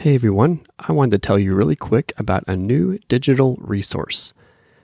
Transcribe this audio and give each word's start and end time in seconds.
Hey 0.00 0.14
everyone, 0.14 0.64
I 0.78 0.92
wanted 0.92 1.10
to 1.10 1.18
tell 1.18 1.38
you 1.38 1.54
really 1.54 1.76
quick 1.76 2.14
about 2.16 2.44
a 2.48 2.56
new 2.56 2.98
digital 3.08 3.58
resource. 3.60 4.32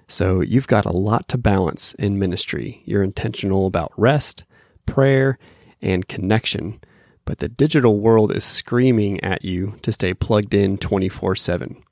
So, 0.09 0.43
you've 0.43 0.67
got 0.67 0.85
a 0.85 0.93
lot 0.93 1.27
to 1.29 1.39
balance 1.39 1.95
in 1.95 2.19
ministry. 2.19 2.83
You're 2.85 3.03
intentional 3.03 3.67
about 3.67 3.95
rest, 3.97 4.45
prayer, 4.85 5.39
and 5.81 6.07
connection, 6.07 6.83
but 7.25 7.39
the 7.39 7.49
digital 7.49 7.99
world 7.99 8.31
is 8.31 8.45
screaming 8.45 9.19
at 9.25 9.43
you 9.43 9.79
to 9.81 9.91
stay 9.91 10.13
plugged 10.13 10.53
in 10.53 10.77
24 10.77 11.35
7. 11.35 11.83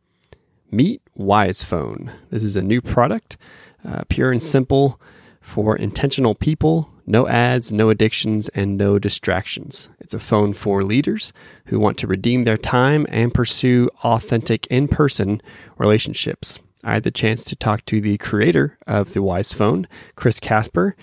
Meet 0.71 1.01
WisePhone. 1.19 2.13
This 2.29 2.45
is 2.45 2.57
a 2.57 2.63
new 2.63 2.83
product, 2.83 3.39
uh, 3.87 4.03
pure 4.11 4.33
and 4.33 4.43
simple 4.43 5.01
for 5.41 5.75
intentional 5.77 6.35
people 6.35 6.91
no 7.07 7.29
ads, 7.29 7.71
no 7.71 7.91
addictions, 7.91 8.49
and 8.51 8.77
no 8.77 8.99
distractions. 8.99 9.89
It's 10.01 10.15
a 10.15 10.21
phone 10.21 10.55
for 10.55 10.83
leaders 10.83 11.33
who 11.67 11.79
want 11.79 11.99
to 11.99 12.07
redeem 12.07 12.45
their 12.45 12.59
time 12.59 13.07
and 13.09 13.35
pursue 13.35 13.91
authentic 14.03 14.67
in 14.69 14.89
person 14.89 15.41
relationships. 15.79 16.59
I 16.83 16.95
had 16.95 17.03
the 17.03 17.11
chance 17.11 17.45
to 17.45 17.57
talk 17.57 17.85
to 17.87 18.01
the 18.01 18.19
creator 18.19 18.79
of 18.87 19.15
the 19.15 19.23
Wise 19.23 19.53
Phone, 19.53 19.87
Chris 20.17 20.39
Casper, 20.39 20.97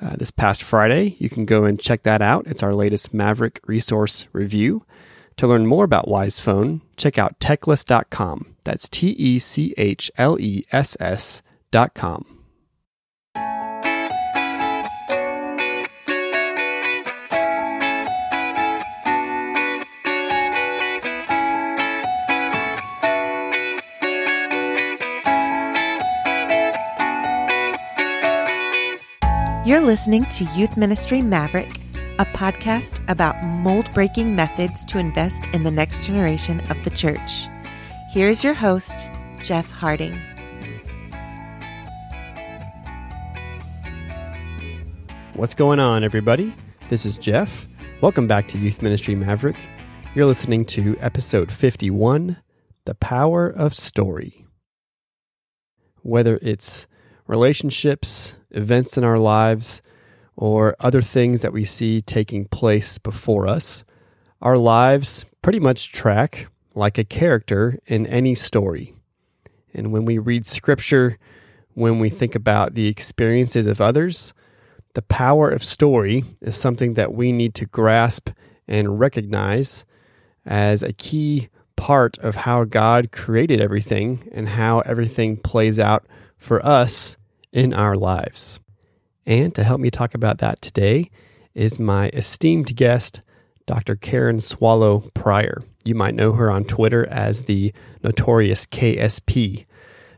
uh, 0.00 0.16
this 0.16 0.30
past 0.30 0.62
Friday. 0.62 1.16
You 1.18 1.28
can 1.28 1.44
go 1.44 1.64
and 1.64 1.80
check 1.80 2.02
that 2.04 2.22
out. 2.22 2.46
It's 2.46 2.62
our 2.62 2.74
latest 2.74 3.14
Maverick 3.14 3.60
resource 3.66 4.26
review. 4.32 4.84
To 5.36 5.46
learn 5.46 5.66
more 5.66 5.84
about 5.84 6.08
Wise 6.08 6.40
Phone, 6.40 6.80
check 6.96 7.18
out 7.18 7.38
techless.com. 7.40 8.56
That's 8.64 8.88
T 8.88 9.10
E 9.10 9.38
C 9.38 9.74
H 9.76 10.10
L 10.16 10.38
E 10.40 10.64
S 10.72 10.96
S.com. 10.98 12.35
You're 29.66 29.80
listening 29.80 30.26
to 30.26 30.44
Youth 30.54 30.76
Ministry 30.76 31.22
Maverick, 31.22 31.80
a 32.20 32.24
podcast 32.24 33.02
about 33.10 33.42
mold 33.42 33.92
breaking 33.94 34.36
methods 34.36 34.84
to 34.84 34.98
invest 34.98 35.48
in 35.48 35.64
the 35.64 35.72
next 35.72 36.04
generation 36.04 36.60
of 36.70 36.84
the 36.84 36.90
church. 36.90 37.48
Here's 38.12 38.44
your 38.44 38.54
host, 38.54 39.10
Jeff 39.40 39.68
Harding. 39.68 40.16
What's 45.34 45.54
going 45.54 45.80
on, 45.80 46.04
everybody? 46.04 46.54
This 46.88 47.04
is 47.04 47.18
Jeff. 47.18 47.66
Welcome 48.00 48.28
back 48.28 48.46
to 48.50 48.58
Youth 48.58 48.82
Ministry 48.82 49.16
Maverick. 49.16 49.58
You're 50.14 50.26
listening 50.26 50.64
to 50.66 50.96
episode 51.00 51.50
51 51.50 52.36
The 52.84 52.94
Power 52.94 53.48
of 53.48 53.74
Story. 53.74 54.46
Whether 56.02 56.38
it's 56.40 56.86
relationships, 57.26 58.36
events 58.50 58.96
in 58.96 59.04
our 59.04 59.18
lives, 59.18 59.82
or 60.36 60.76
other 60.80 61.02
things 61.02 61.42
that 61.42 61.52
we 61.52 61.64
see 61.64 62.00
taking 62.00 62.44
place 62.46 62.98
before 62.98 63.48
us, 63.48 63.84
our 64.42 64.56
lives 64.56 65.24
pretty 65.42 65.60
much 65.60 65.92
track 65.92 66.48
like 66.74 66.98
a 66.98 67.04
character 67.04 67.78
in 67.86 68.06
any 68.06 68.34
story. 68.34 68.94
And 69.72 69.92
when 69.92 70.04
we 70.04 70.18
read 70.18 70.46
scripture, 70.46 71.18
when 71.74 71.98
we 71.98 72.10
think 72.10 72.34
about 72.34 72.74
the 72.74 72.88
experiences 72.88 73.66
of 73.66 73.80
others, 73.80 74.32
the 74.94 75.02
power 75.02 75.50
of 75.50 75.64
story 75.64 76.24
is 76.40 76.56
something 76.56 76.94
that 76.94 77.12
we 77.12 77.32
need 77.32 77.54
to 77.56 77.66
grasp 77.66 78.30
and 78.66 78.98
recognize 78.98 79.84
as 80.44 80.82
a 80.82 80.92
key 80.92 81.48
part 81.76 82.18
of 82.18 82.34
how 82.34 82.64
God 82.64 83.12
created 83.12 83.60
everything 83.60 84.28
and 84.32 84.48
how 84.48 84.80
everything 84.80 85.36
plays 85.36 85.78
out 85.78 86.06
for 86.36 86.64
us 86.64 87.16
in 87.52 87.72
our 87.72 87.96
lives. 87.96 88.60
And 89.26 89.54
to 89.54 89.64
help 89.64 89.80
me 89.80 89.90
talk 89.90 90.14
about 90.14 90.38
that 90.38 90.60
today 90.60 91.10
is 91.54 91.78
my 91.80 92.08
esteemed 92.10 92.76
guest, 92.76 93.22
Dr. 93.66 93.96
Karen 93.96 94.38
Swallow 94.38 95.10
Prior. 95.14 95.62
You 95.84 95.94
might 95.94 96.14
know 96.14 96.32
her 96.32 96.50
on 96.50 96.64
Twitter 96.64 97.06
as 97.06 97.42
the 97.42 97.72
notorious 98.04 98.66
KSP. 98.66 99.66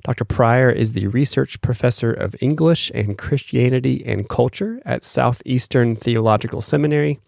Dr. 0.05 0.25
Prior 0.25 0.71
is 0.71 0.93
the 0.93 1.07
research 1.09 1.61
professor 1.61 2.13
of 2.13 2.35
English 2.41 2.91
and 2.95 3.17
Christianity 3.17 4.03
and 4.05 4.29
Culture 4.29 4.81
at 4.85 5.05
Southeastern 5.05 5.97
Theological 5.97 6.61
Seminary. 6.61 7.21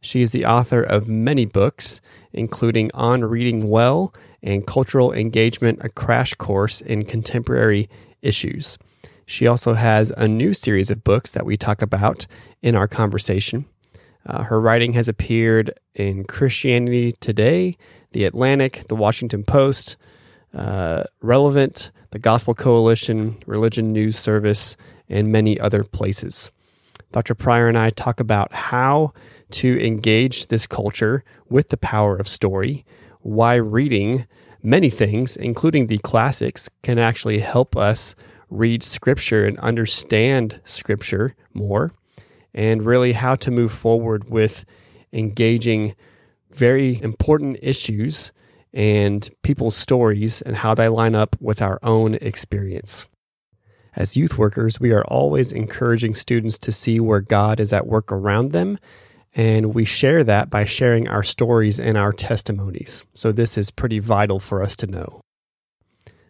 She 0.00 0.20
is 0.20 0.32
the 0.32 0.44
author 0.44 0.82
of 0.82 1.08
many 1.08 1.46
books, 1.46 2.00
including 2.32 2.90
On 2.92 3.24
Reading 3.24 3.68
Well 3.68 4.12
and 4.42 4.66
Cultural 4.66 5.12
Engagement, 5.12 5.78
a 5.82 5.88
crash 5.88 6.34
course 6.34 6.80
in 6.82 7.04
contemporary 7.04 7.88
issues. 8.24 8.78
She 9.26 9.46
also 9.46 9.74
has 9.74 10.12
a 10.16 10.28
new 10.28 10.54
series 10.54 10.90
of 10.90 11.04
books 11.04 11.32
that 11.32 11.46
we 11.46 11.56
talk 11.56 11.82
about 11.82 12.26
in 12.62 12.74
our 12.74 12.88
conversation. 12.88 13.66
Uh, 14.26 14.42
her 14.42 14.60
writing 14.60 14.92
has 14.94 15.08
appeared 15.08 15.78
in 15.94 16.24
Christianity 16.24 17.12
Today, 17.20 17.76
The 18.12 18.24
Atlantic, 18.24 18.84
The 18.88 18.96
Washington 18.96 19.44
Post, 19.44 19.96
uh, 20.54 21.04
Relevant, 21.20 21.90
the 22.10 22.18
Gospel 22.18 22.54
Coalition, 22.54 23.36
Religion 23.46 23.92
News 23.92 24.18
Service, 24.18 24.76
and 25.08 25.32
many 25.32 25.58
other 25.58 25.84
places. 25.84 26.50
Dr. 27.12 27.34
Prior 27.34 27.68
and 27.68 27.76
I 27.76 27.90
talk 27.90 28.20
about 28.20 28.52
how 28.52 29.12
to 29.52 29.84
engage 29.84 30.46
this 30.46 30.66
culture 30.66 31.22
with 31.48 31.68
the 31.68 31.76
power 31.76 32.16
of 32.16 32.28
story, 32.28 32.84
why 33.20 33.54
reading 33.54 34.26
many 34.64 34.90
things, 34.90 35.36
including 35.36 35.86
the 35.86 35.98
classics, 35.98 36.68
can 36.82 36.98
actually 36.98 37.38
help 37.38 37.76
us 37.76 38.16
read 38.50 38.82
scripture 38.82 39.46
and 39.46 39.58
understand 39.58 40.60
scripture 40.64 41.34
more, 41.52 41.92
and 42.54 42.84
really 42.84 43.12
how 43.12 43.34
to 43.36 43.50
move 43.50 43.72
forward 43.72 44.30
with 44.30 44.64
engaging 45.12 45.94
very 46.50 47.00
important 47.02 47.58
issues 47.62 48.32
and 48.72 49.28
people's 49.42 49.76
stories 49.76 50.42
and 50.42 50.56
how 50.56 50.74
they 50.74 50.88
line 50.88 51.14
up 51.14 51.36
with 51.40 51.62
our 51.62 51.78
own 51.82 52.14
experience. 52.16 53.06
As 53.96 54.16
youth 54.16 54.38
workers, 54.38 54.80
we 54.80 54.92
are 54.92 55.04
always 55.04 55.52
encouraging 55.52 56.14
students 56.14 56.58
to 56.60 56.72
see 56.72 56.98
where 56.98 57.20
God 57.20 57.60
is 57.60 57.72
at 57.72 57.86
work 57.86 58.10
around 58.10 58.52
them, 58.52 58.78
and 59.34 59.74
we 59.74 59.84
share 59.84 60.24
that 60.24 60.50
by 60.50 60.64
sharing 60.64 61.08
our 61.08 61.22
stories 61.22 61.80
and 61.80 61.98
our 61.98 62.12
testimonies. 62.12 63.04
So, 63.14 63.32
this 63.32 63.58
is 63.58 63.70
pretty 63.70 63.98
vital 63.98 64.40
for 64.40 64.62
us 64.62 64.76
to 64.76 64.86
know. 64.86 65.20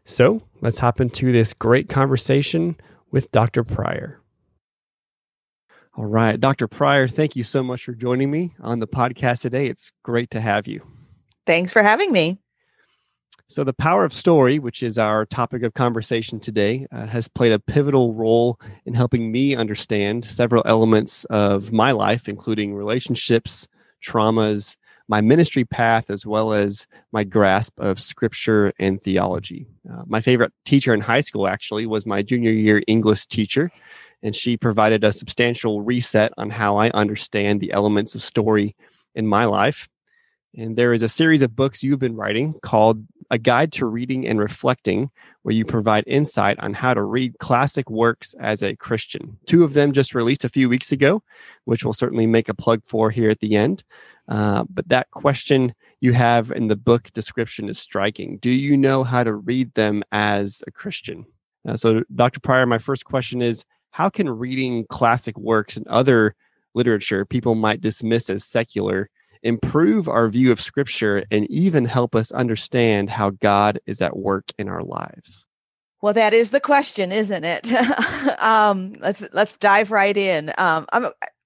So 0.04 0.42
let's 0.60 0.78
hop 0.78 1.00
into 1.00 1.32
this 1.32 1.52
great 1.52 1.88
conversation 1.88 2.76
with 3.10 3.30
Dr. 3.30 3.64
Prior. 3.64 4.20
All 5.96 6.04
right, 6.04 6.38
Dr. 6.38 6.66
Prior, 6.68 7.08
thank 7.08 7.36
you 7.36 7.44
so 7.44 7.62
much 7.62 7.84
for 7.84 7.92
joining 7.92 8.30
me 8.30 8.54
on 8.60 8.80
the 8.80 8.86
podcast 8.86 9.42
today. 9.42 9.66
It's 9.68 9.92
great 10.02 10.30
to 10.30 10.40
have 10.40 10.66
you. 10.66 10.82
Thanks 11.46 11.72
for 11.72 11.82
having 11.82 12.12
me. 12.12 12.38
So, 13.46 13.62
the 13.62 13.74
power 13.74 14.04
of 14.04 14.12
story, 14.12 14.58
which 14.58 14.82
is 14.82 14.98
our 14.98 15.26
topic 15.26 15.62
of 15.64 15.74
conversation 15.74 16.40
today, 16.40 16.86
uh, 16.90 17.06
has 17.06 17.28
played 17.28 17.52
a 17.52 17.58
pivotal 17.58 18.14
role 18.14 18.58
in 18.86 18.94
helping 18.94 19.30
me 19.30 19.54
understand 19.54 20.24
several 20.24 20.62
elements 20.64 21.26
of 21.26 21.70
my 21.70 21.92
life, 21.92 22.26
including 22.26 22.74
relationships, 22.74 23.68
traumas, 24.02 24.76
my 25.08 25.20
ministry 25.20 25.64
path 25.64 26.08
as 26.08 26.24
well 26.24 26.54
as 26.54 26.86
my 27.12 27.22
grasp 27.24 27.78
of 27.78 28.00
scripture 28.00 28.72
and 28.78 29.02
theology. 29.02 29.66
Uh, 29.92 30.02
my 30.06 30.22
favorite 30.22 30.52
teacher 30.64 30.94
in 30.94 31.00
high 31.00 31.20
school 31.20 31.46
actually 31.46 31.84
was 31.84 32.06
my 32.06 32.22
junior 32.22 32.50
year 32.50 32.82
English 32.86 33.26
teacher, 33.26 33.70
and 34.22 34.34
she 34.34 34.56
provided 34.56 35.04
a 35.04 35.12
substantial 35.12 35.82
reset 35.82 36.32
on 36.38 36.48
how 36.48 36.76
I 36.78 36.88
understand 36.90 37.60
the 37.60 37.72
elements 37.72 38.14
of 38.14 38.22
story 38.22 38.74
in 39.14 39.26
my 39.26 39.44
life. 39.44 39.88
And 40.56 40.76
there 40.76 40.92
is 40.92 41.02
a 41.02 41.08
series 41.08 41.42
of 41.42 41.56
books 41.56 41.82
you've 41.82 41.98
been 41.98 42.14
writing 42.14 42.54
called 42.62 43.04
A 43.30 43.38
Guide 43.38 43.72
to 43.72 43.86
Reading 43.86 44.26
and 44.26 44.38
Reflecting, 44.38 45.10
where 45.42 45.54
you 45.54 45.64
provide 45.64 46.04
insight 46.06 46.58
on 46.60 46.72
how 46.74 46.94
to 46.94 47.02
read 47.02 47.38
classic 47.38 47.90
works 47.90 48.34
as 48.34 48.62
a 48.62 48.76
Christian. 48.76 49.36
Two 49.46 49.64
of 49.64 49.72
them 49.72 49.92
just 49.92 50.14
released 50.14 50.44
a 50.44 50.48
few 50.48 50.68
weeks 50.68 50.92
ago, 50.92 51.22
which 51.64 51.84
we'll 51.84 51.92
certainly 51.92 52.26
make 52.26 52.48
a 52.48 52.54
plug 52.54 52.84
for 52.84 53.10
here 53.10 53.30
at 53.30 53.40
the 53.40 53.56
end. 53.56 53.82
Uh, 54.28 54.64
but 54.70 54.88
that 54.88 55.10
question 55.10 55.74
you 56.00 56.12
have 56.12 56.52
in 56.52 56.68
the 56.68 56.76
book 56.76 57.12
description 57.12 57.68
is 57.68 57.78
striking. 57.78 58.38
Do 58.38 58.50
you 58.50 58.76
know 58.76 59.02
how 59.02 59.24
to 59.24 59.34
read 59.34 59.74
them 59.74 60.04
as 60.12 60.62
a 60.66 60.70
Christian? 60.70 61.26
Uh, 61.66 61.76
so, 61.76 62.02
Dr. 62.14 62.40
Prior, 62.40 62.64
my 62.64 62.78
first 62.78 63.04
question 63.04 63.42
is 63.42 63.64
How 63.90 64.08
can 64.08 64.30
reading 64.30 64.86
classic 64.88 65.36
works 65.36 65.76
and 65.76 65.86
other 65.88 66.36
literature 66.74 67.24
people 67.24 67.54
might 67.54 67.80
dismiss 67.80 68.30
as 68.30 68.44
secular 68.44 69.10
improve 69.44 70.08
our 70.08 70.28
view 70.28 70.50
of 70.50 70.60
Scripture 70.60 71.24
and 71.30 71.48
even 71.50 71.84
help 71.84 72.16
us 72.16 72.32
understand 72.32 73.10
how 73.10 73.30
God 73.30 73.78
is 73.86 74.02
at 74.02 74.16
work 74.16 74.50
in 74.58 74.68
our 74.68 74.82
lives? 74.82 75.46
Well, 76.00 76.12
that 76.12 76.34
is 76.34 76.50
the 76.50 76.60
question, 76.60 77.12
isn't 77.12 77.44
it? 77.44 77.72
um, 78.42 78.92
let's 79.00 79.26
let's 79.32 79.56
dive 79.56 79.90
right 79.90 80.16
in. 80.16 80.52
Um, 80.58 80.86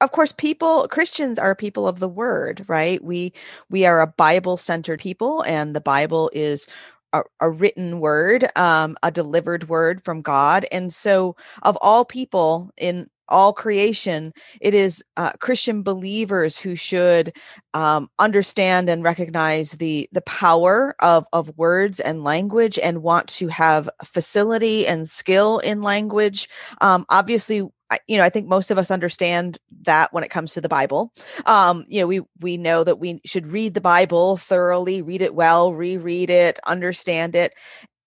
of 0.01 0.11
course, 0.11 0.33
people 0.33 0.89
Christians 0.89 1.39
are 1.39 1.55
people 1.55 1.87
of 1.87 2.01
the 2.01 2.09
Word, 2.09 2.65
right? 2.67 3.03
We 3.05 3.33
we 3.71 3.87
are 3.87 4.01
a 4.01 4.09
Bible 4.17 4.57
centered 4.57 4.99
people, 5.01 5.43
and 5.43 5.77
the 5.77 5.81
Bible 5.81 6.31
is 6.33 6.67
a, 7.13 7.23
a 7.41 7.51
written 7.51 8.01
word, 8.01 8.49
um, 8.57 8.97
a 9.03 9.11
delivered 9.11 9.69
word 9.69 10.03
from 10.05 10.23
God. 10.23 10.67
And 10.73 10.93
so, 10.93 11.37
of 11.63 11.79
all 11.81 12.05
people 12.05 12.71
in 12.77 13.09
all 13.29 13.53
creation, 13.53 14.33
it 14.61 14.75
is 14.75 15.03
uh, 15.17 15.33
Christian 15.41 15.83
believers 15.83 16.59
who 16.59 16.75
should 16.75 17.35
um, 17.75 18.09
understand 18.19 18.89
and 18.89 19.03
recognize 19.05 19.73
the 19.73 20.09
the 20.13 20.23
power 20.23 20.95
of 21.01 21.27
of 21.33 21.57
words 21.57 22.01
and 22.01 22.25
language, 22.25 22.79
and 22.79 23.03
want 23.03 23.29
to 23.29 23.49
have 23.49 23.89
facility 24.05 24.87
and 24.87 25.09
skill 25.09 25.59
in 25.59 25.83
language. 25.83 26.49
Um, 26.81 27.05
obviously, 27.09 27.63
you 28.07 28.19
know, 28.19 28.23
I 28.23 28.29
think 28.29 28.47
most 28.49 28.71
of 28.71 28.79
us 28.79 28.91
understand 28.91 29.59
that 29.83 30.13
when 30.13 30.25
it 30.25 30.31
comes 30.31 30.53
to 30.55 30.61
the 30.61 30.69
Bible. 30.69 31.13
Um, 31.47 31.85
you 31.89 32.01
know, 32.01 32.07
we 32.07 32.21
we 32.41 32.57
know 32.57 32.85
that 32.85 32.99
we 32.99 33.21
should 33.25 33.47
read 33.47 33.75
the 33.75 33.81
Bible 33.81 34.37
thoroughly, 34.37 35.03
read 35.03 35.23
it 35.23 35.35
well, 35.35 35.73
reread 35.73 36.31
it, 36.31 36.59
understand 36.67 37.35
it, 37.35 37.55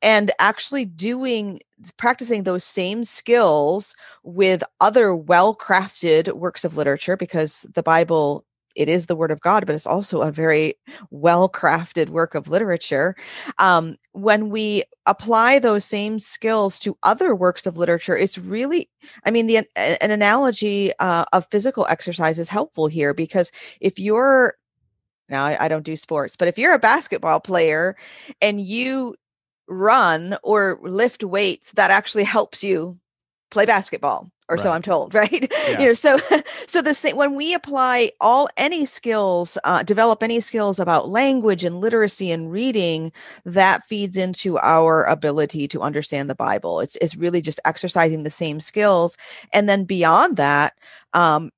and 0.02 0.32
actually 0.40 0.86
doing 0.86 1.60
practicing 1.98 2.44
those 2.44 2.64
same 2.64 3.04
skills 3.04 3.96
with 4.24 4.64
other 4.80 5.16
well-crafted 5.16 6.34
works 6.34 6.64
of 6.64 6.78
literature 6.78 7.18
because 7.18 7.66
the 7.74 7.84
bible 7.84 8.46
it 8.76 8.88
is 8.88 9.08
the 9.08 9.16
word 9.16 9.32
of 9.32 9.42
god 9.42 9.66
but 9.66 9.74
it's 9.74 9.88
also 9.88 10.22
a 10.22 10.32
very 10.32 10.76
well-crafted 11.10 12.10
work 12.10 12.36
of 12.36 12.48
literature. 12.48 13.16
Um, 13.58 13.98
when 14.14 14.50
we 14.50 14.84
apply 15.06 15.60
those 15.60 15.84
same 15.84 16.20
skills 16.20 16.78
to 16.80 16.98
other 17.04 17.36
works 17.36 17.66
of 17.66 17.78
literature 17.78 18.16
it's 18.16 18.38
really 18.38 18.90
i 19.26 19.32
mean 19.32 19.48
the 19.48 19.58
an 19.76 20.12
analogy 20.12 20.92
uh, 21.00 21.26
of 21.34 21.48
physical 21.50 21.86
exercise 21.90 22.38
is 22.38 22.50
helpful 22.50 22.88
here 22.88 23.14
because 23.14 23.52
if 23.80 23.98
you're 23.98 24.54
now 25.30 25.46
I, 25.46 25.66
I 25.66 25.68
don't 25.68 25.86
do 25.86 25.96
sports 25.96 26.36
but 26.36 26.48
if 26.48 26.58
you're 26.58 26.74
a 26.74 26.80
basketball 26.80 27.40
player 27.40 27.96
and 28.42 28.62
you 28.62 29.16
run 29.72 30.36
or 30.44 30.78
lift 30.84 31.24
weights 31.24 31.72
that 31.72 31.92
actually 31.92 32.26
helps 32.26 32.64
you 32.64 33.00
play 33.52 33.66
basketball 33.66 34.30
or 34.50 34.56
right. 34.56 34.64
so 34.64 34.72
i'm 34.72 34.82
told 34.82 35.14
right 35.16 35.52
yeah. 35.52 35.80
you 35.80 35.86
know 35.86 35.94
so 35.94 36.20
so 36.68 36.82
the 36.82 36.94
same 36.94 37.16
when 37.16 37.36
we 37.36 37.54
apply 37.54 38.12
all 38.20 38.50
any 38.58 38.86
skills 38.86 39.58
uh, 39.64 39.82
develop 39.84 40.22
any 40.22 40.40
skills 40.40 40.80
about 40.80 41.10
language 41.10 41.64
and 41.64 41.80
literacy 41.80 42.32
and 42.32 42.52
reading 42.52 43.12
that 43.46 43.84
feeds 43.84 44.18
into 44.18 44.58
our 44.60 45.06
ability 45.06 45.68
to 45.68 45.82
understand 45.82 46.30
the 46.30 46.36
bible 46.36 46.82
it's, 46.82 46.98
it's 46.98 47.16
really 47.16 47.42
just 47.42 47.60
exercising 47.64 48.24
the 48.24 48.30
same 48.30 48.60
skills 48.60 49.16
and 49.54 49.70
then 49.70 49.86
beyond 49.86 50.38
that 50.38 50.74
um, 51.14 51.52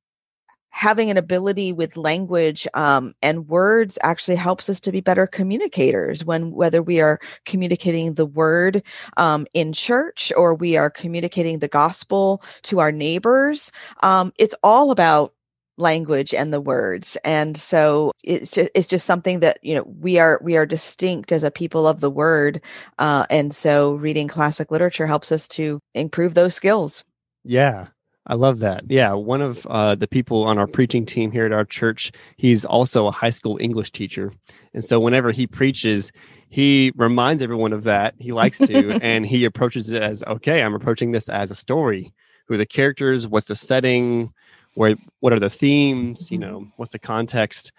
having 0.74 1.12
an 1.12 1.18
ability 1.18 1.72
with 1.72 1.96
language 1.96 2.68
um, 2.74 3.14
and 3.22 3.48
words 3.48 4.00
actually 4.02 4.36
helps 4.36 4.68
us 4.70 4.80
to 4.80 4.92
be 4.92 5.02
better 5.02 5.28
communicators 5.28 6.26
when 6.26 6.52
whether 6.52 6.82
we 6.82 7.00
are 7.00 7.20
communicating 7.46 8.16
the 8.16 8.26
word 8.26 8.82
um, 9.18 9.46
in 9.54 9.72
church 9.72 10.34
or 10.36 10.56
we 10.56 10.76
are 10.76 10.90
communicating 10.90 11.60
the 11.60 11.68
gospel 11.68 12.42
to 12.64 12.80
our 12.80 12.92
neighbors 12.92 13.72
um, 14.02 14.34
it's 14.40 14.56
all 14.64 14.90
about 14.90 15.32
language 15.78 16.34
and 16.36 16.54
the 16.54 16.62
words. 16.62 17.18
And 17.24 17.58
so 17.58 18.12
it's 18.24 18.52
just 18.52 18.70
it's 18.76 18.88
just 18.88 19.08
something 19.08 19.40
that 19.40 19.58
you 19.64 19.74
know 19.74 19.84
we 20.00 20.20
are 20.20 20.40
we 20.44 20.56
are 20.56 20.68
distinct 20.68 21.32
as 21.32 21.44
a 21.44 21.50
people 21.50 21.88
of 21.88 22.00
the 22.00 22.12
word 22.12 22.62
uh, 23.00 23.26
and 23.32 23.56
so 23.56 23.94
reading 23.94 24.28
classic 24.28 24.70
literature 24.70 25.08
helps 25.08 25.32
us 25.32 25.48
to 25.50 25.80
improve 25.96 26.36
those 26.36 26.54
skills. 26.54 27.04
Yeah 27.44 27.88
I 28.26 28.36
love 28.36 28.60
that. 28.60 28.84
Yeah, 28.90 29.14
one 29.14 29.42
of 29.42 29.66
uh, 29.68 29.96
the 29.96 30.08
people 30.08 30.46
on 30.46 30.58
our 30.58 30.68
preaching 30.68 31.06
team 31.06 31.32
here 31.32 31.46
at 31.46 31.52
our 31.52 31.66
church, 31.66 32.12
he's 32.38 32.64
also 32.64 33.08
a 33.08 33.12
high 33.12 33.30
school 33.30 33.58
English 33.60 33.92
teacher, 33.92 34.32
and 34.74 34.84
so 34.84 35.00
whenever 35.00 35.32
he 35.32 35.46
preaches, 35.46 36.12
he 36.50 36.94
reminds 36.96 37.42
everyone 37.42 37.74
of 37.74 37.84
that. 37.84 38.16
He 38.20 38.32
likes 38.32 38.60
to, 38.60 39.00
and 39.04 39.26
he 39.26 39.44
approaches 39.44 39.90
it 39.90 40.02
as, 40.02 40.24
"Okay, 40.24 40.64
I'm 40.64 40.74
approaching 40.74 41.12
this 41.12 41.28
as 41.28 41.52
a 41.52 41.56
story. 41.56 42.14
Who 42.48 42.54
are 42.54 42.58
the 42.58 42.66
characters? 42.66 43.28
What's 43.28 43.48
the 43.48 43.56
setting? 43.56 44.32
Where? 44.76 44.96
What 45.20 45.34
are 45.34 45.40
the 45.40 45.50
themes? 45.50 46.32
You 46.32 46.38
know, 46.38 46.68
what's 46.78 46.94
the 46.94 47.00
context?" 47.00 47.74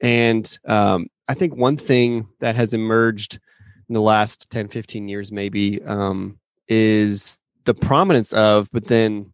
And 0.00 0.58
um, 0.66 1.08
I 1.28 1.34
think 1.34 1.56
one 1.56 1.76
thing 1.76 2.28
that 2.38 2.56
has 2.56 2.72
emerged 2.72 3.40
in 3.88 3.94
the 3.94 4.00
last 4.00 4.48
10, 4.50 4.68
15 4.68 5.08
years, 5.08 5.32
maybe, 5.32 5.82
um, 5.82 6.38
is 6.68 7.38
the 7.64 7.74
prominence 7.74 8.32
of, 8.32 8.70
but 8.72 8.84
then 8.84 9.32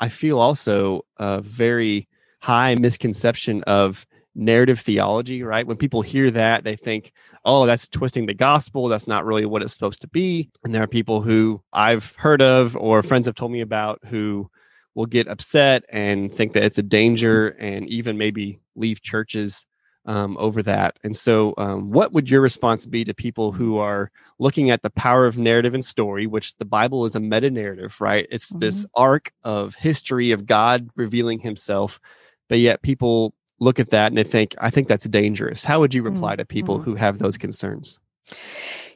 I 0.00 0.08
feel 0.08 0.38
also 0.38 1.02
a 1.18 1.40
very 1.40 2.08
high 2.40 2.74
misconception 2.74 3.62
of 3.64 4.06
narrative 4.34 4.80
theology, 4.80 5.42
right? 5.42 5.66
When 5.66 5.76
people 5.76 6.02
hear 6.02 6.30
that, 6.32 6.64
they 6.64 6.76
think, 6.76 7.12
oh, 7.44 7.66
that's 7.66 7.88
twisting 7.88 8.26
the 8.26 8.34
gospel. 8.34 8.88
That's 8.88 9.06
not 9.06 9.24
really 9.24 9.46
what 9.46 9.62
it's 9.62 9.72
supposed 9.72 10.00
to 10.02 10.08
be. 10.08 10.50
And 10.64 10.74
there 10.74 10.82
are 10.82 10.88
people 10.88 11.22
who 11.22 11.62
I've 11.72 12.12
heard 12.16 12.42
of 12.42 12.76
or 12.76 13.02
friends 13.02 13.26
have 13.26 13.36
told 13.36 13.52
me 13.52 13.60
about 13.60 14.00
who 14.06 14.50
will 14.94 15.06
get 15.06 15.28
upset 15.28 15.84
and 15.88 16.32
think 16.32 16.52
that 16.52 16.64
it's 16.64 16.78
a 16.78 16.82
danger 16.82 17.50
and 17.58 17.88
even 17.88 18.18
maybe 18.18 18.60
leave 18.76 19.02
churches 19.02 19.66
um, 20.06 20.36
over 20.38 20.62
that. 20.62 20.98
And 21.02 21.16
so, 21.16 21.54
um, 21.56 21.90
what 21.90 22.12
would 22.12 22.28
your 22.28 22.40
response 22.40 22.86
be 22.86 23.04
to 23.04 23.14
people 23.14 23.52
who 23.52 23.78
are 23.78 24.10
looking 24.38 24.70
at 24.70 24.82
the 24.82 24.90
power 24.90 25.26
of 25.26 25.38
narrative 25.38 25.74
and 25.74 25.84
story, 25.84 26.26
which 26.26 26.56
the 26.56 26.64
Bible 26.64 27.04
is 27.04 27.14
a 27.14 27.20
meta 27.20 27.50
narrative, 27.50 28.00
right? 28.00 28.26
It's 28.30 28.50
mm-hmm. 28.50 28.60
this 28.60 28.86
arc 28.94 29.32
of 29.44 29.74
history 29.74 30.32
of 30.32 30.46
God 30.46 30.88
revealing 30.96 31.40
himself, 31.40 32.00
but 32.48 32.58
yet 32.58 32.82
people 32.82 33.34
look 33.60 33.78
at 33.78 33.90
that 33.90 34.08
and 34.08 34.18
they 34.18 34.24
think, 34.24 34.54
I 34.60 34.70
think 34.70 34.88
that's 34.88 35.08
dangerous. 35.08 35.64
How 35.64 35.80
would 35.80 35.94
you 35.94 36.02
reply 36.02 36.32
mm-hmm. 36.32 36.40
to 36.40 36.46
people 36.46 36.78
who 36.78 36.94
have 36.94 37.18
those 37.18 37.38
concerns? 37.38 37.98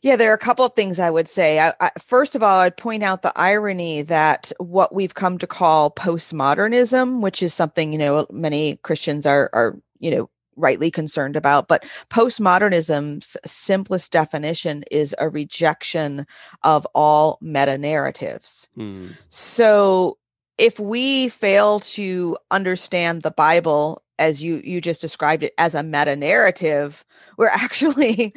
Yeah, 0.03 0.17
there 0.17 0.31
are 0.31 0.35
a 0.35 0.39
couple 0.39 0.65
of 0.65 0.75
things 0.75 0.99
I 0.99 1.11
would 1.11 1.29
say. 1.29 1.59
I, 1.59 1.75
I, 1.81 1.91
first 1.99 2.37
of 2.37 2.43
all, 2.43 2.61
I'd 2.61 2.77
point 2.77 3.03
out 3.03 3.23
the 3.23 3.33
irony 3.35 4.03
that 4.03 4.53
what 4.59 4.95
we've 4.95 5.15
come 5.15 5.39
to 5.39 5.47
call 5.47 5.91
postmodernism, 5.91 7.21
which 7.21 7.43
is 7.43 7.53
something 7.53 7.93
you 7.93 7.99
know 7.99 8.27
many 8.31 8.77
Christians 8.77 9.27
are 9.27 9.51
are 9.53 9.79
you 9.99 10.11
know 10.13 10.31
rightly 10.59 10.91
concerned 10.91 11.37
about. 11.37 11.69
But 11.69 11.85
postmodernism's 12.11 13.37
simplest 13.45 14.13
definition 14.13 14.85
is 14.91 15.15
a 15.19 15.29
rejection 15.29 16.27
of 16.63 16.87
all 16.95 17.39
meta 17.41 17.79
narratives. 17.79 18.69
Mm. 18.77 19.15
So 19.29 20.19
if 20.59 20.79
we 20.79 21.29
fail 21.29 21.81
to 21.81 22.37
understand 22.51 23.23
the 23.23 23.31
Bible 23.31 24.03
as 24.19 24.43
you 24.43 24.61
you 24.65 24.81
just 24.81 25.01
described 25.01 25.45
it 25.45 25.55
as 25.59 25.75
a 25.75 25.83
meta 25.83 26.17
narrative, 26.17 27.05
we're 27.37 27.47
actually 27.53 28.35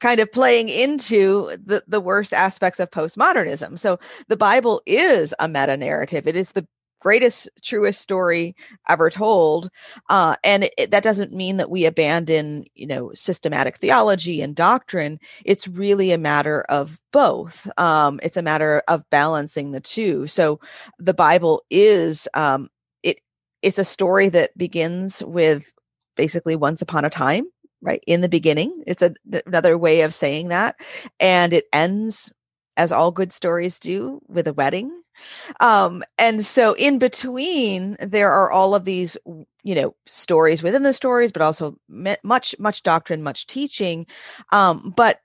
kind 0.00 0.20
of 0.20 0.30
playing 0.30 0.68
into 0.68 1.56
the, 1.62 1.82
the 1.88 2.00
worst 2.00 2.32
aspects 2.32 2.78
of 2.78 2.90
postmodernism. 2.90 3.78
So 3.78 3.98
the 4.28 4.36
Bible 4.36 4.82
is 4.86 5.34
a 5.38 5.48
meta 5.48 5.76
narrative. 5.76 6.26
It 6.26 6.36
is 6.36 6.52
the 6.52 6.66
greatest 7.00 7.48
truest 7.62 8.00
story 8.00 8.54
ever 8.88 9.10
told 9.10 9.68
uh, 10.08 10.36
and 10.44 10.68
it, 10.78 10.90
that 10.90 11.02
doesn't 11.02 11.32
mean 11.32 11.56
that 11.56 11.70
we 11.70 11.84
abandon 11.84 12.64
you 12.74 12.86
know 12.86 13.10
systematic 13.14 13.76
theology 13.76 14.40
and 14.40 14.54
doctrine. 14.54 15.18
It's 15.44 15.68
really 15.68 16.12
a 16.12 16.18
matter 16.18 16.62
of 16.68 16.98
both 17.12 17.68
um, 17.78 18.20
it's 18.22 18.36
a 18.36 18.42
matter 18.42 18.82
of 18.88 19.08
balancing 19.10 19.70
the 19.70 19.80
two. 19.80 20.26
So 20.26 20.60
the 20.98 21.14
bible 21.14 21.64
is 21.70 22.28
um, 22.34 22.68
it 23.02 23.20
it's 23.62 23.78
a 23.78 23.84
story 23.84 24.28
that 24.30 24.56
begins 24.56 25.22
with 25.24 25.72
basically 26.16 26.56
once 26.56 26.82
upon 26.82 27.04
a 27.04 27.10
time 27.10 27.46
right 27.82 28.02
in 28.06 28.20
the 28.20 28.28
beginning. 28.28 28.82
It's 28.86 29.02
a, 29.02 29.14
another 29.46 29.76
way 29.76 30.00
of 30.00 30.14
saying 30.14 30.48
that 30.48 30.76
and 31.20 31.52
it 31.52 31.66
ends 31.72 32.32
as 32.76 32.92
all 32.92 33.10
good 33.10 33.32
stories 33.32 33.80
do 33.80 34.20
with 34.28 34.46
a 34.46 34.52
wedding 34.52 35.02
um, 35.60 36.02
and 36.18 36.44
so 36.44 36.74
in 36.74 36.98
between, 36.98 37.96
there 38.00 38.30
are 38.30 38.50
all 38.50 38.74
of 38.74 38.84
these, 38.84 39.16
you 39.62 39.74
know, 39.74 39.94
stories 40.06 40.62
within 40.62 40.82
the 40.82 40.92
stories, 40.92 41.32
but 41.32 41.42
also 41.42 41.76
much, 41.88 42.54
much 42.58 42.82
doctrine, 42.82 43.22
much 43.22 43.46
teaching. 43.46 44.06
Um, 44.52 44.92
but 44.96 45.20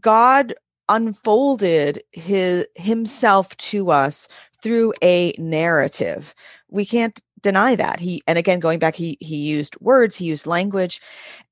God 0.00 0.54
unfolded 0.88 2.02
his 2.12 2.66
himself 2.76 3.56
to 3.56 3.90
us 3.90 4.28
through 4.62 4.92
a 5.02 5.34
narrative. 5.38 6.34
We 6.68 6.86
can't 6.86 7.20
deny 7.42 7.76
that. 7.76 8.00
He 8.00 8.22
and 8.26 8.38
again 8.38 8.60
going 8.60 8.78
back 8.78 8.94
he 8.94 9.18
he 9.20 9.36
used 9.36 9.76
words, 9.80 10.16
he 10.16 10.26
used 10.26 10.46
language 10.46 11.00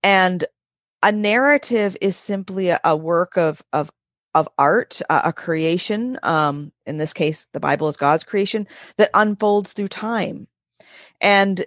and 0.02 0.44
a 1.02 1.12
narrative 1.12 1.96
is 2.00 2.16
simply 2.16 2.70
a, 2.70 2.80
a 2.84 2.96
work 2.96 3.36
of 3.36 3.62
of 3.72 3.90
of 4.34 4.48
art, 4.58 5.00
uh, 5.08 5.22
a 5.24 5.32
creation, 5.32 6.18
um, 6.22 6.72
in 6.86 6.98
this 6.98 7.12
case, 7.12 7.48
the 7.52 7.60
Bible 7.60 7.88
is 7.88 7.96
God's 7.96 8.24
creation, 8.24 8.66
that 8.98 9.10
unfolds 9.14 9.72
through 9.72 9.88
time. 9.88 10.48
And 11.20 11.64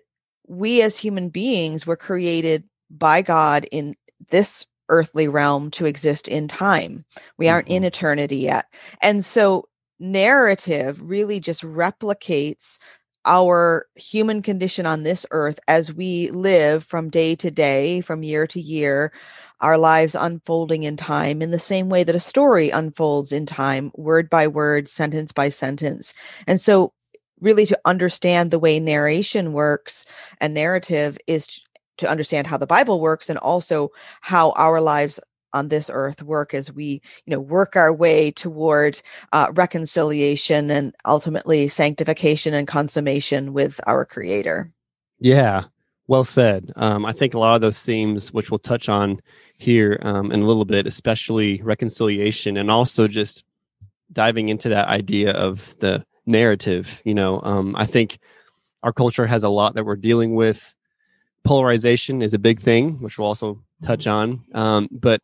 we 0.48 0.82
as 0.82 0.98
human 0.98 1.30
beings 1.30 1.86
were 1.86 1.96
created 1.96 2.64
by 2.90 3.22
God 3.22 3.68
in 3.72 3.96
this 4.30 4.66
earthly 4.90 5.28
realm 5.28 5.70
to 5.72 5.86
exist 5.86 6.28
in 6.28 6.48
time. 6.48 7.06
We 7.38 7.50
aren't 7.50 7.68
mm-hmm. 7.68 7.78
in 7.78 7.84
eternity 7.84 8.38
yet. 8.38 8.66
And 9.02 9.24
so 9.24 9.68
narrative 10.00 11.02
really 11.02 11.40
just 11.40 11.64
replicates 11.64 12.80
our 13.28 13.86
human 13.96 14.42
condition 14.42 14.88
on 14.88 15.04
this 15.04 15.26
earth 15.32 15.60
as 15.68 15.94
we 15.94 16.32
live 16.32 16.84
from 16.84 17.10
day 17.12 17.36
to 17.36 17.52
day, 17.52 18.02
from 18.02 18.24
year 18.24 18.48
to 18.48 18.60
year, 18.60 19.12
our 19.62 19.78
lives 19.78 20.16
unfolding 20.16 20.84
in 20.84 20.98
time 20.98 21.42
in 21.42 21.52
the 21.52 21.60
same 21.60 21.90
way 21.90 22.04
that 22.04 22.16
a 22.16 22.20
story 22.20 22.70
unfolds 22.70 23.32
in 23.32 23.46
time, 23.46 23.92
word 23.96 24.30
by 24.30 24.48
word, 24.48 24.88
sentence 24.88 25.32
by 25.32 25.50
sentence. 25.50 26.14
And 26.48 26.60
so, 26.60 26.94
really, 27.42 27.66
to 27.68 27.80
understand 27.86 28.50
the 28.50 28.60
way 28.60 28.80
narration 28.80 29.54
works 29.54 30.06
and 30.42 30.54
narrative 30.54 31.18
is 31.28 31.62
to 31.98 32.10
understand 32.10 32.48
how 32.48 32.58
the 32.58 32.68
Bible 32.68 33.02
works 33.02 33.30
and 33.30 33.38
also 33.40 33.90
how 34.22 34.52
our 34.52 34.80
lives 34.82 35.20
on 35.58 35.68
this 35.68 35.90
earth 35.94 36.24
work 36.24 36.54
as 36.54 36.72
we 36.72 37.02
you 37.26 37.32
know 37.32 37.40
work 37.40 37.76
our 37.76 37.94
way 37.94 38.32
toward 38.32 39.02
uh, 39.34 39.48
reconciliation 39.56 40.72
and 40.72 40.94
ultimately 41.06 41.68
sanctification 41.68 42.54
and 42.54 42.68
consummation 42.68 43.54
with 43.54 43.80
our 43.88 44.06
creator. 44.06 44.72
Yeah. 45.20 45.66
Well 46.08 46.24
said. 46.24 46.72
Um, 46.76 47.06
i 47.06 47.12
think 47.12 47.34
a 47.34 47.40
lot 47.40 47.56
of 47.56 47.62
those 47.62 47.84
themes 47.84 48.32
which 48.32 48.50
we'll 48.52 48.60
touch 48.60 48.88
on 48.88 49.20
here 49.58 50.00
um, 50.04 50.32
in 50.32 50.42
a 50.42 50.46
little 50.46 50.66
bit 50.66 50.88
especially 50.88 51.62
reconciliation 51.64 52.58
and 52.58 52.72
also 52.72 53.08
just 53.08 53.44
diving 54.14 54.48
into 54.50 54.70
that 54.70 54.88
idea 54.88 55.32
of 55.32 55.78
the 55.80 56.06
narrative 56.26 57.02
you 57.04 57.14
know 57.14 57.42
um, 57.44 57.76
i 57.76 57.86
think 57.86 58.20
our 58.84 58.94
culture 58.94 59.26
has 59.26 59.44
a 59.44 59.50
lot 59.50 59.76
that 59.76 59.86
we're 59.86 59.96
dealing 59.96 60.36
with. 60.36 60.74
Polarization 61.44 62.22
is 62.22 62.34
a 62.34 62.40
big 62.40 62.60
thing 62.60 63.02
which 63.02 63.18
we'll 63.18 63.28
also 63.28 63.62
touch 63.82 64.08
on. 64.08 64.42
Um, 64.54 64.88
but 64.92 65.22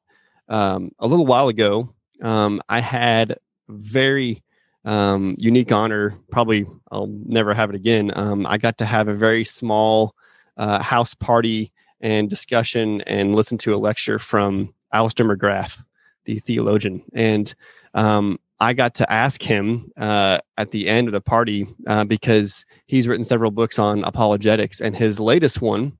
um, 0.50 0.92
a 1.00 1.08
little 1.08 1.26
while 1.26 1.48
ago, 1.48 1.94
um, 2.22 2.62
I 2.70 2.80
had 2.80 3.38
very 3.70 4.44
um, 4.86 5.36
unique 5.38 5.72
honor. 5.72 6.18
Probably 6.32 6.66
I'll 6.92 7.08
never 7.08 7.54
have 7.54 7.70
it 7.70 7.76
again. 7.76 8.12
Um, 8.16 8.46
I 8.46 8.58
got 8.58 8.78
to 8.80 8.86
have 8.86 9.08
a 9.08 9.14
very 9.14 9.44
small 9.44 10.16
uh, 10.58 10.82
house 10.82 11.14
party 11.14 11.72
and 12.02 12.30
discussion 12.30 13.02
and 13.02 13.34
listen 13.34 13.58
to 13.60 13.74
a 13.74 13.78
lecture 13.78 14.20
from 14.20 14.74
Alister 14.92 15.24
McGrath, 15.24 15.84
the 16.26 16.40
theologian. 16.40 17.02
And 17.14 17.54
um, 17.94 18.40
I 18.60 18.74
got 18.74 18.96
to 18.96 19.12
ask 19.12 19.42
him 19.42 19.92
uh, 19.98 20.40
at 20.58 20.72
the 20.72 20.88
end 20.88 21.08
of 21.08 21.14
the 21.14 21.22
party 21.22 21.68
uh, 21.88 22.04
because 22.04 22.66
he's 22.86 23.08
written 23.08 23.24
several 23.24 23.52
books 23.52 23.80
on 23.80 24.04
apologetics, 24.04 24.80
and 24.80 24.96
his 24.96 25.20
latest 25.20 25.62
one, 25.62 25.98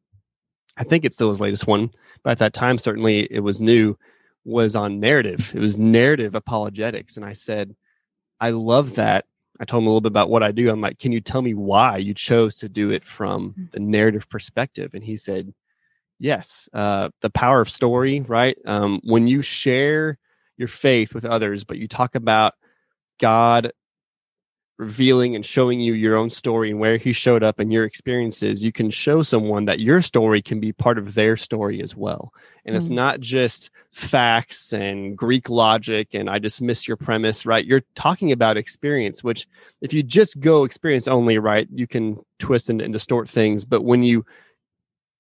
I 0.78 0.84
think 0.84 1.06
it's 1.06 1.16
still 1.16 1.30
his 1.30 1.42
latest 1.42 1.68
one, 1.68 1.90
but 2.24 2.32
at 2.32 2.38
that 2.40 2.54
time 2.54 2.78
certainly 2.78 3.28
it 3.32 3.42
was 3.42 3.60
new, 3.60 3.98
was 4.46 4.76
on 4.76 5.00
narrative. 5.00 5.52
It 5.56 5.60
was 5.60 5.78
narrative 5.78 6.36
apologetics. 6.36 7.18
And 7.18 7.26
I 7.26 7.34
said, 7.34 7.76
I 8.40 8.50
love 8.50 8.96
that. 8.96 9.26
I 9.60 9.66
told 9.66 9.84
him 9.84 9.88
a 9.88 9.90
little 9.90 10.02
bit 10.02 10.12
about 10.12 10.30
what 10.30 10.44
I 10.44 10.52
do. 10.52 10.70
I'm 10.70 10.82
like, 10.82 11.00
can 11.00 11.12
you 11.12 11.22
tell 11.22 11.42
me 11.42 11.54
why 11.54 11.98
you 11.98 12.14
chose 12.14 12.58
to 12.58 12.70
do 12.70 12.92
it 12.92 13.04
from 13.04 13.54
mm. 13.58 13.72
the 13.72 13.80
narrative 13.80 14.28
perspective? 14.30 14.94
And 14.94 15.04
he 15.04 15.16
said, 15.16 15.54
yes, 16.20 16.68
uh, 16.74 17.10
the 17.22 17.30
power 17.30 17.62
of 17.62 17.70
story, 17.70 18.22
right? 18.22 18.58
Um, 18.66 19.00
when 19.04 19.28
you 19.28 19.42
share 19.42 20.18
your 20.58 20.68
faith 20.68 21.14
with 21.14 21.26
others, 21.26 21.64
but 21.64 21.78
you 21.78 21.88
talk 21.88 22.16
about 22.16 22.56
God 23.20 23.72
revealing 24.78 25.36
and 25.36 25.46
showing 25.46 25.80
you 25.80 25.94
your 25.94 26.16
own 26.16 26.30
story 26.30 26.72
and 26.72 26.80
where 26.80 26.98
he 26.98 27.14
showed 27.14 27.44
up 27.44 27.60
and 27.60 27.72
your 27.72 27.86
experiences, 27.86 28.64
you 28.64 28.72
can 28.72 28.90
show 28.90 29.22
someone 29.22 29.66
that 29.66 29.80
your 29.80 30.02
story 30.02 30.42
can 30.42 30.60
be 30.60 30.74
part 30.74 30.98
of 30.98 31.14
their 31.14 31.38
story 31.38 31.82
as 31.82 31.96
well. 31.96 32.34
And 32.66 32.76
mm 32.76 32.78
it's 32.78 32.90
not 32.90 33.20
just 33.20 33.70
facts 33.92 34.74
and 34.74 35.16
Greek 35.18 35.50
logic 35.50 36.10
and 36.14 36.30
I 36.30 36.40
dismiss 36.40 36.88
your 36.88 36.98
premise, 36.98 37.46
right? 37.46 37.66
You're 37.66 37.84
talking 37.94 38.32
about 38.32 38.58
experience, 38.58 39.24
which 39.24 39.48
if 39.82 39.94
you 39.94 40.02
just 40.02 40.40
go 40.40 40.64
experience 40.64 41.08
only, 41.08 41.38
right, 41.38 41.68
you 41.72 41.88
can 41.88 42.18
twist 42.40 42.70
and, 42.70 42.82
and 42.82 42.92
distort 42.92 43.30
things. 43.30 43.64
But 43.64 43.84
when 43.84 44.02
you 44.02 44.26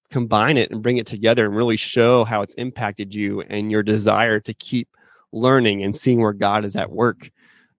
combine 0.10 0.58
it 0.58 0.72
and 0.72 0.82
bring 0.82 0.98
it 0.98 1.08
together 1.08 1.46
and 1.46 1.56
really 1.56 1.78
show 1.78 2.24
how 2.24 2.42
it's 2.42 2.54
impacted 2.56 3.14
you 3.14 3.42
and 3.42 3.72
your 3.72 3.84
desire 3.84 4.40
to 4.42 4.54
keep 4.54 4.88
learning 5.32 5.84
and 5.84 5.96
seeing 5.96 6.22
where 6.22 6.34
God 6.34 6.66
is 6.66 6.76
at 6.76 6.92
work, 6.92 7.30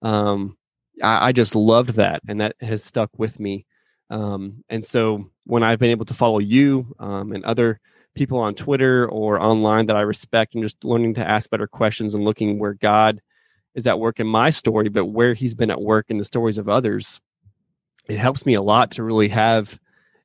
um, 0.01 0.57
I, 1.01 1.27
I 1.27 1.31
just 1.31 1.55
loved 1.55 1.91
that, 1.91 2.21
and 2.27 2.41
that 2.41 2.55
has 2.61 2.83
stuck 2.83 3.09
with 3.17 3.39
me. 3.39 3.65
Um, 4.09 4.63
and 4.69 4.85
so 4.85 5.29
when 5.45 5.63
I've 5.63 5.79
been 5.79 5.89
able 5.89 6.05
to 6.05 6.13
follow 6.13 6.39
you 6.39 6.95
um, 6.99 7.31
and 7.31 7.43
other 7.45 7.79
people 8.13 8.37
on 8.37 8.55
Twitter 8.55 9.07
or 9.09 9.41
online 9.41 9.87
that 9.87 9.95
I 9.95 10.01
respect, 10.01 10.53
and 10.53 10.63
just 10.63 10.83
learning 10.83 11.15
to 11.15 11.27
ask 11.27 11.49
better 11.49 11.67
questions 11.67 12.15
and 12.15 12.23
looking 12.23 12.59
where 12.59 12.73
God 12.73 13.21
is 13.73 13.87
at 13.87 13.99
work 13.99 14.19
in 14.19 14.27
my 14.27 14.49
story, 14.49 14.89
but 14.89 15.05
where 15.05 15.33
He's 15.33 15.55
been 15.55 15.71
at 15.71 15.81
work 15.81 16.05
in 16.09 16.17
the 16.17 16.25
stories 16.25 16.57
of 16.57 16.69
others, 16.69 17.19
it 18.07 18.17
helps 18.17 18.45
me 18.45 18.53
a 18.53 18.61
lot 18.61 18.91
to 18.91 19.03
really 19.03 19.27
have 19.29 19.79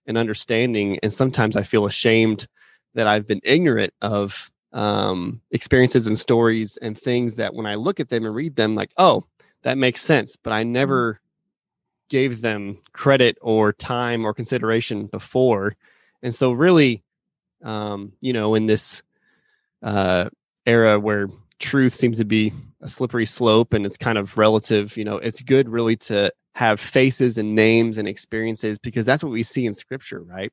an 0.07 0.17
understanding. 0.17 0.99
And 1.03 1.13
sometimes 1.13 1.57
I 1.57 1.63
feel 1.63 1.87
ashamed 1.87 2.47
that 2.95 3.07
I've 3.07 3.27
been 3.27 3.41
ignorant 3.43 3.93
of 4.03 4.51
um, 4.73 5.41
experiences 5.51 6.07
and 6.07 6.19
stories 6.19 6.77
and 6.77 6.97
things 6.97 7.37
that 7.37 7.55
when 7.55 7.67
I 7.67 7.75
look 7.75 7.99
at 8.01 8.09
them 8.09 8.25
and 8.25 8.35
read 8.35 8.57
them, 8.57 8.75
like, 8.75 8.91
oh, 8.97 9.25
that 9.63 9.79
makes 9.79 10.01
sense. 10.01 10.37
But 10.37 10.53
I 10.53 10.63
mm-hmm. 10.63 10.73
never 10.73 11.21
gave 12.09 12.41
them 12.41 12.79
credit 12.93 13.39
or 13.41 13.73
time 13.73 14.25
or 14.25 14.35
consideration 14.35 15.07
before. 15.07 15.77
And 16.23 16.35
so, 16.35 16.53
really, 16.53 17.03
um, 17.63 18.13
you 18.21 18.33
know, 18.33 18.55
in 18.55 18.67
this 18.67 19.03
uh, 19.83 20.29
era 20.67 20.99
where 20.99 21.29
truth 21.59 21.95
seems 21.95 22.19
to 22.19 22.25
be 22.25 22.53
a 22.81 22.89
slippery 22.89 23.27
slope 23.27 23.75
and 23.75 23.85
it's 23.85 23.97
kind 23.97 24.19
of 24.19 24.39
relative, 24.39 24.97
you 24.97 25.05
know, 25.05 25.19
it's 25.19 25.41
good 25.43 25.69
really 25.69 25.97
to 25.97 26.33
have 26.55 26.81
faces 26.81 27.39
and 27.39 27.55
names 27.55 27.99
and 27.99 28.09
experiences 28.09 28.79
because 28.79 29.07
that's 29.07 29.23
what 29.23 29.33
we 29.33 29.43
see 29.43 29.67
in 29.67 29.75
scripture, 29.75 30.21
right? 30.23 30.53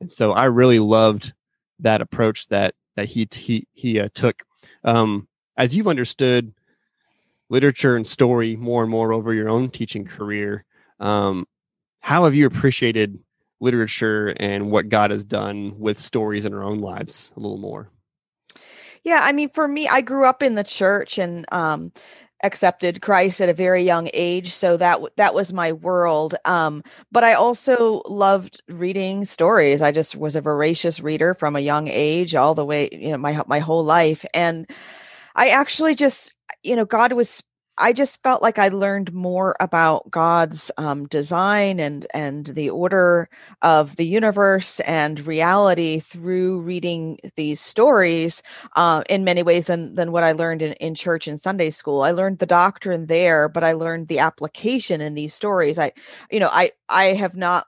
And 0.00 0.10
so 0.10 0.32
I 0.32 0.44
really 0.44 0.78
loved 0.78 1.32
that 1.80 2.00
approach 2.00 2.48
that 2.48 2.74
that 2.96 3.06
he 3.06 3.26
he 3.32 3.66
he 3.72 4.00
uh, 4.00 4.08
took. 4.14 4.42
Um, 4.84 5.28
as 5.56 5.76
you've 5.76 5.88
understood 5.88 6.52
literature 7.50 7.96
and 7.96 8.06
story 8.06 8.56
more 8.56 8.82
and 8.82 8.90
more 8.90 9.12
over 9.12 9.34
your 9.34 9.48
own 9.48 9.68
teaching 9.68 10.04
career. 10.04 10.64
Um, 11.00 11.46
how 12.00 12.24
have 12.24 12.34
you 12.34 12.46
appreciated 12.46 13.18
literature 13.60 14.34
and 14.38 14.70
what 14.70 14.88
God 14.88 15.10
has 15.10 15.24
done 15.24 15.78
with 15.78 16.00
stories 16.00 16.46
in 16.46 16.54
our 16.54 16.62
own 16.62 16.78
lives 16.78 17.32
a 17.36 17.40
little 17.40 17.58
more? 17.58 17.90
Yeah, 19.04 19.20
I 19.22 19.32
mean, 19.32 19.50
for 19.50 19.66
me, 19.66 19.88
I 19.88 20.00
grew 20.00 20.26
up 20.26 20.42
in 20.42 20.54
the 20.54 20.64
church 20.64 21.18
and 21.18 21.46
um, 21.52 21.92
accepted 22.42 23.00
Christ 23.00 23.40
at 23.40 23.48
a 23.48 23.54
very 23.54 23.82
young 23.82 24.10
age, 24.12 24.52
so 24.52 24.76
that 24.76 25.00
that 25.16 25.34
was 25.34 25.52
my 25.52 25.72
world. 25.72 26.34
Um, 26.44 26.82
but 27.10 27.24
I 27.24 27.32
also 27.32 28.02
loved 28.06 28.62
reading 28.68 29.24
stories. 29.24 29.80
I 29.80 29.90
just 29.90 30.16
was 30.16 30.36
a 30.36 30.42
voracious 30.42 31.00
reader 31.00 31.32
from 31.32 31.56
a 31.56 31.60
young 31.60 31.88
age, 31.88 32.34
all 32.34 32.54
the 32.54 32.64
way, 32.64 32.90
you 32.92 33.10
know, 33.10 33.18
my 33.18 33.42
my 33.46 33.58
whole 33.58 33.84
life, 33.84 34.24
and 34.34 34.70
I 35.34 35.48
actually 35.48 35.94
just 35.94 36.34
you 36.62 36.76
know, 36.76 36.84
God 36.84 37.12
was 37.12 37.42
I 37.82 37.94
just 37.94 38.22
felt 38.22 38.42
like 38.42 38.58
I 38.58 38.68
learned 38.68 39.14
more 39.14 39.56
about 39.58 40.10
God's 40.10 40.70
um, 40.76 41.06
design 41.06 41.80
and 41.80 42.06
and 42.12 42.44
the 42.46 42.68
order 42.70 43.28
of 43.62 43.96
the 43.96 44.04
universe 44.04 44.80
and 44.80 45.26
reality 45.26 45.98
through 46.00 46.60
reading 46.60 47.18
these 47.36 47.58
stories 47.60 48.42
uh, 48.76 49.02
in 49.08 49.24
many 49.24 49.42
ways 49.42 49.66
than 49.68 49.94
than 49.94 50.12
what 50.12 50.24
I 50.24 50.32
learned 50.32 50.60
in, 50.62 50.72
in 50.74 50.94
church 50.94 51.26
and 51.26 51.40
Sunday 51.40 51.70
school. 51.70 52.02
I 52.02 52.10
learned 52.10 52.38
the 52.38 52.46
doctrine 52.46 53.06
there, 53.06 53.48
but 53.48 53.64
I 53.64 53.72
learned 53.72 54.08
the 54.08 54.18
application 54.18 55.00
in 55.00 55.14
these 55.14 55.32
stories. 55.34 55.78
I, 55.78 55.92
you 56.30 56.40
know, 56.40 56.50
I 56.52 56.72
I 56.90 57.04
have 57.14 57.36
not 57.36 57.66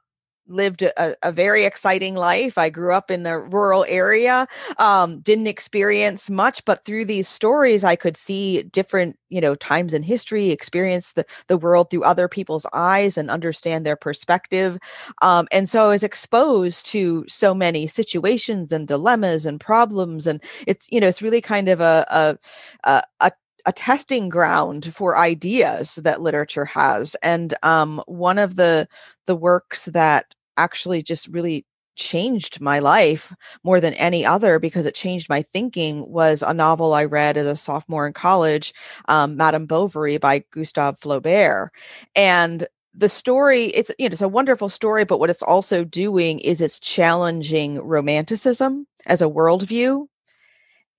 lived 0.52 0.82
a, 0.82 1.16
a, 1.23 1.32
very 1.32 1.64
exciting 1.64 2.14
life. 2.14 2.59
I 2.59 2.71
grew 2.71 2.92
up 2.92 3.11
in 3.11 3.26
a 3.26 3.40
rural 3.40 3.85
area, 3.88 4.47
um, 4.78 5.21
didn't 5.21 5.47
experience 5.47 6.30
much, 6.30 6.64
but 6.64 6.85
through 6.85 7.06
these 7.06 7.28
stories, 7.28 7.82
I 7.82 7.97
could 7.97 8.16
see 8.16 8.62
different, 8.64 9.18
you 9.30 9.40
know, 9.40 9.54
times 9.54 9.94
in 9.94 10.02
history, 10.02 10.50
experience 10.50 11.12
the, 11.12 11.25
the 11.49 11.56
world 11.56 11.90
through 11.90 12.04
other 12.04 12.28
people's 12.28 12.66
eyes 12.73 13.16
and 13.16 13.30
understand 13.30 13.87
their 13.87 13.97
perspective. 13.97 14.78
Um, 15.23 15.49
and 15.50 15.68
so 15.68 15.87
I 15.87 15.88
was 15.88 16.04
exposed 16.04 16.87
to 16.87 17.25
so 17.28 17.54
many 17.54 17.87
situations 17.87 18.73
and 18.73 18.87
dilemmas 18.87 19.47
and 19.47 19.59
problems. 19.59 20.26
And 20.26 20.42
it's, 20.66 20.87
you 20.90 21.00
know, 21.00 21.09
it's 21.09 21.23
really 21.23 21.40
kind 21.40 21.68
of 21.68 21.80
a, 21.80 22.38
a, 22.85 23.02
a, 23.21 23.32
a 23.64 23.73
testing 23.73 24.28
ground 24.28 24.92
for 24.94 25.16
ideas 25.16 25.97
that 25.97 26.21
literature 26.21 26.64
has 26.64 27.14
and 27.23 27.54
um, 27.62 28.02
one 28.06 28.38
of 28.38 28.56
the 28.56 28.88
the 29.26 29.37
works 29.37 29.87
that 29.87 30.35
actually 30.56 31.02
just 31.02 31.28
really 31.28 31.64
changed 31.97 32.61
my 32.61 32.78
life 32.78 33.32
more 33.64 33.80
than 33.80 33.92
any 33.94 34.25
other 34.25 34.59
because 34.59 34.87
it 34.87 34.94
changed 34.94 35.28
my 35.28 35.42
thinking 35.42 36.11
was 36.11 36.42
a 36.42 36.54
novel 36.54 36.94
I 36.94 37.04
read 37.04 37.37
as 37.37 37.47
a 37.47 37.56
sophomore 37.56 38.06
in 38.06 38.14
college, 38.14 38.73
um, 39.09 39.37
Madame 39.37 39.66
Bovary 39.66 40.16
by 40.18 40.42
Gustave 40.50 40.97
Flaubert. 41.00 41.68
And 42.16 42.66
the 42.94 43.09
story, 43.09 43.64
it's 43.66 43.90
you 43.99 44.09
know, 44.09 44.12
it's 44.12 44.23
a 44.23 44.28
wonderful 44.28 44.68
story, 44.68 45.04
but 45.04 45.18
what 45.18 45.30
it's 45.30 45.42
also 45.42 45.85
doing 45.85 46.40
is 46.40 46.61
it's 46.61 46.80
challenging 46.80 47.78
romanticism 47.80 48.87
as 49.06 49.23
a 49.23 49.26
worldview 49.26 50.06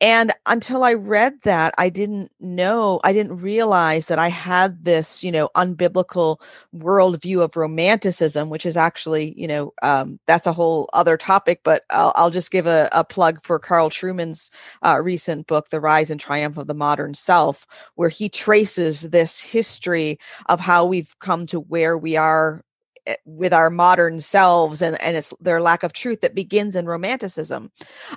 and 0.04 0.34
until 0.48 0.84
I 0.84 0.96
read 0.96 1.40
that, 1.44 1.74
I 1.78 1.88
didn't 1.88 2.30
know, 2.42 3.00
I 3.06 3.14
didn't 3.14 3.38
realize 3.38 4.08
that 4.08 4.20
I 4.20 4.28
had 4.28 4.84
this, 4.84 5.24
you 5.24 5.32
know, 5.32 5.50
unbiblical 5.56 6.42
worldview 6.76 7.42
of 7.42 7.56
romanticism, 7.56 8.50
which 8.50 8.66
is 8.66 8.76
actually, 8.76 9.34
you 9.40 9.48
know, 9.48 9.72
um, 9.82 10.20
that's 10.28 10.46
a 10.46 10.52
whole 10.52 10.90
other 10.92 11.16
topic. 11.16 11.62
But 11.64 11.84
I'll, 11.90 12.12
I'll 12.18 12.32
just 12.32 12.52
give 12.52 12.68
a, 12.68 12.90
a, 12.92 13.06
plug 13.06 13.42
for 13.44 13.58
Carl 13.60 13.90
Trueman's 13.90 14.52
uh, 14.86 15.00
recent 15.02 15.48
book, 15.48 15.70
The 15.70 15.80
Rise 15.80 16.12
and 16.12 16.20
Triumph 16.20 16.58
of 16.58 16.68
the 16.68 16.74
Modern 16.74 17.14
Self, 17.14 17.66
where 17.96 18.10
he 18.10 18.28
traces 18.28 19.04
this 19.04 19.40
history 19.40 20.20
of 20.50 20.60
how 20.60 20.84
we've 20.86 21.18
come 21.20 21.46
to 21.46 21.62
where 21.62 21.98
we 21.98 22.18
are 22.18 22.62
eh, 23.08 23.16
with 23.24 23.54
our 23.54 23.70
modern 23.70 24.20
selves 24.20 24.82
and 24.82 25.02
and 25.02 25.16
it's 25.16 25.34
their 25.40 25.62
lack 25.62 25.84
of 25.84 25.94
truth 25.94 26.20
that 26.22 26.36
begins 26.36 26.76
in 26.76 26.86
romanticism 26.86 27.72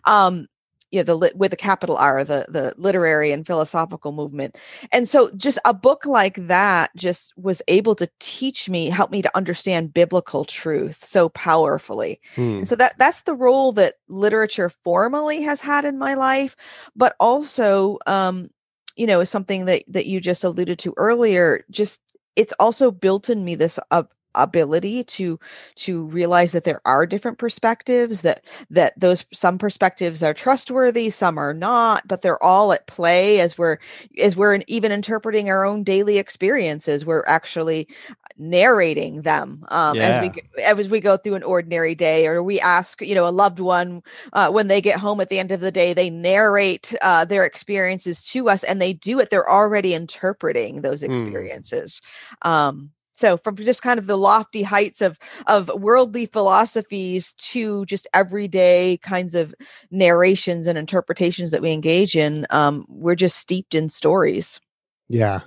um 0.05 0.47
you 0.91 1.01
know, 1.01 1.05
the 1.05 1.15
lit 1.15 1.37
with 1.37 1.53
a 1.53 1.57
capital 1.57 1.97
R, 1.97 2.25
the 2.25 2.47
the 2.49 2.75
literary 2.77 3.33
and 3.33 3.47
philosophical 3.47 4.13
movement. 4.13 4.57
And 4.93 5.09
so 5.09 5.31
just 5.37 5.59
a 5.65 5.75
book 5.75 6.07
like 6.07 6.35
that 6.47 6.91
just 6.97 7.37
was 7.37 7.63
able 7.69 7.95
to 7.97 8.09
teach 8.21 8.69
me, 8.69 8.89
help 8.89 9.11
me 9.11 9.23
to 9.23 9.37
understand 9.37 9.95
biblical 9.95 10.45
truth 10.45 11.05
so 11.05 11.29
powerfully. 11.29 12.21
Hmm. 12.35 12.65
So 12.65 12.77
that 12.77 12.95
that's 12.99 13.23
the 13.23 13.35
role 13.35 13.73
that 13.73 13.95
literature 14.09 14.69
formally 14.69 15.43
has 15.43 15.61
had 15.61 15.85
in 15.85 15.99
my 15.99 16.15
life, 16.15 16.57
but 16.95 17.17
also 17.19 17.99
um, 18.07 18.51
you 18.97 19.07
know, 19.07 19.25
something 19.25 19.67
that 19.67 19.85
that 19.89 20.07
you 20.07 20.21
just 20.21 20.43
alluded 20.43 20.79
to 20.81 20.95
earlier, 20.97 21.65
just 21.71 22.01
it's 22.35 22.55
also 22.59 22.91
built 22.91 23.31
in 23.31 23.45
me 23.45 23.55
this 23.55 23.79
uh, 23.91 24.05
ability 24.37 25.05
to 25.05 25.39
to 25.75 26.05
realize 26.07 26.53
that 26.53 26.65
there 26.65 26.81
are 26.85 27.07
different 27.07 27.39
perspectives 27.39 28.23
that 28.23 28.45
that 28.71 28.99
those 28.99 29.25
some 29.33 29.59
perspectives 29.59 30.23
are 30.23 30.35
trustworthy 30.35 31.11
some 31.11 31.39
are 31.39 31.55
not 31.55 32.07
but 32.07 32.23
they're 32.23 32.43
all 32.43 32.73
at 32.73 32.87
play 32.87 33.41
as 33.41 33.59
we're 33.59 33.79
as 34.19 34.37
we're 34.37 34.61
even 34.67 34.93
interpreting 34.93 35.49
our 35.49 35.65
own 35.65 35.83
daily 35.83 36.19
experiences 36.19 37.05
we're 37.05 37.25
actually 37.27 37.89
narrating 38.39 39.23
them 39.23 39.65
um, 39.69 39.97
yeah. 39.97 40.21
as 40.21 40.31
we 40.31 40.63
as 40.63 40.89
we 40.91 41.01
go 41.01 41.17
through 41.17 41.35
an 41.35 41.43
ordinary 41.43 41.95
day 41.95 42.27
or 42.27 42.43
we 42.43 42.61
ask 42.61 43.01
you 43.01 43.15
know 43.15 43.27
a 43.27 43.31
loved 43.31 43.59
one 43.59 44.03
uh, 44.35 44.51
when 44.51 44.69
they 44.69 44.81
get 44.81 44.99
home 44.99 45.21
at 45.21 45.29
the 45.29 45.39
end 45.39 45.53
of 45.53 45.61
the 45.61 45.73
day 45.73 45.95
they 45.95 46.11
narrate 46.11 46.95
uh, 47.03 47.25
their 47.25 47.45
experiences 47.45 48.25
to 48.25 48.49
us 48.49 48.63
and 48.63 48.81
they 48.81 48.93
do 48.93 49.19
it 49.21 49.31
they're 49.31 49.51
already 49.51 49.95
interpreting 49.95 50.83
those 50.83 51.03
hmm. 51.03 51.11
experiences 51.11 52.03
mm. 52.45 52.51
um, 52.51 52.91
so 53.17 53.37
from 53.37 53.57
just 53.57 53.83
kind 53.83 53.99
of 53.99 54.07
the 54.07 54.17
lofty 54.17 54.63
heights 54.63 55.01
of 55.01 55.19
of 55.47 55.69
worldly 55.75 56.27
philosophies 56.27 57.33
to 57.35 57.85
just 57.87 58.07
everyday 58.15 58.99
kinds 58.99 59.35
of 59.35 59.55
narrations 59.91 60.67
and 60.67 60.79
interpretations 60.79 61.51
that 61.51 61.63
we 61.63 61.73
engage 61.73 62.17
in 62.17 62.47
um, 62.51 62.85
we're 62.89 63.15
just 63.15 63.39
steeped 63.39 63.75
in 63.75 63.89
stories. 63.89 64.61
Yeah. 65.09 65.41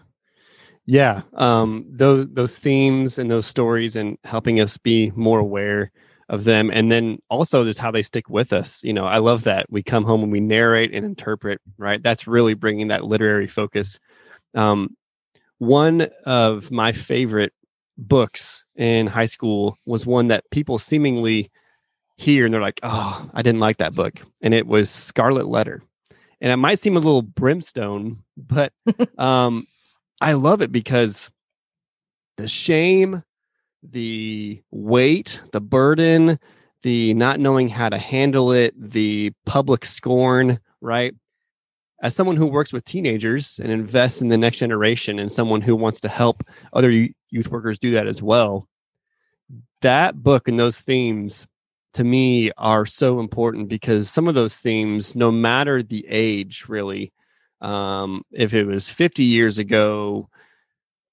Yeah 0.86 1.22
um, 1.36 1.86
those 1.90 2.28
those 2.32 2.58
themes 2.58 3.20
and 3.20 3.30
those 3.30 3.46
stories 3.46 3.96
and 3.96 4.18
helping 4.24 4.60
us 4.60 4.78
be 4.78 5.12
more 5.16 5.40
aware 5.40 5.92
of 6.30 6.44
them. 6.44 6.70
And 6.72 6.92
then 6.92 7.20
also 7.30 7.64
just 7.64 7.80
how 7.80 7.90
they 7.92 8.04
stick 8.04 8.30
with 8.30 8.54
us. 8.54 8.84
You 8.84 8.94
know 8.94 9.06
i 9.06 9.18
love 9.18 9.44
that 9.44 9.68
we 9.70 9.84
come 9.84 10.04
home 10.04 10.24
and 10.24 10.32
we 10.32 10.40
narrate 10.40 10.94
and 10.94 11.06
interpret 11.06 11.62
right? 11.78 12.02
That's 12.02 12.28
really 12.28 12.56
bringing 12.56 12.88
that 12.90 13.06
literary 13.06 13.48
focus. 13.48 14.00
Um, 14.56 14.96
one 15.60 16.08
of 16.26 16.72
my 16.72 16.92
favorite 16.94 17.54
books 18.08 18.66
in 18.76 19.08
high 19.08 19.26
school 19.26 19.78
was 19.86 20.06
one 20.06 20.28
that 20.28 20.50
people 20.52 20.80
seemingly 20.80 21.52
hear 22.18 22.46
and 22.46 22.54
they're 22.54 22.62
like, 22.62 22.80
oh, 22.84 23.30
I 23.34 23.42
didn't 23.42 23.62
like 23.62 23.78
that 23.78 23.96
book. 23.96 24.22
And 24.42 24.54
it 24.54 24.68
was 24.68 24.90
Scarlet 24.90 25.48
Letter. 25.48 25.82
And 26.42 26.52
it 26.52 26.58
might 26.58 26.80
seem 26.80 26.96
a 26.96 27.00
little 27.00 27.22
brimstone, 27.22 28.24
but 28.38 28.74
um, 29.18 29.66
I 30.22 30.34
love 30.34 30.62
it 30.62 30.72
because 30.72 31.30
the 32.38 32.48
shame, 32.48 33.24
the 33.84 34.62
weight, 34.72 35.42
the 35.52 35.62
burden, 35.62 36.40
the 36.84 37.14
not 37.14 37.40
knowing 37.40 37.68
how 37.68 37.90
to 37.90 37.98
handle 37.98 38.52
it, 38.52 38.74
the 38.78 39.32
public 39.46 39.86
scorn, 39.86 40.60
right? 40.82 41.14
As 42.02 42.16
someone 42.16 42.36
who 42.36 42.46
works 42.46 42.72
with 42.72 42.86
teenagers 42.86 43.60
and 43.62 43.72
invests 43.72 44.22
in 44.22 44.30
the 44.30 44.38
next 44.38 44.58
generation 44.58 45.20
and 45.20 45.32
someone 45.32 45.62
who 45.62 45.76
wants 45.76 46.00
to 46.00 46.08
help 46.08 46.44
other 46.74 46.92
youth 47.30 47.50
workers 47.50 47.78
do 47.80 47.92
that 47.92 48.08
as 48.08 48.22
well 48.22 48.68
that 49.82 50.22
book 50.22 50.48
and 50.48 50.60
those 50.60 50.82
themes 50.82 51.48
to 51.94 52.04
me 52.04 52.52
are 52.58 52.86
so 52.86 53.20
important 53.20 53.70
because 53.70 54.10
some 54.10 54.28
of 54.28 54.36
those 54.36 54.60
themes 54.60 55.16
no 55.16 55.32
matter 55.32 55.82
the 55.82 56.06
age 56.08 56.66
really 56.68 57.12
um, 57.62 58.22
if 58.32 58.54
it 58.54 58.66
was 58.66 58.90
50 58.90 59.24
years 59.24 59.60
ago 59.60 60.30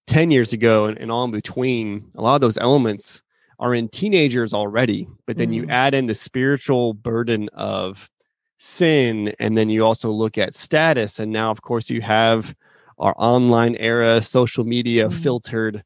10 0.07 0.31
years 0.31 0.53
ago 0.53 0.87
and, 0.87 0.99
and 0.99 1.11
all 1.11 1.25
in 1.25 1.31
between 1.31 2.11
a 2.15 2.23
lot 2.23 2.35
of 2.37 2.41
those 2.41 2.59
elements 2.59 3.23
are 3.59 3.75
in 3.75 3.89
teenagers 3.89 4.53
already 4.53 5.09
but 5.27 5.37
then 5.39 5.51
mm. 5.51 5.55
you 5.55 5.67
add 5.69 5.95
in 5.95 6.07
the 6.07 6.15
spiritual 6.15 6.93
burden 6.93 7.49
of 7.55 8.11
sin 8.59 9.35
and 9.39 9.57
then 9.57 9.69
you 9.69 9.85
also 9.85 10.11
look 10.11 10.39
at 10.39 10.55
status 10.55 11.19
and 11.19 11.31
now 11.31 11.51
of 11.51 11.63
course 11.63 11.91
you 11.91 12.01
have 12.01 12.55
our 12.99 13.15
online 13.19 13.77
era 13.77 14.23
social 14.23 14.65
media 14.65 15.09
mm-hmm. 15.09 15.19
filtered. 15.19 15.85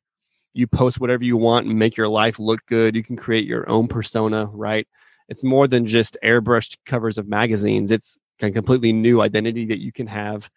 You 0.52 0.66
post 0.66 1.00
whatever 1.00 1.24
you 1.24 1.36
want 1.36 1.66
and 1.66 1.78
make 1.78 1.96
your 1.96 2.08
life 2.08 2.38
look 2.38 2.64
good. 2.66 2.96
You 2.96 3.02
can 3.02 3.16
create 3.16 3.46
your 3.46 3.68
own 3.68 3.88
persona 3.88 4.46
right? 4.52 4.86
It's 5.28 5.44
more 5.44 5.68
than 5.68 5.86
just 5.86 6.16
airbrushed 6.24 6.76
covers 6.86 7.18
of 7.18 7.28
magazines. 7.28 7.90
It's 7.90 8.18
a 8.40 8.50
completely 8.50 8.92
new 8.92 9.20
identity 9.20 9.66
that 9.66 9.80
you 9.80 9.92
can 9.92 10.06
have. 10.06 10.50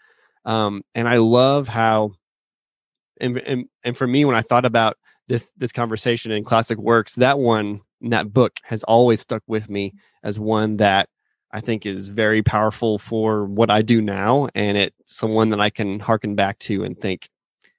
Um, 0.46 0.84
and 0.94 1.08
i 1.08 1.18
love 1.18 1.68
how 1.70 2.12
and, 3.22 3.38
and 3.38 3.66
and 3.84 3.96
for 3.96 4.06
me 4.06 4.26
when 4.26 4.36
i 4.36 4.42
thought 4.42 4.66
about 4.66 4.98
this 5.28 5.52
this 5.58 5.72
conversation 5.72 6.32
in 6.32 6.44
classic 6.44 6.78
works 6.78 7.16
that 7.16 7.40
one 7.40 7.80
that 8.02 8.34
book 8.34 8.52
has 8.64 8.84
always 8.84 9.22
stuck 9.22 9.42
with 9.48 9.70
me 9.70 9.94
as 10.22 10.38
one 10.38 10.78
that 10.78 11.08
I 11.54 11.62
think 11.62 11.86
is 11.86 12.10
very 12.10 12.42
powerful 12.42 12.98
for 12.98 13.46
what 13.46 13.70
I 13.70 13.84
do 13.84 14.02
now. 14.02 14.50
And 14.56 14.78
it's 14.78 15.16
someone 15.16 15.50
that 15.52 15.62
I 15.62 15.70
can 15.70 16.00
harken 16.00 16.36
back 16.36 16.58
to 16.60 16.84
and 16.84 17.00
think, 17.00 17.30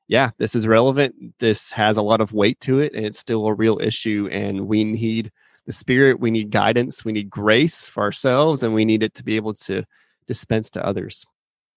yeah, 0.06 0.30
this 0.38 0.54
is 0.54 0.66
relevant. 0.66 1.14
This 1.40 1.72
has 1.72 1.96
a 1.96 2.02
lot 2.02 2.20
of 2.20 2.32
weight 2.32 2.60
to 2.60 2.78
it, 2.78 2.94
and 2.94 3.04
it's 3.04 3.18
still 3.18 3.46
a 3.46 3.54
real 3.54 3.78
issue. 3.80 4.28
And 4.30 4.68
we 4.68 4.84
need 4.84 5.32
the 5.66 5.72
spirit, 5.72 6.20
we 6.20 6.30
need 6.30 6.50
guidance, 6.50 7.04
we 7.04 7.12
need 7.12 7.30
grace 7.30 7.88
for 7.88 8.02
ourselves, 8.02 8.62
and 8.62 8.74
we 8.74 8.84
need 8.84 9.02
it 9.02 9.14
to 9.14 9.24
be 9.24 9.36
able 9.36 9.54
to 9.54 9.82
dispense 10.26 10.70
to 10.70 10.86
others. 10.86 11.24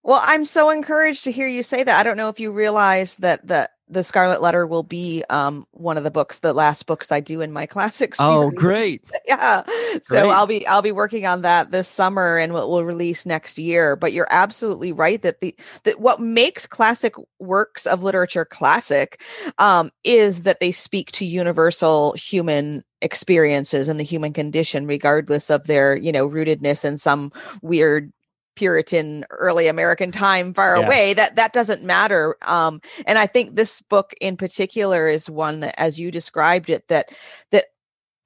Well, 0.03 0.21
I'm 0.23 0.45
so 0.45 0.69
encouraged 0.69 1.23
to 1.23 1.31
hear 1.31 1.47
you 1.47 1.63
say 1.63 1.83
that. 1.83 1.99
I 1.99 2.03
don't 2.03 2.17
know 2.17 2.29
if 2.29 2.39
you 2.39 2.51
realize 2.51 3.15
that 3.17 3.47
that 3.47 3.71
the 3.89 4.03
Scarlet 4.03 4.41
Letter 4.41 4.67
will 4.67 4.83
be 4.83 5.23
um, 5.29 5.65
one 5.71 5.97
of 5.97 6.03
the 6.03 6.11
books, 6.11 6.39
the 6.39 6.53
last 6.53 6.85
books 6.85 7.11
I 7.11 7.19
do 7.19 7.41
in 7.41 7.51
my 7.51 7.65
classics. 7.67 8.17
Oh, 8.21 8.51
great! 8.51 9.03
yeah, 9.27 9.63
so 10.01 10.21
great. 10.21 10.31
I'll 10.31 10.47
be 10.47 10.67
I'll 10.67 10.81
be 10.81 10.91
working 10.91 11.25
on 11.25 11.41
that 11.41 11.71
this 11.71 11.87
summer, 11.87 12.37
and 12.37 12.53
what 12.53 12.67
will 12.67 12.77
we'll 12.77 12.85
release 12.85 13.25
next 13.25 13.57
year. 13.57 13.95
But 13.95 14.13
you're 14.13 14.27
absolutely 14.29 14.91
right 14.91 15.21
that 15.21 15.41
the 15.41 15.55
that 15.83 15.99
what 15.99 16.19
makes 16.19 16.65
classic 16.65 17.13
works 17.39 17.85
of 17.85 18.03
literature 18.03 18.45
classic 18.45 19.21
um, 19.57 19.91
is 20.03 20.43
that 20.43 20.59
they 20.59 20.71
speak 20.71 21.11
to 21.13 21.25
universal 21.25 22.13
human 22.13 22.83
experiences 23.01 23.87
and 23.87 23.99
the 23.99 24.03
human 24.03 24.33
condition 24.33 24.87
regardless 24.87 25.51
of 25.51 25.67
their 25.67 25.95
you 25.95 26.11
know 26.11 26.27
rootedness 26.27 26.83
in 26.83 26.97
some 26.97 27.31
weird 27.61 28.11
Puritan 28.57 29.23
early 29.29 29.67
American 29.67 30.11
time 30.11 30.53
far 30.53 30.77
yeah. 30.77 30.85
away. 30.85 31.13
That 31.13 31.35
that 31.37 31.53
doesn't 31.53 31.83
matter. 31.83 32.35
Um, 32.41 32.81
and 33.05 33.17
I 33.17 33.27
think 33.27 33.55
this 33.55 33.81
book 33.81 34.13
in 34.19 34.35
particular 34.35 35.07
is 35.07 35.29
one 35.29 35.61
that, 35.61 35.79
as 35.79 35.99
you 35.99 36.11
described 36.11 36.69
it, 36.69 36.87
that 36.89 37.13
that 37.51 37.65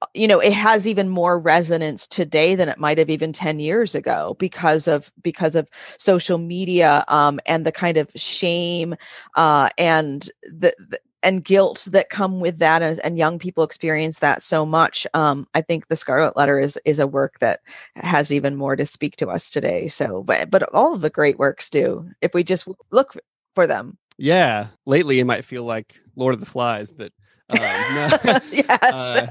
uh, 0.00 0.06
you 0.14 0.26
know 0.26 0.40
it 0.40 0.54
has 0.54 0.86
even 0.86 1.08
more 1.08 1.38
resonance 1.38 2.06
today 2.06 2.54
than 2.54 2.68
it 2.68 2.78
might 2.78 2.98
have 2.98 3.10
even 3.10 3.32
10 3.32 3.60
years 3.60 3.94
ago 3.94 4.34
because 4.38 4.88
of 4.88 5.12
because 5.22 5.54
of 5.54 5.68
social 5.98 6.38
media 6.38 7.04
um, 7.08 7.38
and 7.46 7.64
the 7.66 7.72
kind 7.72 7.98
of 7.98 8.10
shame 8.16 8.96
uh, 9.36 9.68
and 9.78 10.30
the, 10.42 10.74
the 10.88 10.98
and 11.22 11.44
guilt 11.44 11.86
that 11.92 12.10
come 12.10 12.40
with 12.40 12.58
that 12.58 12.82
and, 12.82 13.00
and, 13.04 13.18
young 13.18 13.38
people 13.38 13.62
experience 13.62 14.18
that 14.18 14.42
so 14.42 14.66
much 14.66 15.06
um, 15.14 15.46
i 15.54 15.60
think 15.60 15.88
the 15.88 15.96
scarlet 15.96 16.36
letter 16.36 16.58
is 16.58 16.78
is 16.84 16.98
a 16.98 17.06
work 17.06 17.38
that 17.38 17.60
has 17.96 18.32
even 18.32 18.56
more 18.56 18.74
to 18.76 18.86
speak 18.86 19.16
to 19.16 19.28
us 19.28 19.50
today 19.50 19.86
so 19.86 20.22
but 20.22 20.50
but 20.50 20.62
all 20.74 20.94
of 20.94 21.00
the 21.00 21.10
great 21.10 21.38
works 21.38 21.70
do 21.70 22.08
if 22.20 22.34
we 22.34 22.42
just 22.42 22.66
look 22.90 23.14
for 23.54 23.66
them 23.66 23.96
yeah 24.18 24.68
lately 24.86 25.20
it 25.20 25.24
might 25.24 25.44
feel 25.44 25.64
like 25.64 26.00
lord 26.16 26.34
of 26.34 26.40
the 26.40 26.46
flies 26.46 26.92
but 26.92 27.12
um, 27.50 27.58
no, 27.58 28.08
yes. 28.50 28.68
Uh, 28.82 29.26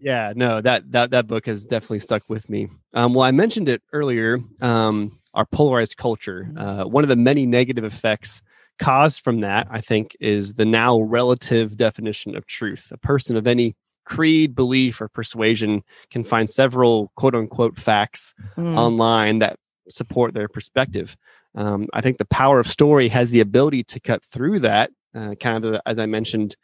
yeah 0.00 0.32
no 0.34 0.60
that 0.60 0.90
that 0.90 1.10
that 1.10 1.26
book 1.26 1.46
has 1.46 1.64
definitely 1.64 1.98
stuck 1.98 2.22
with 2.28 2.48
me 2.48 2.68
um, 2.94 3.14
well 3.14 3.24
i 3.24 3.30
mentioned 3.30 3.68
it 3.68 3.82
earlier 3.92 4.38
um, 4.60 5.16
our 5.34 5.44
polarized 5.46 5.96
culture 5.96 6.48
mm-hmm. 6.50 6.58
uh, 6.58 6.86
one 6.86 7.04
of 7.04 7.08
the 7.08 7.16
many 7.16 7.46
negative 7.46 7.84
effects 7.84 8.42
caused 8.78 9.22
from 9.22 9.40
that, 9.40 9.66
I 9.70 9.80
think, 9.80 10.16
is 10.20 10.54
the 10.54 10.64
now 10.64 11.00
relative 11.00 11.76
definition 11.76 12.36
of 12.36 12.46
truth. 12.46 12.90
A 12.92 12.98
person 12.98 13.36
of 13.36 13.46
any 13.46 13.76
creed, 14.04 14.54
belief, 14.54 15.00
or 15.00 15.08
persuasion 15.08 15.82
can 16.10 16.24
find 16.24 16.48
several 16.48 17.12
quote 17.16 17.34
unquote 17.34 17.78
facts 17.78 18.34
mm. 18.56 18.76
online 18.76 19.40
that 19.40 19.58
support 19.88 20.34
their 20.34 20.48
perspective. 20.48 21.16
Um, 21.54 21.88
I 21.92 22.00
think 22.00 22.18
the 22.18 22.24
power 22.24 22.60
of 22.60 22.66
story 22.66 23.08
has 23.08 23.30
the 23.30 23.40
ability 23.40 23.84
to 23.84 24.00
cut 24.00 24.24
through 24.24 24.60
that, 24.60 24.90
uh, 25.14 25.34
kind 25.40 25.64
of 25.64 25.80
as 25.86 25.98
I 25.98 26.06
mentioned 26.06 26.56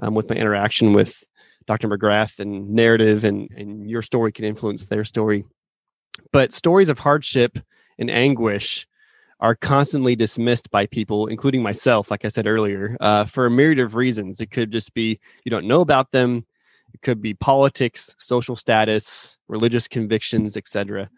um, 0.00 0.14
with 0.14 0.28
my 0.28 0.36
interaction 0.36 0.92
with 0.92 1.24
Dr. 1.66 1.88
McGrath 1.88 2.38
and 2.38 2.70
narrative, 2.70 3.24
and, 3.24 3.48
and 3.56 3.88
your 3.88 4.02
story 4.02 4.32
can 4.32 4.44
influence 4.44 4.86
their 4.86 5.04
story. 5.04 5.44
But 6.32 6.52
stories 6.52 6.88
of 6.88 6.98
hardship 6.98 7.58
and 7.98 8.10
anguish 8.10 8.86
are 9.42 9.56
constantly 9.56 10.14
dismissed 10.14 10.70
by 10.70 10.86
people, 10.86 11.26
including 11.26 11.62
myself, 11.62 12.12
like 12.12 12.24
I 12.24 12.28
said 12.28 12.46
earlier, 12.46 12.96
uh, 13.00 13.24
for 13.24 13.44
a 13.44 13.50
myriad 13.50 13.80
of 13.80 13.96
reasons. 13.96 14.40
It 14.40 14.52
could 14.52 14.70
just 14.70 14.94
be 14.94 15.18
you 15.44 15.50
don't 15.50 15.66
know 15.66 15.80
about 15.80 16.12
them, 16.12 16.46
it 16.94 17.02
could 17.02 17.20
be 17.20 17.34
politics, 17.34 18.14
social 18.18 18.54
status, 18.54 19.36
religious 19.48 19.88
convictions, 19.88 20.56
etc. 20.56 21.10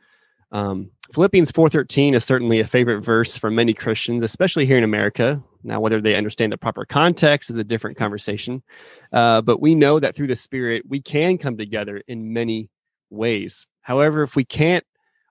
Um, 0.52 0.90
Philippians 1.12 1.52
4:13 1.52 2.14
is 2.14 2.24
certainly 2.24 2.60
a 2.60 2.66
favorite 2.66 3.02
verse 3.02 3.36
for 3.36 3.50
many 3.50 3.74
Christians, 3.74 4.22
especially 4.22 4.64
here 4.64 4.78
in 4.78 4.84
America. 4.84 5.42
Now, 5.62 5.80
whether 5.80 6.00
they 6.00 6.16
understand 6.16 6.52
the 6.52 6.58
proper 6.58 6.86
context 6.86 7.50
is 7.50 7.58
a 7.58 7.64
different 7.64 7.96
conversation, 7.98 8.62
uh, 9.12 9.42
but 9.42 9.60
we 9.60 9.74
know 9.74 10.00
that 10.00 10.14
through 10.14 10.28
the 10.28 10.36
Spirit 10.36 10.84
we 10.88 11.00
can 11.00 11.36
come 11.36 11.58
together 11.58 12.02
in 12.08 12.32
many 12.32 12.70
ways. 13.10 13.66
However, 13.82 14.22
if 14.22 14.34
we 14.34 14.44
can't 14.44 14.84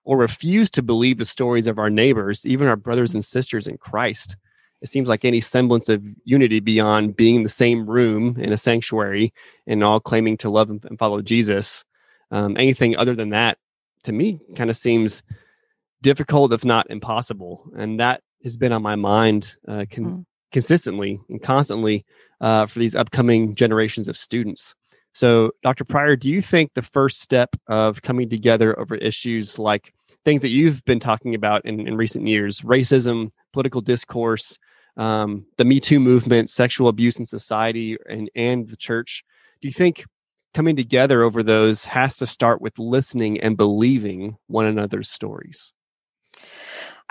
or 0.04 0.18
refuse 0.18 0.70
to 0.72 0.82
believe 0.82 1.18
the 1.18 1.26
stories 1.26 1.68
of 1.68 1.80
our 1.80 1.90
neighbors, 1.90 2.46
even 2.46 2.68
our 2.68 2.76
brothers 2.76 3.14
and 3.14 3.24
sisters 3.24 3.68
in 3.68 3.78
Christ, 3.78 4.36
it 4.82 4.90
seems 4.90 5.08
like 5.08 5.24
any 5.24 5.40
semblance 5.40 5.88
of 5.88 6.06
unity 6.26 6.60
beyond 6.60 7.16
being 7.16 7.36
in 7.36 7.44
the 7.44 7.50
same 7.50 7.90
room 7.90 8.36
in 8.38 8.52
a 8.52 8.58
sanctuary 8.58 9.34
and 9.66 9.82
all 9.82 10.02
claiming 10.02 10.36
to 10.38 10.50
love 10.50 10.70
and 10.70 11.00
follow 11.00 11.22
Jesus, 11.22 11.86
um, 12.32 12.58
anything 12.58 12.98
other 12.98 13.16
than 13.16 13.30
that, 13.30 13.58
to 14.04 14.12
me, 14.12 14.42
kind 14.58 14.70
of 14.70 14.76
seems 14.76 15.24
difficult, 16.02 16.52
if 16.52 16.66
not 16.66 16.90
impossible. 16.90 17.64
And 17.78 17.98
that 18.02 18.22
has 18.44 18.58
been 18.58 18.74
on 18.74 18.84
my 18.84 18.98
mind 18.98 19.56
uh, 19.70 19.86
con- 19.90 20.06
mm. 20.06 20.26
consistently 20.52 21.18
and 21.30 21.42
constantly 21.42 22.06
uh, 22.42 22.66
for 22.66 22.80
these 22.80 22.94
upcoming 22.94 23.56
generations 23.56 24.10
of 24.10 24.18
students. 24.18 24.76
So, 25.14 25.52
Dr. 25.64 25.86
Prior, 25.86 26.16
do 26.16 26.30
you 26.30 26.42
think 26.42 26.74
the 26.74 26.82
first 26.82 27.22
step 27.22 27.56
of 27.68 28.02
coming 28.02 28.30
together 28.30 28.78
over 28.80 28.96
issues 28.96 29.60
like 29.60 29.94
things 30.26 30.42
that 30.42 30.50
you've 30.50 30.84
been 30.86 31.00
talking 31.00 31.36
about 31.36 31.66
in, 31.66 31.88
in 31.88 31.96
recent 31.96 32.28
years, 32.28 32.62
racism, 32.62 33.32
political 33.52 33.82
discourse, 33.82 34.58
um, 34.98 35.46
the 35.58 35.66
Me 35.66 35.80
Too 35.80 36.00
movement, 36.00 36.50
sexual 36.50 36.88
abuse 36.88 37.18
in 37.18 37.26
society, 37.26 37.98
and 38.08 38.30
and 38.36 38.68
the 38.70 38.78
church. 38.78 39.24
Do 39.62 39.68
you 39.68 39.74
think 39.74 40.06
coming 40.54 40.76
together 40.76 41.24
over 41.24 41.42
those 41.42 41.86
has 41.86 42.18
to 42.18 42.28
start 42.28 42.62
with 42.62 42.78
listening 42.78 43.40
and 43.40 43.58
believing 43.58 44.38
one 44.48 44.66
another's 44.66 45.10
stories? 45.10 45.74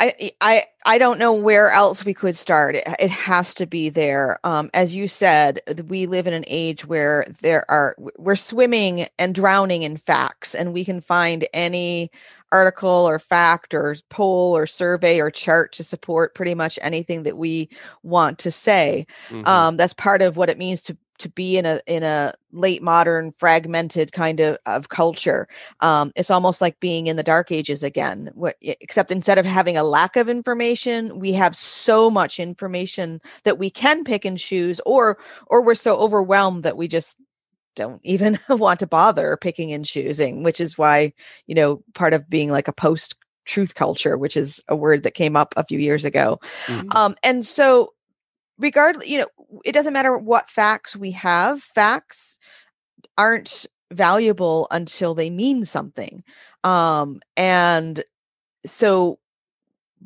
I 0.02 0.32
I 0.40 0.64
I 0.84 0.98
don't 0.98 1.18
know 1.18 1.32
where 1.32 1.70
else 1.70 2.04
we 2.04 2.12
could 2.12 2.34
start. 2.34 2.74
It, 2.74 2.88
it 2.98 3.10
has 3.10 3.54
to 3.54 3.66
be 3.66 3.88
there. 3.88 4.40
Um, 4.42 4.68
as 4.74 4.96
you 4.96 5.06
said, 5.06 5.60
we 5.86 6.06
live 6.06 6.26
in 6.26 6.34
an 6.34 6.44
age 6.48 6.84
where 6.84 7.24
there 7.40 7.64
are 7.70 7.94
we're 8.18 8.34
swimming 8.34 9.06
and 9.18 9.34
drowning 9.34 9.82
in 9.82 9.96
facts, 9.96 10.56
and 10.56 10.72
we 10.72 10.84
can 10.84 11.00
find 11.00 11.46
any 11.54 12.10
article 12.50 12.90
or 12.90 13.18
fact 13.18 13.74
or 13.74 13.94
poll 14.10 14.56
or 14.56 14.66
survey 14.66 15.20
or 15.20 15.30
chart 15.30 15.72
to 15.72 15.84
support 15.84 16.34
pretty 16.34 16.54
much 16.54 16.78
anything 16.82 17.22
that 17.22 17.38
we 17.38 17.68
want 18.02 18.38
to 18.40 18.50
say. 18.50 19.06
Mm-hmm. 19.28 19.46
Um, 19.46 19.76
that's 19.76 19.94
part 19.94 20.20
of 20.20 20.36
what 20.36 20.50
it 20.50 20.58
means 20.58 20.82
to 20.82 20.96
to 21.22 21.28
be 21.28 21.56
in 21.56 21.64
a 21.64 21.80
in 21.86 22.02
a 22.02 22.34
late 22.52 22.82
modern 22.82 23.30
fragmented 23.30 24.12
kind 24.12 24.40
of, 24.40 24.58
of 24.66 24.88
culture 24.88 25.48
um, 25.80 26.12
it's 26.16 26.30
almost 26.30 26.60
like 26.60 26.78
being 26.80 27.06
in 27.06 27.16
the 27.16 27.22
dark 27.22 27.50
ages 27.50 27.82
again 27.82 28.30
what, 28.34 28.56
except 28.60 29.10
instead 29.10 29.38
of 29.38 29.46
having 29.46 29.76
a 29.76 29.84
lack 29.92 30.16
of 30.16 30.28
information 30.28 31.18
we 31.18 31.32
have 31.32 31.54
so 31.54 32.10
much 32.10 32.40
information 32.40 33.20
that 33.44 33.58
we 33.58 33.70
can 33.70 34.04
pick 34.04 34.24
and 34.24 34.38
choose 34.38 34.80
or 34.86 35.18
or 35.46 35.62
we're 35.62 35.74
so 35.74 35.96
overwhelmed 35.96 36.62
that 36.62 36.76
we 36.76 36.88
just 36.88 37.16
don't 37.76 38.00
even 38.04 38.38
want 38.48 38.80
to 38.80 38.86
bother 38.86 39.36
picking 39.36 39.72
and 39.72 39.84
choosing 39.84 40.42
which 40.42 40.60
is 40.60 40.78
why 40.78 41.12
you 41.46 41.54
know 41.54 41.82
part 41.94 42.14
of 42.14 42.28
being 42.28 42.50
like 42.50 42.68
a 42.68 42.72
post 42.72 43.16
truth 43.44 43.74
culture 43.74 44.16
which 44.16 44.36
is 44.36 44.60
a 44.68 44.76
word 44.76 45.02
that 45.02 45.14
came 45.14 45.36
up 45.36 45.52
a 45.56 45.64
few 45.64 45.78
years 45.78 46.04
ago 46.04 46.38
mm-hmm. 46.66 46.88
um, 46.96 47.14
and 47.22 47.44
so 47.44 47.92
regardless, 48.58 49.08
you 49.08 49.18
know, 49.18 49.26
it 49.64 49.72
doesn't 49.72 49.92
matter 49.92 50.16
what 50.16 50.48
facts 50.48 50.96
we 50.96 51.10
have, 51.10 51.60
facts 51.60 52.38
aren't 53.18 53.66
valuable 53.90 54.66
until 54.70 55.14
they 55.14 55.28
mean 55.28 55.64
something. 55.64 56.22
Um, 56.64 57.20
and 57.36 58.02
so 58.64 59.18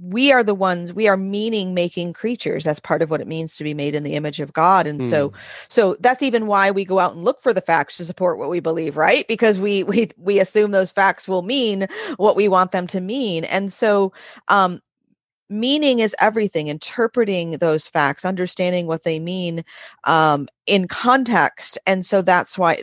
we 0.01 0.33
are 0.33 0.45
the 0.45 0.55
ones 0.55 0.93
we 0.93 1.09
are 1.09 1.17
meaning 1.17 1.75
making 1.75 2.13
creatures. 2.13 2.65
That's 2.65 2.81
part 2.81 3.03
of 3.03 3.11
what 3.11 3.21
it 3.21 3.27
means 3.27 3.57
to 3.57 3.65
be 3.65 3.75
made 3.75 3.95
in 3.95 4.03
the 4.03 4.15
image 4.15 4.41
of 4.41 4.53
god. 4.53 4.87
And 4.87 5.01
mm. 5.01 5.11
so 5.11 5.33
so 5.69 5.97
that's 6.01 6.23
even 6.23 6.47
why 6.47 6.71
we 6.71 6.85
go 6.85 6.99
out 6.99 7.15
and 7.15 7.25
look 7.25 7.43
for 7.43 7.53
the 7.53 7.61
facts 7.61 7.97
to 7.97 8.05
support 8.05 8.39
what 8.39 8.51
we 8.51 8.61
believe 8.61 8.97
right? 8.97 9.27
Because 9.29 9.59
we 9.59 9.83
we 9.83 10.11
we 10.17 10.39
assume 10.39 10.71
those 10.71 10.93
facts 10.93 11.29
will 11.29 11.43
mean 11.43 11.87
what 12.17 12.37
we 12.37 12.49
want 12.49 12.73
them 12.73 12.87
to 12.89 13.01
mean. 13.01 13.45
And 13.45 13.73
so 13.73 14.13
um 14.49 14.81
meaning 15.49 16.01
is 16.01 16.15
everything. 16.21 16.69
Interpreting 16.69 17.53
those 17.53 17.87
facts 17.87 18.25
understanding 18.25 18.87
what 18.87 19.05
they 19.05 19.19
mean 19.19 19.65
um, 20.05 20.49
in 20.67 20.89
context. 20.89 21.79
And 21.87 22.05
so 22.05 22.23
that's 22.23 22.59
why 22.59 22.83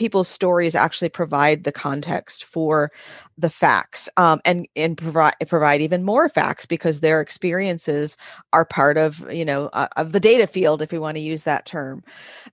people's 0.00 0.28
stories 0.28 0.74
actually 0.74 1.10
provide 1.10 1.64
the 1.64 1.70
context 1.70 2.42
for 2.42 2.90
the 3.36 3.50
facts 3.50 4.08
um, 4.16 4.40
and 4.46 4.66
and 4.74 4.96
provide 4.96 5.34
provide 5.46 5.82
even 5.82 6.02
more 6.02 6.26
facts 6.26 6.64
because 6.64 7.00
their 7.00 7.20
experiences 7.20 8.16
are 8.54 8.64
part 8.64 8.96
of 8.96 9.30
you 9.30 9.44
know 9.44 9.68
uh, 9.74 9.88
of 9.98 10.12
the 10.12 10.18
data 10.18 10.46
field 10.46 10.80
if 10.80 10.90
we 10.90 10.98
want 10.98 11.18
to 11.18 11.22
use 11.22 11.44
that 11.44 11.66
term. 11.66 12.02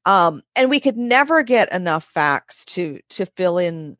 Um, 0.05 0.41
and 0.57 0.69
we 0.69 0.81
could 0.81 0.97
never 0.97 1.41
get 1.41 1.71
enough 1.71 2.03
facts 2.03 2.65
to 2.65 2.99
to 3.11 3.25
fill 3.25 3.57
in 3.57 3.95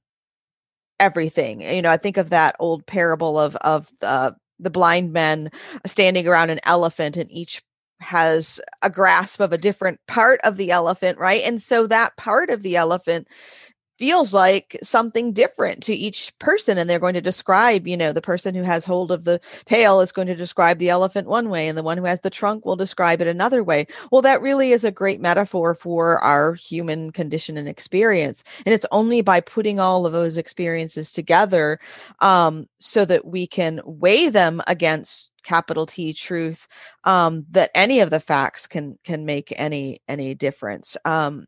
everything. 1.00 1.62
You 1.62 1.82
know 1.82 1.90
i 1.90 1.96
think 1.96 2.18
of 2.18 2.32
that 2.32 2.58
old 2.60 2.86
parable 2.86 3.40
of 3.40 3.56
of 3.58 3.90
uh, 4.02 4.32
the 4.60 4.70
blind 4.70 5.14
men 5.14 5.52
standing 5.86 6.28
around 6.28 6.50
an 6.50 6.60
elephant 6.66 7.16
and 7.16 7.32
each 7.32 7.62
has 8.00 8.60
a 8.82 8.90
grasp 8.90 9.40
of 9.40 9.52
a 9.52 9.58
different 9.58 10.00
part 10.08 10.40
of 10.44 10.58
the 10.58 10.72
elephant 10.72 11.18
right? 11.18 11.42
And 11.44 11.62
so 11.62 11.88
that 11.88 12.16
part 12.18 12.50
of 12.50 12.64
the 12.64 12.76
elephant 12.76 13.28
feels 13.98 14.34
like 14.34 14.78
something 14.84 15.34
different 15.34 15.82
to 15.84 15.94
each 15.94 16.38
person 16.40 16.78
and 16.78 16.90
they're 16.90 17.00
going 17.00 17.16
to 17.16 17.22
describe 17.22 17.88
you 17.88 17.98
know 17.98 18.14
the 18.14 18.22
person 18.22 18.54
who 18.54 18.62
has 18.62 18.86
hold 18.86 19.12
of 19.12 19.24
the 19.24 19.40
tail 19.66 20.02
is 20.02 20.12
going 20.12 20.28
to 20.28 20.36
describe 20.36 20.78
the 20.78 20.90
elephant 20.90 21.28
one 21.28 21.50
way 21.50 21.68
and 21.68 21.78
the 21.78 21.84
one 21.84 21.98
who 21.98 22.04
has 22.04 22.22
the 22.22 22.30
trunk 22.30 22.66
will 22.66 22.76
describe 22.76 23.22
it 23.22 23.28
another 23.28 23.64
way. 23.64 23.88
Well 24.12 24.22
that 24.22 24.42
really 24.42 24.72
is 24.72 24.84
a 24.84 24.92
great 24.92 25.20
metaphor 25.20 25.74
for 25.74 26.20
our 26.20 26.54
human 26.54 27.12
condition 27.12 27.58
and 27.58 27.68
experience 27.68 28.44
and 28.66 28.74
it's 28.74 28.86
only 28.92 29.22
by 29.22 29.42
putting 29.42 29.80
all 29.80 30.06
of 30.06 30.14
those 30.14 30.38
experiences 30.38 31.12
together 31.12 31.80
um, 32.20 32.68
so 32.80 33.06
that 33.06 33.26
we 33.26 33.48
can 33.48 33.82
weigh 33.86 34.30
them 34.30 34.62
against 34.68 35.32
capital 35.48 35.86
T 35.86 36.14
truth 36.14 36.68
um, 37.06 37.46
that 37.52 37.72
any 37.74 38.02
of 38.02 38.10
the 38.10 38.20
facts 38.20 38.68
can 38.68 39.00
can 39.06 39.26
make 39.26 39.54
any 39.56 40.00
any 40.08 40.36
difference 40.36 40.98
um, 41.06 41.46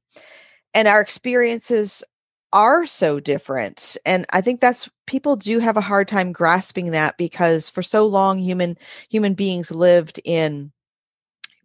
and 0.74 0.88
our 0.88 1.02
experiences 1.02 2.04
are 2.52 2.86
so 2.86 3.20
different 3.20 3.96
and 4.08 4.26
i 4.34 4.42
think 4.42 4.60
that's 4.60 4.90
people 5.06 5.36
do 5.36 5.60
have 5.60 5.78
a 5.78 5.82
hard 5.82 6.08
time 6.08 6.32
grasping 6.32 6.92
that 6.92 7.16
because 7.18 7.70
for 7.70 7.84
so 7.84 8.08
long 8.08 8.40
human 8.40 8.76
human 9.10 9.36
beings 9.36 9.70
lived 9.70 10.20
in 10.26 10.72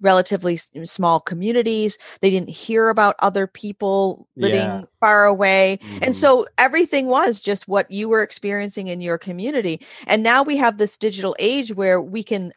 relatively 0.00 0.56
small 0.56 1.20
communities 1.20 1.98
they 2.20 2.30
didn't 2.30 2.50
hear 2.50 2.88
about 2.88 3.14
other 3.20 3.46
people 3.46 4.28
living 4.36 4.60
yeah. 4.60 4.82
far 5.00 5.24
away 5.24 5.78
mm-hmm. 5.82 5.98
and 6.02 6.16
so 6.16 6.46
everything 6.58 7.06
was 7.06 7.40
just 7.40 7.68
what 7.68 7.90
you 7.90 8.08
were 8.08 8.22
experiencing 8.22 8.88
in 8.88 9.00
your 9.00 9.18
community 9.18 9.80
and 10.06 10.22
now 10.22 10.42
we 10.42 10.56
have 10.56 10.78
this 10.78 10.98
digital 10.98 11.34
age 11.38 11.72
where 11.72 12.00
we 12.00 12.22
can 12.22 12.52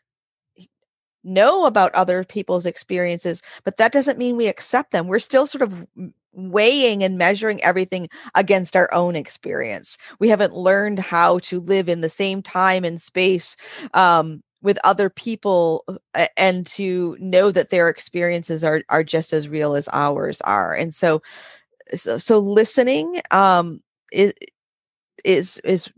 know 1.23 1.65
about 1.65 1.93
other 1.93 2.23
people's 2.23 2.65
experiences 2.65 3.41
but 3.63 3.77
that 3.77 3.91
doesn't 3.91 4.17
mean 4.17 4.37
we 4.37 4.47
accept 4.47 4.91
them 4.91 5.07
we're 5.07 5.19
still 5.19 5.45
sort 5.45 5.61
of 5.61 5.85
weighing 6.37 7.03
and 7.03 7.17
measuring 7.17 7.61
everything 7.63 8.07
against 8.35 8.75
our 8.75 8.93
own 8.93 9.15
experience. 9.15 9.97
We 10.19 10.29
haven't 10.29 10.53
learned 10.53 10.99
how 10.99 11.39
to 11.39 11.59
live 11.59 11.89
in 11.89 12.01
the 12.01 12.09
same 12.09 12.41
time 12.43 12.85
and 12.85 13.01
space 13.01 13.57
um, 13.93 14.43
with 14.61 14.79
other 14.83 15.09
people 15.09 15.83
uh, 16.15 16.27
and 16.35 16.65
to 16.65 17.15
know 17.19 17.51
that 17.51 17.69
their 17.69 17.89
experiences 17.89 18.63
are 18.63 18.81
are 18.89 19.03
just 19.03 19.33
as 19.33 19.49
real 19.49 19.75
as 19.75 19.89
ours 19.93 20.41
are. 20.41 20.73
And 20.73 20.93
so, 20.93 21.21
so, 21.93 22.17
so 22.17 22.39
listening 22.39 23.21
um, 23.31 23.81
is 24.11 24.33
is 25.23 25.59
is 25.59 25.91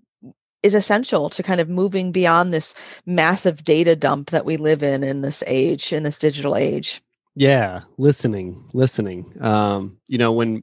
is 0.62 0.74
essential 0.76 1.30
to 1.30 1.42
kind 1.42 1.62
of 1.62 1.70
moving 1.70 2.12
beyond 2.12 2.54
this 2.54 2.76
massive 3.06 3.64
data 3.64 3.96
dump 3.96 4.30
that 4.32 4.46
we 4.46 4.58
live 4.58 4.84
in 4.84 5.04
in 5.04 5.22
this 5.22 5.44
age 5.48 5.94
in 5.94 6.04
this 6.04 6.18
digital 6.18 6.56
age 6.56 7.02
yeah, 7.40 7.84
listening, 7.98 8.66
listening. 8.74 9.34
Um, 9.40 9.98
you 10.08 10.18
know, 10.18 10.34
when 10.34 10.62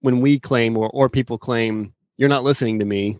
when 0.00 0.20
we 0.20 0.40
claim 0.40 0.76
or 0.76 0.90
or 0.90 1.08
people 1.08 1.38
claim 1.38 1.92
you're 2.16 2.28
not 2.28 2.42
listening 2.42 2.80
to 2.80 2.84
me, 2.84 3.18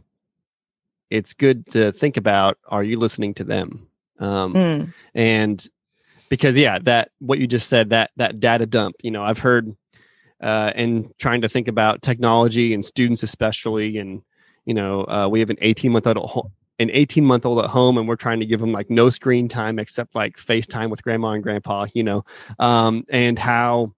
it's 1.09 1.33
good 1.33 1.65
to 1.71 1.93
think 1.93 2.17
about 2.17 2.59
are 2.67 2.83
you 2.83 2.99
listening 2.99 3.35
to 3.35 3.45
them? 3.45 3.87
Um, 4.21 4.55
mm. 4.55 4.95
And 5.15 5.69
because 6.29 6.57
yeah, 6.57 6.79
that 6.81 7.11
what 7.19 7.39
you 7.39 7.47
just 7.47 7.69
said 7.69 7.91
that 7.91 8.11
that 8.17 8.41
data 8.41 8.67
dump. 8.67 8.97
You 9.03 9.11
know, 9.11 9.23
I've 9.23 9.39
heard 9.39 9.75
uh, 10.41 10.73
and 10.75 11.13
trying 11.19 11.43
to 11.43 11.49
think 11.49 11.69
about 11.69 12.03
technology 12.03 12.73
and 12.73 12.85
students 12.85 13.23
especially, 13.23 13.99
and 13.99 14.23
you 14.65 14.75
know, 14.75 15.05
uh, 15.05 15.29
we 15.31 15.41
have 15.41 15.51
an 15.51 15.59
18 15.61 15.93
month 15.93 16.07
old 16.07 16.53
an 16.79 16.91
18 16.93 17.25
month 17.25 17.45
old 17.45 17.63
at 17.63 17.67
home 17.67 17.99
and 17.99 18.09
we're 18.09 18.17
trying 18.17 18.41
to 18.41 18.47
give 18.47 18.59
them 18.59 18.73
like 18.73 18.89
no 18.89 19.11
screen 19.11 19.49
time 19.49 19.79
except 19.79 20.15
like 20.15 20.37
FaceTime 20.37 20.89
with 20.89 21.03
grandma 21.03 21.33
and 21.33 21.43
grandpa, 21.43 21.87
you 21.93 22.03
know, 22.03 22.25
um, 22.59 23.05
and 23.11 23.39
how 23.39 23.93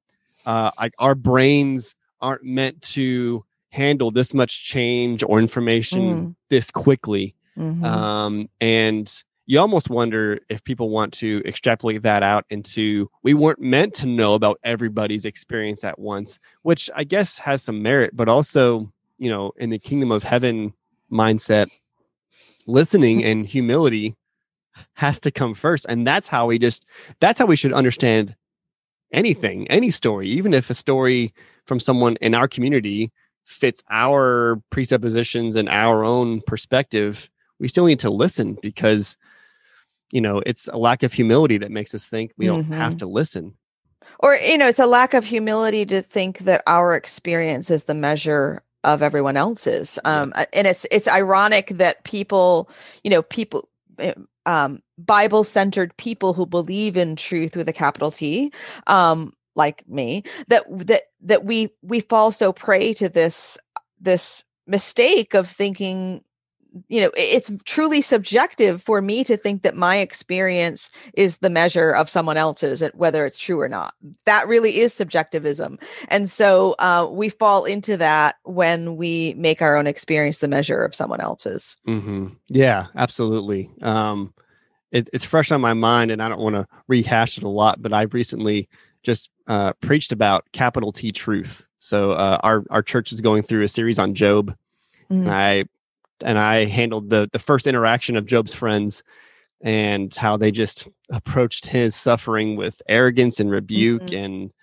uh, 0.47 0.73
like 0.81 0.93
our 0.99 1.15
brains 1.15 1.95
aren't 2.21 2.43
meant 2.43 2.83
to 2.83 3.45
handle 3.71 4.11
this 4.11 4.35
much 4.35 4.65
change 4.65 5.23
or 5.23 5.39
information 5.39 6.01
mm. 6.01 6.35
this 6.51 6.73
quickly. 6.73 7.37
Mm-hmm. 7.57 7.85
Um, 7.85 8.49
and 8.61 9.23
you 9.47 9.59
almost 9.59 9.91
wonder 9.91 10.39
if 10.49 10.63
people 10.63 10.89
want 10.89 11.13
to 11.15 11.43
extrapolate 11.45 12.03
that 12.03 12.23
out 12.23 12.45
into 12.51 13.11
we 13.23 13.35
weren't 13.35 13.61
meant 13.61 13.95
to 13.95 14.07
know 14.07 14.35
about 14.35 14.59
everybody's 14.63 15.25
experience 15.25 15.83
at 15.85 15.99
once, 15.99 16.39
which 16.63 16.89
I 16.95 17.05
guess 17.05 17.39
has 17.39 17.63
some 17.63 17.83
merit, 17.83 18.15
but 18.15 18.29
also, 18.29 18.93
you 19.19 19.29
know, 19.29 19.53
in 19.57 19.71
the 19.71 19.79
kingdom 19.79 20.13
of 20.13 20.23
heaven 20.23 20.73
mindset, 21.11 21.69
listening 22.67 23.25
and 23.25 23.45
humility 23.45 24.17
has 24.95 25.21
to 25.21 25.31
come 25.31 25.55
first. 25.55 25.87
And 25.89 26.07
that's 26.07 26.29
how 26.29 26.47
we 26.47 26.59
just, 26.59 26.87
that's 27.21 27.39
how 27.39 27.47
we 27.47 27.57
should 27.57 27.73
understand 27.73 28.35
anything, 29.13 29.69
any 29.69 29.91
story, 29.91 30.29
even 30.29 30.55
if 30.55 30.71
a 30.71 30.75
story 30.75 31.35
from 31.67 31.81
someone 31.81 32.17
in 32.21 32.35
our 32.35 32.49
community 32.49 33.13
fits 33.45 33.83
our 33.91 34.63
presuppositions 34.71 35.57
and 35.57 35.69
our 35.69 36.05
own 36.05 36.41
perspective, 36.47 37.29
we 37.59 37.69
still 37.69 37.87
need 37.87 37.99
to 38.01 38.11
listen 38.11 38.57
because 38.63 39.17
you 40.13 40.21
know 40.21 40.43
it's 40.47 40.69
a 40.69 40.77
lack 40.77 41.03
of 41.03 41.13
humility 41.13 41.59
that 41.59 41.71
makes 41.71 41.95
us 41.95 42.09
think 42.09 42.33
we 42.37 42.47
don't 42.47 42.65
mm-hmm. 42.65 42.75
have 42.75 42.97
to 42.97 43.07
listen 43.07 43.55
or 44.21 44.35
you 44.37 44.59
know 44.59 44.69
it's 44.69 44.79
a 44.79 44.87
lack 44.87 45.15
of 45.15 45.25
humility 45.25 45.85
to 45.87 46.03
think 46.03 46.41
that 46.41 46.63
our 46.67 46.95
experience 46.95 47.71
is 47.71 47.85
the 47.85 47.95
measure 47.95 48.63
of 48.85 49.03
everyone 49.03 49.37
else's 49.37 49.99
um 50.05 50.33
yeah. 50.37 50.45
and 50.53 50.67
it's 50.67 50.87
it's 50.91 51.09
ironic 51.09 51.69
that 51.69 52.05
people 52.05 52.69
you 53.03 53.11
know 53.11 53.23
people 53.23 53.69
eh, 53.99 54.15
um 54.47 54.83
bible 54.99 55.45
centered 55.45 55.97
people 55.97 56.35
who 56.35 56.47
believe 56.47 56.97
in 56.97 57.17
truth 57.17 57.57
with 57.57 57.69
a 57.69 57.73
capital 57.73 58.11
T 58.11 58.53
um 58.87 59.33
like 59.55 59.87
me 59.89 60.23
that 60.49 60.65
that 60.87 61.03
that 61.21 61.45
we 61.45 61.71
we 61.83 62.01
fall 62.01 62.33
so 62.33 62.53
prey 62.53 62.93
to 62.95 63.09
this 63.09 63.59
this 64.01 64.45
mistake 64.67 65.35
of 65.35 65.49
thinking 65.49 66.23
you 66.89 67.01
know 67.01 67.11
it's 67.17 67.53
truly 67.65 68.01
subjective 68.01 68.83
for 68.83 69.03
me 69.03 69.25
to 69.25 69.37
think 69.37 69.63
that 69.63 69.77
my 69.77 69.99
experience 69.99 70.91
is 71.15 71.39
the 71.39 71.51
measure 71.51 71.91
of 71.91 72.09
someone 72.09 72.37
else's 72.37 72.83
whether 72.95 73.25
it's 73.27 73.39
true 73.39 73.61
or 73.61 73.69
not. 73.69 73.95
That 74.25 74.49
really 74.49 74.79
is 74.79 74.93
subjectivism. 74.95 75.79
And 76.09 76.29
so 76.29 76.75
uh, 76.79 77.09
we 77.11 77.29
fall 77.29 77.65
into 77.65 77.97
that 77.97 78.37
when 78.45 78.97
we 78.97 79.35
make 79.35 79.63
our 79.63 79.77
own 79.77 79.87
experience 79.87 80.39
the 80.41 80.49
measure 80.49 80.85
of 80.85 80.95
someone 80.95 81.21
else's. 81.21 81.77
Mm-hmm. 81.87 82.29
yeah 82.49 82.87
absolutely. 82.97 83.71
Um, 83.83 84.33
it, 84.91 85.09
it's 85.13 85.25
fresh 85.25 85.51
on 85.51 85.63
my 85.63 85.73
mind 85.73 86.11
and 86.11 86.23
i 86.23 86.29
don't 86.29 86.41
want 86.41 86.55
to 86.55 86.67
rehash 86.87 87.39
it 87.39 87.45
a 87.45 87.49
lot 87.49 87.81
but 87.81 87.95
i've 87.95 88.13
recently 88.13 88.69
just 89.03 89.31
uh, 89.47 89.73
preached 89.75 90.13
about 90.13 90.47
capital 90.53 90.93
t 90.93 91.11
truth. 91.11 91.69
So 91.79 92.13
uh, 92.13 92.39
our, 92.43 92.65
our 92.71 92.83
church 92.83 93.13
is 93.13 93.21
going 93.21 93.43
through 93.43 93.63
a 93.65 93.69
series 93.69 93.99
on 93.99 94.15
job. 94.15 94.55
Mm-hmm. 95.11 95.29
I 95.29 95.65
and 96.23 96.39
I 96.39 96.65
handled 96.65 97.11
the 97.11 97.29
the 97.33 97.39
first 97.39 97.67
interaction 97.67 98.17
of 98.17 98.27
Job's 98.27 98.55
friends 98.55 99.03
and 99.63 100.15
how 100.15 100.37
they 100.37 100.51
just 100.51 100.89
approached 101.11 101.67
his 101.67 101.95
suffering 101.95 102.57
with 102.57 102.83
arrogance 102.89 103.39
and 103.39 103.51
rebuke 103.51 104.03
mm-hmm. 104.03 104.25
and 104.25 104.55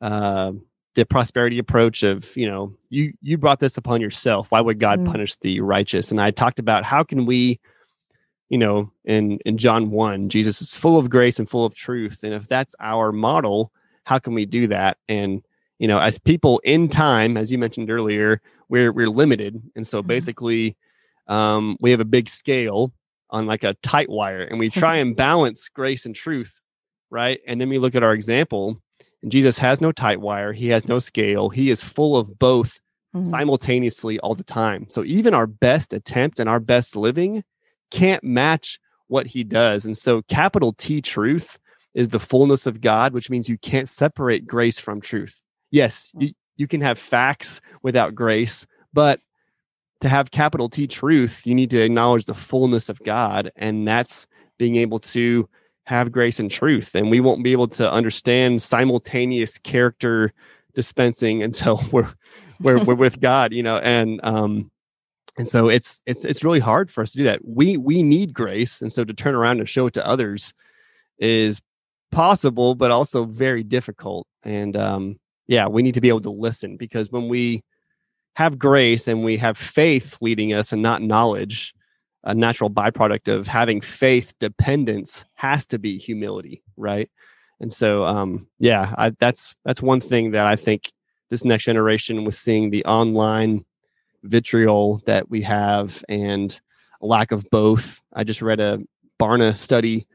uh, 0.00 0.52
the 0.94 1.06
prosperity 1.06 1.58
approach 1.58 2.02
of 2.02 2.36
you 2.36 2.48
know 2.48 2.74
you 2.88 3.12
you 3.22 3.38
brought 3.38 3.60
this 3.60 3.76
upon 3.76 4.00
yourself 4.00 4.50
why 4.50 4.60
would 4.60 4.80
god 4.80 4.98
mm-hmm. 4.98 5.12
punish 5.12 5.36
the 5.36 5.60
righteous 5.60 6.10
and 6.10 6.20
i 6.20 6.30
talked 6.30 6.58
about 6.58 6.84
how 6.84 7.04
can 7.04 7.26
we 7.26 7.60
you 8.48 8.58
know 8.58 8.90
in 9.04 9.38
in 9.46 9.56
john 9.56 9.90
1 9.90 10.28
jesus 10.28 10.60
is 10.60 10.74
full 10.74 10.98
of 10.98 11.08
grace 11.08 11.38
and 11.38 11.48
full 11.48 11.64
of 11.64 11.74
truth 11.74 12.24
and 12.24 12.34
if 12.34 12.48
that's 12.48 12.74
our 12.80 13.12
model 13.12 13.72
how 14.04 14.18
can 14.18 14.34
we 14.34 14.44
do 14.44 14.66
that 14.66 14.98
and 15.08 15.42
you 15.78 15.86
know 15.86 16.00
as 16.00 16.18
people 16.18 16.60
in 16.64 16.88
time 16.88 17.36
as 17.36 17.52
you 17.52 17.58
mentioned 17.58 17.90
earlier 17.90 18.42
we're 18.68 18.92
we're 18.92 19.08
limited 19.08 19.62
and 19.76 19.86
so 19.86 20.00
mm-hmm. 20.00 20.08
basically 20.08 20.76
um, 21.30 21.76
we 21.80 21.90
have 21.90 22.00
a 22.00 22.04
big 22.04 22.28
scale 22.28 22.92
on 23.30 23.46
like 23.46 23.64
a 23.64 23.74
tight 23.82 24.10
wire 24.10 24.42
and 24.42 24.58
we 24.58 24.68
try 24.82 24.96
and 24.96 25.16
balance 25.16 25.68
grace 25.68 26.04
and 26.04 26.14
truth 26.14 26.60
right? 27.10 27.40
And 27.46 27.60
then 27.60 27.68
we 27.68 27.78
look 27.78 27.94
at 27.94 28.02
our 28.02 28.12
example 28.12 28.80
and 29.22 29.30
jesus 29.30 29.58
has 29.58 29.80
no 29.80 29.92
tight 29.92 30.20
wire 30.20 30.52
he 30.52 30.68
has 30.68 30.88
no 30.88 30.98
scale 30.98 31.50
he 31.50 31.70
is 31.70 31.84
full 31.84 32.16
of 32.16 32.38
both 32.38 32.78
mm-hmm. 33.14 33.28
simultaneously 33.28 34.18
all 34.20 34.34
the 34.34 34.44
time. 34.44 34.86
So 34.88 35.04
even 35.04 35.34
our 35.34 35.46
best 35.46 35.92
attempt 35.92 36.38
and 36.38 36.48
our 36.48 36.60
best 36.60 36.96
living 36.96 37.44
can't 37.90 38.22
match 38.22 38.78
what 39.08 39.26
he 39.26 39.44
does. 39.44 39.84
And 39.84 39.96
so 39.96 40.22
capital 40.22 40.72
t 40.72 41.00
truth 41.00 41.58
is 41.94 42.10
the 42.10 42.20
fullness 42.20 42.66
of 42.66 42.80
god 42.80 43.12
which 43.12 43.30
means 43.30 43.48
you 43.48 43.58
can't 43.58 43.88
separate 43.88 44.46
grace 44.46 44.78
from 44.78 45.00
truth. 45.00 45.40
Yes 45.70 46.12
you, 46.18 46.32
you 46.56 46.66
can 46.66 46.80
have 46.80 46.98
facts 46.98 47.60
without 47.82 48.14
grace 48.14 48.66
but 48.92 49.20
to 50.00 50.08
have 50.08 50.30
capital 50.30 50.68
T 50.68 50.86
truth, 50.86 51.46
you 51.46 51.54
need 51.54 51.70
to 51.70 51.82
acknowledge 51.82 52.24
the 52.24 52.34
fullness 52.34 52.88
of 52.88 53.02
God. 53.04 53.50
And 53.56 53.86
that's 53.86 54.26
being 54.58 54.76
able 54.76 54.98
to 55.00 55.48
have 55.84 56.12
grace 56.12 56.38
and 56.40 56.50
truth. 56.50 56.94
And 56.94 57.10
we 57.10 57.20
won't 57.20 57.42
be 57.42 57.52
able 57.52 57.68
to 57.68 57.90
understand 57.90 58.62
simultaneous 58.62 59.58
character 59.58 60.32
dispensing 60.74 61.42
until 61.48 61.82
we're 61.92 62.12
we're, 62.60 62.82
we're 62.84 62.94
with 62.94 63.20
God, 63.20 63.52
you 63.52 63.62
know, 63.62 63.78
and 63.78 64.20
um 64.22 64.70
and 65.36 65.48
so 65.48 65.68
it's 65.68 66.02
it's 66.06 66.24
it's 66.24 66.44
really 66.44 66.60
hard 66.60 66.90
for 66.90 67.02
us 67.02 67.12
to 67.12 67.18
do 67.18 67.24
that. 67.24 67.40
We 67.44 67.76
we 67.76 68.02
need 68.02 68.34
grace. 68.34 68.82
And 68.82 68.92
so 68.92 69.04
to 69.04 69.14
turn 69.14 69.34
around 69.34 69.58
and 69.58 69.68
show 69.68 69.86
it 69.86 69.94
to 69.94 70.06
others 70.06 70.54
is 71.18 71.60
possible, 72.10 72.74
but 72.74 72.90
also 72.90 73.24
very 73.24 73.62
difficult. 73.62 74.26
And 74.42 74.76
um 74.76 75.18
yeah, 75.46 75.66
we 75.66 75.82
need 75.82 75.94
to 75.94 76.00
be 76.00 76.08
able 76.08 76.20
to 76.20 76.30
listen 76.30 76.76
because 76.76 77.10
when 77.10 77.28
we 77.28 77.64
have 78.36 78.58
grace 78.58 79.08
and 79.08 79.24
we 79.24 79.36
have 79.36 79.58
faith 79.58 80.18
leading 80.20 80.52
us 80.52 80.72
and 80.72 80.82
not 80.82 81.02
knowledge, 81.02 81.74
a 82.24 82.34
natural 82.34 82.70
byproduct 82.70 83.28
of 83.28 83.46
having 83.46 83.80
faith 83.80 84.34
dependence 84.38 85.24
has 85.34 85.66
to 85.66 85.78
be 85.78 85.98
humility, 85.98 86.62
right? 86.76 87.10
And 87.60 87.72
so, 87.72 88.04
um, 88.04 88.46
yeah, 88.58 88.94
I, 88.96 89.10
that's 89.18 89.54
that's 89.64 89.82
one 89.82 90.00
thing 90.00 90.30
that 90.30 90.46
I 90.46 90.56
think 90.56 90.92
this 91.28 91.44
next 91.44 91.64
generation 91.64 92.24
was 92.24 92.38
seeing 92.38 92.70
the 92.70 92.84
online 92.84 93.64
vitriol 94.22 95.02
that 95.06 95.30
we 95.30 95.42
have 95.42 96.04
and 96.08 96.58
lack 97.00 97.32
of 97.32 97.48
both. 97.50 98.00
I 98.12 98.24
just 98.24 98.42
read 98.42 98.60
a 98.60 98.80
Barna 99.18 99.56
study 99.56 100.06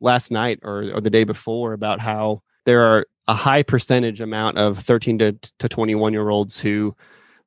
last 0.00 0.30
night 0.30 0.58
or, 0.62 0.90
or 0.94 1.00
the 1.00 1.10
day 1.10 1.24
before 1.24 1.72
about 1.72 2.00
how 2.00 2.42
there 2.64 2.82
are 2.82 3.06
a 3.28 3.34
high 3.34 3.62
percentage 3.62 4.20
amount 4.20 4.58
of 4.58 4.78
13 4.78 5.18
to, 5.18 5.32
to 5.58 5.68
21 5.68 6.12
year 6.12 6.28
olds 6.28 6.58
who 6.58 6.94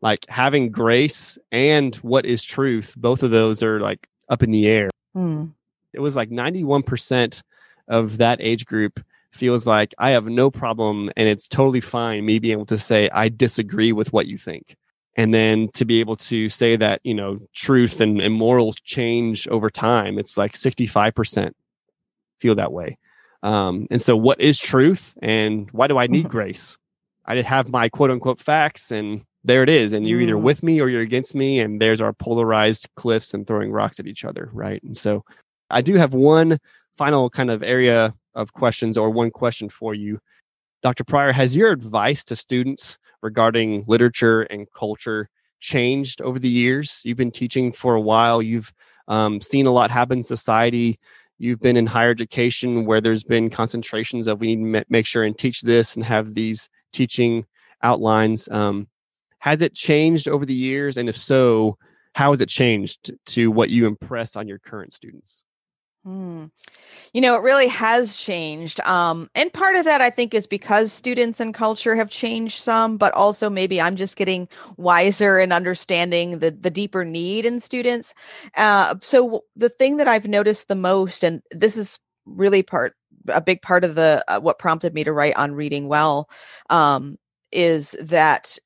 like 0.01 0.25
having 0.29 0.71
grace 0.71 1.38
and 1.51 1.95
what 1.97 2.25
is 2.25 2.43
truth 2.43 2.95
both 2.97 3.23
of 3.23 3.31
those 3.31 3.62
are 3.62 3.79
like 3.79 4.07
up 4.29 4.43
in 4.43 4.51
the 4.51 4.67
air. 4.67 4.89
Mm. 5.15 5.53
it 5.93 5.99
was 5.99 6.15
like 6.15 6.29
91% 6.29 7.41
of 7.88 8.17
that 8.17 8.38
age 8.41 8.65
group 8.65 8.99
feels 9.31 9.65
like 9.65 9.93
i 9.97 10.12
have 10.12 10.25
no 10.25 10.51
problem 10.51 11.09
and 11.17 11.27
it's 11.27 11.47
totally 11.47 11.81
fine 11.81 12.25
me 12.25 12.39
being 12.39 12.53
able 12.53 12.65
to 12.65 12.77
say 12.77 13.09
i 13.12 13.27
disagree 13.29 13.91
with 13.91 14.13
what 14.13 14.27
you 14.27 14.38
think. 14.38 14.75
And 15.15 15.33
then 15.33 15.67
to 15.73 15.83
be 15.83 15.99
able 15.99 16.15
to 16.17 16.47
say 16.47 16.77
that 16.77 17.01
you 17.03 17.13
know 17.13 17.39
truth 17.53 17.99
and, 17.99 18.21
and 18.21 18.33
morals 18.33 18.77
change 18.83 19.47
over 19.49 19.69
time 19.69 20.19
it's 20.19 20.38
like 20.38 20.53
65% 20.53 21.51
feel 22.39 22.55
that 22.55 22.71
way. 22.71 22.97
Um, 23.43 23.88
and 23.91 24.01
so 24.01 24.15
what 24.15 24.39
is 24.39 24.57
truth 24.57 25.17
and 25.21 25.69
why 25.71 25.88
do 25.88 25.97
i 25.97 26.07
need 26.07 26.29
grace? 26.29 26.77
I 27.25 27.35
did 27.35 27.45
have 27.45 27.69
my 27.69 27.89
quote 27.89 28.12
unquote 28.12 28.39
facts 28.39 28.91
and 28.91 29.23
there 29.43 29.63
it 29.63 29.69
is 29.69 29.93
and 29.93 30.08
you're 30.08 30.21
either 30.21 30.36
mm. 30.36 30.41
with 30.41 30.63
me 30.63 30.82
or 30.82 30.89
you're 30.89 31.02
against 31.02 31.34
me 31.34 31.60
and 31.60 31.82
there's 31.82 32.02
our 32.02 32.13
polarized 32.13 32.88
cliffs 32.95 33.34
and 33.34 33.47
throwing 33.47 33.71
rocks 33.71 33.99
at 33.99 34.08
each 34.08 34.25
other 34.25 34.49
right? 34.54 34.82
And 34.84 34.95
so 34.95 35.23
i 35.69 35.82
do 35.82 35.95
have 35.95 36.13
one 36.13 36.60
final 36.99 37.30
kind 37.30 37.49
of 37.49 37.63
area 37.63 38.13
of 38.36 38.52
questions 38.52 38.97
or 38.97 39.10
one 39.10 39.32
question 39.32 39.69
for 39.69 39.95
you. 39.95 40.19
Dr 40.84 41.06
Prior 41.06 41.32
has 41.32 41.56
your 41.56 41.71
advice 41.71 42.25
to 42.25 42.36
students 42.36 42.97
regarding 43.21 43.86
literature 43.88 44.41
and 44.43 44.67
culture 44.73 45.30
changed 45.62 46.21
over 46.21 46.39
the 46.39 46.49
years? 46.49 47.02
You've 47.06 47.17
been 47.17 47.32
teaching 47.32 47.71
for 47.71 47.95
a 47.95 48.02
while. 48.02 48.41
You've 48.41 48.73
um, 49.08 49.39
seen 49.39 49.65
a 49.65 49.71
lot 49.71 49.91
happen 49.91 50.19
in 50.19 50.23
society. 50.23 50.99
You've 51.38 51.62
been 51.62 51.78
in 51.78 51.86
higher 51.86 52.10
education 52.10 52.86
where 52.86 52.99
there's 52.99 53.23
been 53.23 53.49
concentrations 53.49 54.28
of 54.28 54.41
we 54.41 54.58
need 54.58 54.73
to 54.73 54.86
make 54.89 55.06
sure 55.06 55.23
and 55.23 55.38
teach 55.38 55.62
this 55.62 55.95
and 55.95 56.04
have 56.04 56.34
these 56.34 56.69
teaching 56.91 57.45
outlines. 57.82 58.49
Um, 58.49 58.88
has 59.39 59.62
it 59.62 59.73
changed 59.73 60.28
over 60.28 60.45
the 60.45 60.54
years? 60.54 60.97
And 60.97 61.10
if 61.10 61.17
so, 61.17 61.78
how 62.13 62.32
has 62.32 62.41
it 62.41 62.49
changed 62.49 63.12
to 63.28 63.52
what 63.52 63.69
you 63.69 63.88
impress 63.88 64.36
on 64.36 64.47
your 64.47 64.60
current 64.60 64.93
students? 64.93 65.43
Hmm. 66.06 66.45
You 67.13 67.19
know, 67.19 67.36
it 67.36 67.43
really 67.43 67.67
has 67.67 68.15
changed. 68.15 68.80
Um, 68.82 69.30
and 69.36 69.52
part 69.52 69.75
of 69.75 69.84
that, 69.84 69.99
I 69.99 70.10
think, 70.10 70.34
is 70.34 70.47
because 70.47 70.93
students 70.93 71.39
and 71.39 71.54
culture 71.54 71.95
have 71.95 72.10
changed 72.10 72.60
some, 72.60 72.97
but 72.97 73.13
also 73.15 73.49
maybe 73.49 73.82
I'm 73.82 73.95
just 73.95 74.15
getting 74.15 74.47
wiser 74.78 75.39
and 75.39 75.52
understanding 75.52 76.39
the, 76.39 76.52
the 76.52 76.69
deeper 76.69 77.04
need 77.04 77.45
in 77.45 77.60
students. 77.60 78.13
Uh, 78.56 78.95
so, 79.02 79.43
the 79.56 79.69
thing 79.69 79.97
that 79.97 80.08
I've 80.08 80.28
noticed 80.28 80.67
the 80.67 80.75
most, 80.75 81.23
and 81.23 81.41
this 81.52 81.75
is 81.75 81.99
really 82.25 82.63
part, 82.63 82.95
a 83.28 83.41
big 83.41 83.62
part 83.62 83.84
of 83.84 83.95
the 83.95 84.23
uh, 84.30 84.39
what 84.39 84.58
prompted 84.58 84.93
me 84.93 85.04
to 85.04 85.12
write 85.12 85.36
on 85.36 85.52
reading 85.52 85.89
well, 85.89 86.30
um, 86.69 87.17
is 87.52 87.91
that 88.02 88.58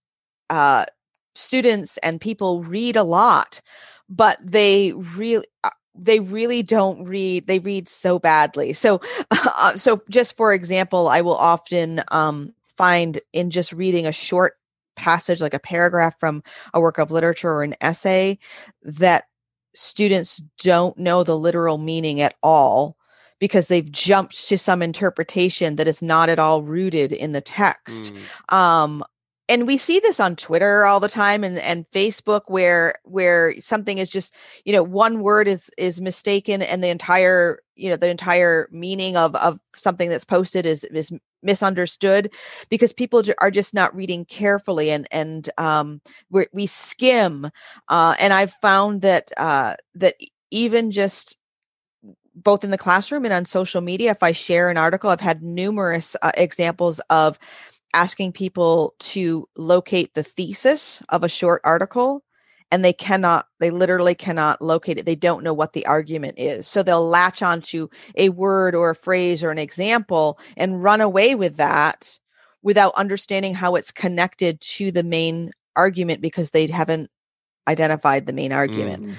uh, 0.53 0.85
students 1.33 1.97
and 1.97 2.21
people 2.21 2.63
read 2.63 2.95
a 2.95 3.03
lot, 3.03 3.59
but 4.07 4.37
they 4.43 4.93
really 4.93 5.47
uh, 5.63 5.71
they 5.95 6.19
really 6.19 6.61
don't 6.61 7.03
read 7.05 7.47
they 7.47 7.59
read 7.59 7.87
so 7.87 8.17
badly 8.17 8.73
so 8.73 8.99
uh, 9.31 9.75
so 9.75 10.01
just 10.09 10.35
for 10.35 10.51
example 10.51 11.07
i 11.07 11.21
will 11.21 11.35
often 11.35 12.03
um, 12.07 12.51
find 12.77 13.21
in 13.31 13.51
just 13.51 13.71
reading 13.71 14.07
a 14.07 14.11
short 14.11 14.53
passage 14.95 15.39
like 15.39 15.53
a 15.53 15.59
paragraph 15.59 16.19
from 16.19 16.41
a 16.73 16.81
work 16.81 16.97
of 16.97 17.11
literature 17.11 17.51
or 17.51 17.63
an 17.63 17.75
essay 17.79 18.39
that 18.81 19.25
students 19.75 20.41
don't 20.63 20.97
know 20.97 21.23
the 21.23 21.37
literal 21.37 21.77
meaning 21.77 22.21
at 22.21 22.35
all 22.41 22.97
because 23.39 23.67
they've 23.67 23.91
jumped 23.91 24.47
to 24.47 24.57
some 24.57 24.81
interpretation 24.81 25.75
that 25.75 25.87
is 25.87 26.01
not 26.01 26.29
at 26.29 26.39
all 26.39 26.63
rooted 26.63 27.11
in 27.11 27.33
the 27.33 27.41
text 27.41 28.13
mm. 28.13 28.55
um, 28.55 29.03
and 29.53 29.67
we 29.67 29.77
see 29.77 29.99
this 29.99 30.19
on 30.19 30.35
twitter 30.35 30.85
all 30.85 30.99
the 30.99 31.07
time 31.07 31.43
and, 31.43 31.59
and 31.59 31.85
facebook 31.93 32.41
where 32.47 32.95
where 33.03 33.53
something 33.59 33.99
is 33.99 34.09
just 34.09 34.35
you 34.65 34.73
know 34.73 34.83
one 34.83 35.19
word 35.21 35.47
is 35.47 35.69
is 35.77 36.01
mistaken 36.01 36.61
and 36.61 36.83
the 36.83 36.89
entire 36.89 37.59
you 37.75 37.89
know 37.89 37.95
the 37.95 38.09
entire 38.09 38.67
meaning 38.71 39.15
of 39.15 39.35
of 39.35 39.59
something 39.75 40.09
that's 40.09 40.25
posted 40.25 40.65
is 40.65 40.83
is 40.85 41.11
misunderstood 41.43 42.33
because 42.69 42.93
people 42.93 43.21
are 43.39 43.51
just 43.51 43.73
not 43.73 43.95
reading 43.95 44.25
carefully 44.25 44.89
and 44.89 45.07
and 45.11 45.49
um 45.57 46.01
we 46.29 46.47
we 46.51 46.65
skim 46.65 47.49
uh 47.89 48.15
and 48.19 48.33
i've 48.33 48.53
found 48.53 49.01
that 49.01 49.31
uh 49.37 49.75
that 49.93 50.15
even 50.51 50.89
just 50.89 51.37
both 52.35 52.63
in 52.63 52.71
the 52.71 52.77
classroom 52.77 53.25
and 53.25 53.33
on 53.33 53.45
social 53.45 53.81
media 53.81 54.11
if 54.11 54.23
i 54.23 54.31
share 54.31 54.69
an 54.69 54.77
article 54.77 55.09
i've 55.09 55.19
had 55.19 55.43
numerous 55.43 56.15
uh, 56.21 56.31
examples 56.35 56.99
of 57.09 57.37
asking 57.93 58.33
people 58.33 58.95
to 58.99 59.47
locate 59.55 60.13
the 60.13 60.23
thesis 60.23 61.01
of 61.09 61.23
a 61.23 61.29
short 61.29 61.61
article 61.63 62.23
and 62.71 62.83
they 62.83 62.93
cannot 62.93 63.47
they 63.59 63.69
literally 63.69 64.15
cannot 64.15 64.59
locate 64.59 64.97
it. 64.97 65.05
They 65.05 65.15
don't 65.15 65.43
know 65.43 65.53
what 65.53 65.73
the 65.73 65.85
argument 65.85 66.39
is. 66.39 66.67
So 66.67 66.81
they'll 66.81 67.07
latch 67.07 67.43
onto 67.43 67.87
a 68.15 68.29
word 68.29 68.73
or 68.73 68.89
a 68.89 68.95
phrase 68.95 69.43
or 69.43 69.51
an 69.51 69.59
example 69.59 70.39
and 70.57 70.81
run 70.81 70.99
away 70.99 71.35
with 71.35 71.57
that 71.57 72.17
without 72.63 72.95
understanding 72.95 73.53
how 73.53 73.75
it's 73.75 73.91
connected 73.91 74.59
to 74.61 74.91
the 74.91 75.03
main 75.03 75.51
argument 75.75 76.19
because 76.21 76.49
they 76.49 76.65
haven't 76.65 77.11
identified 77.67 78.25
the 78.25 78.33
main 78.33 78.51
argument. 78.51 79.05
Mm. 79.05 79.13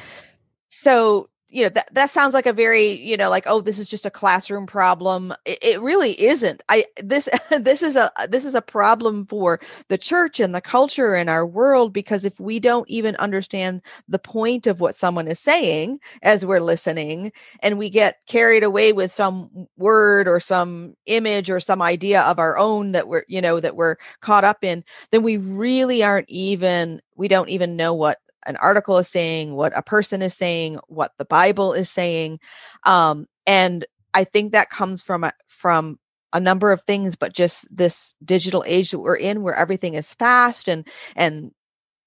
so 0.69 1.29
you 1.55 1.63
know 1.63 1.69
that 1.69 1.89
that 1.95 2.11
sounds 2.11 2.35
like 2.35 2.47
a 2.47 2.53
very 2.53 3.01
you 3.01 3.17
know 3.17 3.31
like 3.31 3.45
oh 3.47 3.61
this 3.61 3.79
is 3.79 3.89
just 3.89 4.05
a 4.05 4.11
classroom 4.11 4.67
problem. 4.67 5.33
It, 5.45 5.59
it, 5.63 5.81
really 5.81 6.21
isn't. 6.21 6.65
I 6.69 6.85
this 7.03 7.29
this 7.61 7.81
is 7.81 7.95
a 7.95 8.11
this 8.29 8.45
is 8.45 8.57
a 8.57 8.61
problem 8.61 9.25
for 9.27 9.61
the 9.89 9.97
church 9.97 10.41
and 10.41 10.53
the 10.53 10.61
culture 10.61 11.15
in 11.15 11.29
our 11.29 11.47
world 11.47 11.93
because 11.93 12.25
if 12.25 12.41
we 12.41 12.59
don't 12.59 12.89
even 12.91 13.15
understand 13.17 13.83
the 14.09 14.19
point 14.19 14.67
of 14.67 14.81
what 14.81 14.97
someone 14.97 15.29
is 15.29 15.39
saying 15.39 16.01
as 16.23 16.45
we're 16.45 16.61
listening 16.61 17.31
and 17.61 17.79
we 17.79 17.89
get 17.89 18.19
carried 18.27 18.65
away 18.65 18.93
with 18.93 19.13
some 19.13 19.69
word 19.77 20.27
or 20.27 20.41
some 20.41 20.97
image 21.07 21.51
or 21.51 21.61
some 21.61 21.81
idea 21.81 22.23
of 22.23 22.41
our 22.41 22.59
own 22.59 22.91
that 22.93 23.07
we're 23.07 23.25
you 23.29 23.41
know 23.41 23.61
that 23.61 23.77
we're 23.77 23.95
caught 24.21 24.43
up 24.43 24.65
in 24.65 24.83
then 25.13 25.23
we 25.23 25.37
really 25.37 26.03
aren't 26.03 26.29
even 26.29 27.01
we 27.15 27.29
don't 27.29 27.49
even 27.49 27.77
know 27.77 27.95
what 27.95 28.19
an 28.47 28.57
article 28.57 28.99
is 28.99 29.09
saying, 29.09 29.55
what 29.55 29.77
a 29.77 29.83
person 29.83 30.23
is 30.23 30.35
saying, 30.35 30.79
what 30.89 31.13
the 31.19 31.25
Bible 31.25 31.73
is 31.73 31.91
saying. 31.91 32.39
Um, 32.85 33.27
and 33.47 33.85
I 34.13 34.25
think 34.25 34.53
that 34.53 34.71
comes 34.71 35.03
from 35.03 35.25
a, 35.25 35.33
from 35.49 35.99
a 36.33 36.41
number 36.41 36.73
of 36.73 36.83
things, 36.83 37.17
but 37.17 37.33
just 37.33 37.67
this 37.75 38.15
digital 38.25 38.65
age 38.67 38.91
that 38.91 38.99
we're 38.99 39.17
in, 39.17 39.43
where 39.43 39.55
everything 39.55 39.95
is 39.95 40.15
fast 40.15 40.69
and 40.69 40.87
and 41.15 41.53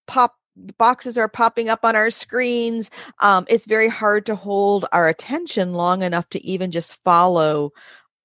pop 0.05 0.35
boxes 0.77 1.17
are 1.17 1.29
popping 1.29 1.69
up 1.69 1.81
on 1.83 1.95
our 1.95 2.09
screens. 2.09 2.89
Um, 3.21 3.45
it's 3.47 3.67
very 3.67 3.87
hard 3.87 4.25
to 4.25 4.35
hold 4.35 4.85
our 4.91 5.07
attention 5.07 5.73
long 5.73 6.01
enough 6.01 6.27
to 6.29 6.43
even 6.43 6.71
just 6.71 7.01
follow 7.03 7.71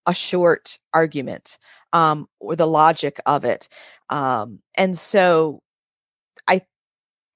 a 0.07 0.14
short 0.14 0.79
argument 0.92 1.59
um, 1.92 2.27
or 2.40 2.57
the 2.57 2.66
logic 2.66 3.20
of 3.27 3.44
it. 3.44 3.68
Um, 4.09 4.61
and 4.77 4.98
so 4.98 5.62
I 6.48 6.62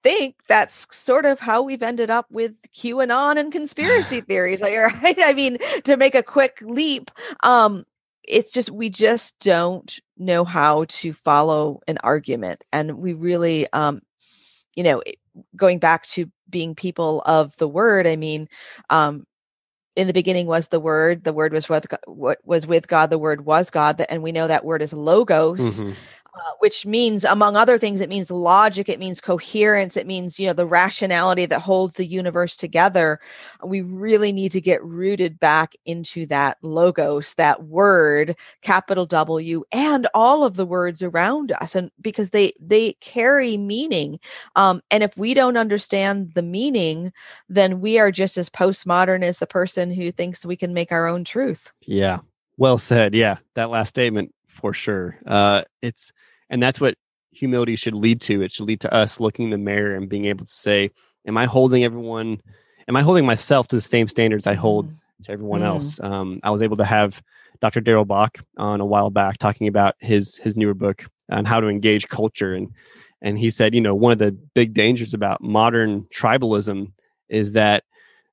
think 0.07 0.37
that's 0.49 0.87
sort 0.95 1.27
of 1.27 1.41
how 1.41 1.63
we've 1.63 1.83
ended 1.83 2.11
up 2.11 2.27
with 2.31 2.61
QAnon 2.73 3.39
and 3.39 3.51
conspiracy 3.51 4.21
theories. 4.29 4.61
Like, 4.61 4.77
right? 5.03 5.19
I 5.19 5.33
mean, 5.33 5.59
to 5.83 5.97
make 5.97 6.15
a 6.15 6.23
quick 6.23 6.63
leap, 6.63 7.11
um, 7.43 7.85
it's 8.23 8.53
just 8.53 8.71
we 8.71 8.89
just 8.89 9.37
don't 9.41 9.99
know 10.17 10.45
how 10.45 10.85
to 10.89 11.13
follow 11.13 11.81
an 11.89 11.99
argument, 12.05 12.65
and 12.73 12.99
we 12.99 13.15
really, 13.15 13.67
um, 13.73 14.01
you 14.77 14.85
know, 14.85 15.03
going 15.57 15.81
back 15.81 16.07
to 16.07 16.31
being 16.49 16.77
people 16.77 17.23
of 17.27 17.57
the 17.57 17.69
word. 17.69 18.07
I 18.07 18.15
mean, 18.15 18.49
um, 18.91 19.27
in 19.97 20.07
the 20.07 20.13
beginning 20.13 20.47
was 20.47 20.69
the 20.69 20.79
word 20.79 21.25
the 21.25 21.33
word 21.33 21.53
was 21.53 21.69
with 21.69 21.87
what 22.07 22.39
was 22.45 22.67
with 22.67 22.87
god 22.87 23.09
the 23.09 23.19
word 23.19 23.47
was 23.47 23.71
god 23.71 24.05
and 24.11 24.23
we 24.23 24.31
know 24.31 24.47
that 24.47 24.65
word 24.65 24.83
is 24.83 24.93
logos 24.93 25.81
mm-hmm. 25.81 25.93
Uh, 26.37 26.53
which 26.59 26.85
means 26.85 27.25
among 27.25 27.57
other 27.57 27.79
things 27.79 27.99
it 27.99 28.11
means 28.11 28.31
logic 28.31 28.91
it 28.91 28.99
means 28.99 29.23
coherence 29.23 29.97
it 29.97 30.07
means 30.07 30.39
you 30.39 30.47
know 30.47 30.53
the 30.53 30.67
rationality 30.67 31.47
that 31.47 31.61
holds 31.61 31.95
the 31.95 32.05
universe 32.05 32.57
together. 32.57 33.19
We 33.65 33.81
really 33.81 34.33
need 34.33 34.53
to 34.53 34.61
get 34.61 34.85
rooted 34.85 35.41
back 35.41 35.75
into 35.87 36.27
that 36.27 36.59
logos 36.61 37.33
that 37.35 37.65
word 37.65 38.37
capital 38.61 39.07
w 39.07 39.65
and 39.73 40.07
all 40.13 40.45
of 40.45 40.57
the 40.57 40.67
words 40.67 41.03
around 41.03 41.53
us 41.53 41.75
and 41.75 41.91
because 42.03 42.31
they 42.31 42.53
they 42.61 42.95
carry 43.01 43.57
meaning. 43.57 44.21
Um, 44.57 44.83
and 44.91 45.03
if 45.03 45.17
we 45.17 45.33
don't 45.33 45.57
understand 45.57 46.35
the 46.35 46.43
meaning 46.43 47.15
then 47.49 47.81
we 47.81 47.99
are 47.99 48.11
just 48.11 48.37
as 48.37 48.51
postmodern 48.51 49.23
as 49.23 49.39
the 49.39 49.47
person 49.47 49.91
who 49.91 50.11
thinks 50.11 50.45
we 50.45 50.57
can 50.57 50.75
make 50.75 50.93
our 50.93 51.07
own 51.07 51.25
truth. 51.25 51.73
Yeah. 51.87 52.19
Well 52.59 52.77
said. 52.77 53.15
Yeah. 53.15 53.39
That 53.55 53.71
last 53.71 53.89
statement 53.89 54.35
for 54.49 54.73
sure. 54.75 55.19
Uh, 55.27 55.65
it's 55.83 56.13
and 56.51 56.63
that's 56.63 56.81
what 56.81 56.95
humility 57.31 57.77
should 57.77 57.95
lead 57.95 58.21
to. 58.23 58.43
It 58.43 58.53
should 58.53 58.67
lead 58.67 58.81
to 58.81 58.93
us 58.93 59.21
looking 59.21 59.47
in 59.47 59.51
the 59.51 59.59
mirror 59.59 59.95
and 59.95 60.09
being 60.09 60.27
able 60.27 60.45
to 60.45 60.53
say, 60.53 60.91
"Am 61.27 61.37
I 61.37 61.47
holding 61.47 61.85
everyone? 61.85 62.41
Am 62.89 62.97
I 62.97 63.03
holding 63.03 63.27
myself 63.27 63.67
to 63.69 63.77
the 63.77 63.83
same 63.83 64.09
standards 64.09 64.47
I 64.47 64.55
hold 64.55 64.89
mm. 64.89 64.97
to 65.25 65.33
everyone 65.33 65.61
mm. 65.61 65.67
else?" 65.67 66.01
Um, 66.01 66.41
I 66.43 66.51
was 66.51 66.63
able 66.63 66.77
to 66.77 66.85
have 66.85 67.23
Dr. 67.61 67.81
Darrell 67.81 68.05
Bock 68.05 68.39
on 68.59 68.81
a 68.81 68.87
while 68.87 69.11
back 69.11 69.39
talking 69.39 69.69
about 69.69 69.95
his 70.01 70.37
his 70.37 70.57
newer 70.57 70.75
book 70.75 71.05
on 71.31 71.45
how 71.45 71.61
to 71.61 71.69
engage 71.69 72.09
culture 72.09 72.55
and 72.55 72.73
and 73.23 73.39
he 73.39 73.51
said, 73.51 73.75
you 73.75 73.81
know, 73.81 73.95
one 73.95 74.13
of 74.13 74.19
the 74.19 74.33
big 74.55 74.75
dangers 74.75 75.15
about 75.15 75.43
modern 75.43 76.03
tribalism 76.15 76.93
is 77.29 77.53
that 77.53 77.85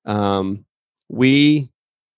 um, 0.06 0.66
we 1.10 1.70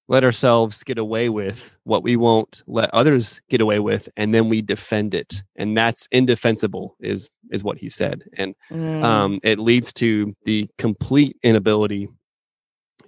let 0.08 0.24
ourselves 0.24 0.84
get 0.84 0.98
away 0.98 1.30
with 1.30 1.78
what 1.84 2.04
we 2.04 2.16
won't 2.16 2.62
let 2.68 2.94
others 2.94 3.42
get 3.50 3.62
away 3.62 3.80
with 3.80 4.08
and 4.18 4.34
then 4.34 4.50
we 4.50 4.62
defend 4.62 5.14
it. 5.14 5.42
And 5.56 5.78
that's 5.78 6.08
indefensible 6.12 6.96
is 7.00 7.30
is 7.52 7.64
what 7.64 7.78
he 7.78 7.90
said. 7.90 8.24
And 8.34 8.56
mm. 8.72 9.04
um, 9.04 9.40
it 9.44 9.60
leads 9.60 9.94
to 9.94 10.36
the 10.46 10.70
complete 10.78 11.38
inability 11.44 12.08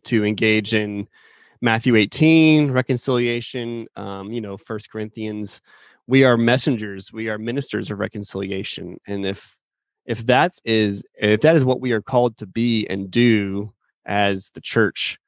to 0.03 0.23
engage 0.23 0.73
in 0.73 1.07
matthew 1.61 1.95
18 1.95 2.71
reconciliation. 2.71 3.87
Um, 3.95 4.31
you 4.31 4.41
know 4.41 4.57
first 4.57 4.91
corinthians 4.91 5.61
we 6.07 6.23
are 6.23 6.37
messengers. 6.37 7.11
We 7.11 7.29
are 7.29 7.37
ministers 7.37 7.91
of 7.91 7.99
reconciliation. 7.99 8.97
And 9.07 9.25
if 9.25 9.55
if 10.05 10.25
that 10.27 10.53
is 10.63 11.03
if 11.15 11.41
that 11.41 11.55
is 11.55 11.65
what 11.65 11.81
we 11.81 11.91
are 11.91 12.01
called 12.01 12.37
to 12.37 12.47
be 12.47 12.87
and 12.87 13.11
do 13.11 13.73
as 14.05 14.49
the 14.53 14.61
church 14.61 15.19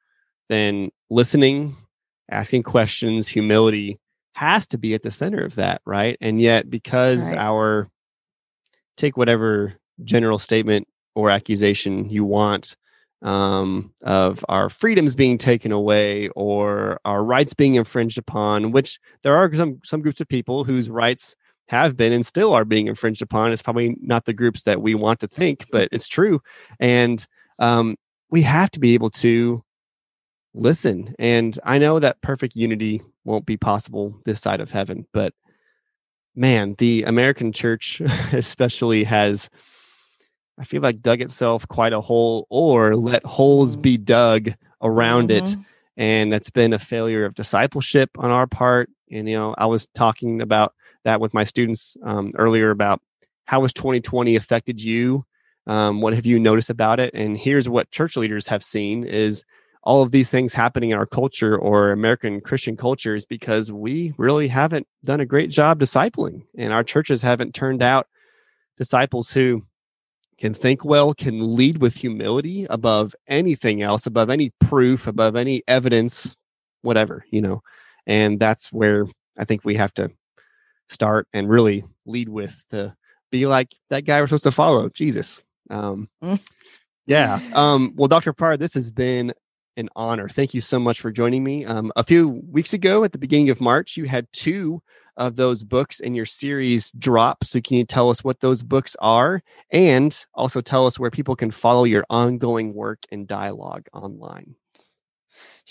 then 0.50 0.90
listening, 1.08 1.76
asking 2.30 2.64
questions, 2.64 3.28
humility 3.28 3.98
has 4.34 4.66
to 4.66 4.78
be 4.78 4.94
at 4.94 5.02
the 5.02 5.10
center 5.10 5.44
of 5.44 5.54
that, 5.54 5.80
right? 5.86 6.16
And 6.20 6.40
yet, 6.40 6.68
because 6.68 7.30
right. 7.30 7.38
our 7.38 7.88
take 8.96 9.16
whatever 9.16 9.74
general 10.04 10.38
statement 10.38 10.86
or 11.14 11.30
accusation 11.30 12.10
you 12.10 12.24
want 12.24 12.76
um, 13.22 13.92
of 14.02 14.44
our 14.48 14.68
freedoms 14.68 15.14
being 15.14 15.38
taken 15.38 15.72
away 15.72 16.28
or 16.30 17.00
our 17.04 17.22
rights 17.22 17.54
being 17.54 17.76
infringed 17.76 18.18
upon, 18.18 18.72
which 18.72 18.98
there 19.22 19.36
are 19.36 19.52
some 19.54 19.78
some 19.84 20.02
groups 20.02 20.20
of 20.20 20.28
people 20.28 20.64
whose 20.64 20.90
rights 20.90 21.36
have 21.68 21.96
been 21.96 22.12
and 22.12 22.26
still 22.26 22.52
are 22.52 22.64
being 22.64 22.88
infringed 22.88 23.22
upon. 23.22 23.52
It's 23.52 23.62
probably 23.62 23.96
not 24.00 24.24
the 24.24 24.32
groups 24.32 24.64
that 24.64 24.82
we 24.82 24.94
want 24.96 25.20
to 25.20 25.28
think, 25.28 25.66
but 25.70 25.88
it's 25.92 26.08
true. 26.08 26.40
And 26.80 27.24
um, 27.60 27.96
we 28.30 28.42
have 28.42 28.70
to 28.72 28.80
be 28.80 28.94
able 28.94 29.10
to 29.10 29.62
listen. 30.54 31.14
And 31.18 31.58
I 31.64 31.78
know 31.78 31.98
that 31.98 32.20
perfect 32.22 32.56
unity 32.56 33.02
won't 33.24 33.46
be 33.46 33.56
possible 33.56 34.18
this 34.24 34.40
side 34.40 34.60
of 34.60 34.70
heaven, 34.70 35.06
but 35.12 35.34
man, 36.34 36.74
the 36.78 37.04
American 37.04 37.52
church 37.52 38.00
especially 38.32 39.04
has, 39.04 39.50
I 40.58 40.64
feel 40.64 40.82
like, 40.82 41.02
dug 41.02 41.20
itself 41.20 41.66
quite 41.68 41.92
a 41.92 42.00
hole 42.00 42.46
or 42.50 42.96
let 42.96 43.24
holes 43.24 43.72
mm-hmm. 43.72 43.82
be 43.82 43.98
dug 43.98 44.50
around 44.82 45.30
mm-hmm. 45.30 45.46
it. 45.46 45.56
And 45.96 46.32
that's 46.32 46.50
been 46.50 46.72
a 46.72 46.78
failure 46.78 47.24
of 47.24 47.34
discipleship 47.34 48.10
on 48.16 48.30
our 48.30 48.46
part. 48.46 48.88
And, 49.10 49.28
you 49.28 49.36
know, 49.36 49.54
I 49.58 49.66
was 49.66 49.86
talking 49.88 50.40
about 50.40 50.74
that 51.04 51.20
with 51.20 51.34
my 51.34 51.44
students 51.44 51.96
um, 52.04 52.32
earlier 52.36 52.70
about 52.70 53.02
how 53.44 53.62
has 53.62 53.72
2020 53.72 54.36
affected 54.36 54.80
you? 54.80 55.24
Um, 55.66 56.00
what 56.00 56.14
have 56.14 56.24
you 56.24 56.38
noticed 56.38 56.70
about 56.70 57.00
it? 57.00 57.10
And 57.14 57.36
here's 57.36 57.68
what 57.68 57.90
church 57.90 58.16
leaders 58.16 58.46
have 58.46 58.62
seen 58.62 59.04
is 59.04 59.44
all 59.82 60.02
of 60.02 60.10
these 60.10 60.30
things 60.30 60.52
happening 60.52 60.90
in 60.90 60.98
our 60.98 61.06
culture 61.06 61.56
or 61.56 61.90
American 61.90 62.40
Christian 62.40 62.76
culture 62.76 63.14
is 63.14 63.24
because 63.24 63.72
we 63.72 64.12
really 64.18 64.48
haven't 64.48 64.86
done 65.04 65.20
a 65.20 65.26
great 65.26 65.50
job 65.50 65.80
discipling, 65.80 66.42
and 66.56 66.72
our 66.72 66.84
churches 66.84 67.22
haven't 67.22 67.54
turned 67.54 67.82
out 67.82 68.06
disciples 68.76 69.30
who 69.30 69.62
can 70.38 70.54
think 70.54 70.84
well, 70.84 71.12
can 71.14 71.54
lead 71.54 71.78
with 71.78 71.94
humility 71.94 72.66
above 72.70 73.14
anything 73.28 73.82
else, 73.82 74.06
above 74.06 74.30
any 74.30 74.50
proof, 74.60 75.06
above 75.06 75.36
any 75.36 75.62
evidence, 75.68 76.34
whatever, 76.82 77.24
you 77.30 77.42
know. 77.42 77.62
And 78.06 78.40
that's 78.40 78.72
where 78.72 79.06
I 79.38 79.44
think 79.44 79.64
we 79.64 79.74
have 79.76 79.92
to 79.94 80.10
start 80.88 81.28
and 81.32 81.48
really 81.48 81.84
lead 82.06 82.28
with 82.28 82.64
to 82.70 82.94
be 83.30 83.46
like 83.46 83.74
that 83.90 84.04
guy 84.04 84.20
we're 84.20 84.26
supposed 84.26 84.44
to 84.44 84.50
follow, 84.50 84.88
Jesus. 84.88 85.42
Um, 85.68 86.08
yeah. 87.06 87.40
Um, 87.52 87.92
well, 87.96 88.08
Dr. 88.08 88.32
Prior, 88.32 88.56
this 88.56 88.74
has 88.74 88.90
been 88.90 89.32
an 89.76 89.88
honor. 89.96 90.28
Thank 90.28 90.54
you 90.54 90.60
so 90.60 90.78
much 90.78 91.00
for 91.00 91.10
joining 91.10 91.44
me. 91.44 91.64
Um, 91.64 91.92
a 91.96 92.04
few 92.04 92.28
weeks 92.50 92.72
ago, 92.72 93.04
at 93.04 93.12
the 93.12 93.18
beginning 93.18 93.50
of 93.50 93.60
March, 93.60 93.96
you 93.96 94.04
had 94.04 94.26
two 94.32 94.82
of 95.16 95.36
those 95.36 95.64
books 95.64 96.00
in 96.00 96.14
your 96.14 96.26
series 96.26 96.92
drop. 96.92 97.44
So, 97.44 97.60
can 97.60 97.76
you 97.76 97.84
tell 97.84 98.10
us 98.10 98.24
what 98.24 98.40
those 98.40 98.62
books 98.62 98.96
are 99.00 99.42
and 99.70 100.24
also 100.34 100.60
tell 100.60 100.86
us 100.86 100.98
where 100.98 101.10
people 101.10 101.36
can 101.36 101.50
follow 101.50 101.84
your 101.84 102.04
ongoing 102.10 102.74
work 102.74 103.00
and 103.12 103.26
dialogue 103.26 103.86
online? 103.92 104.54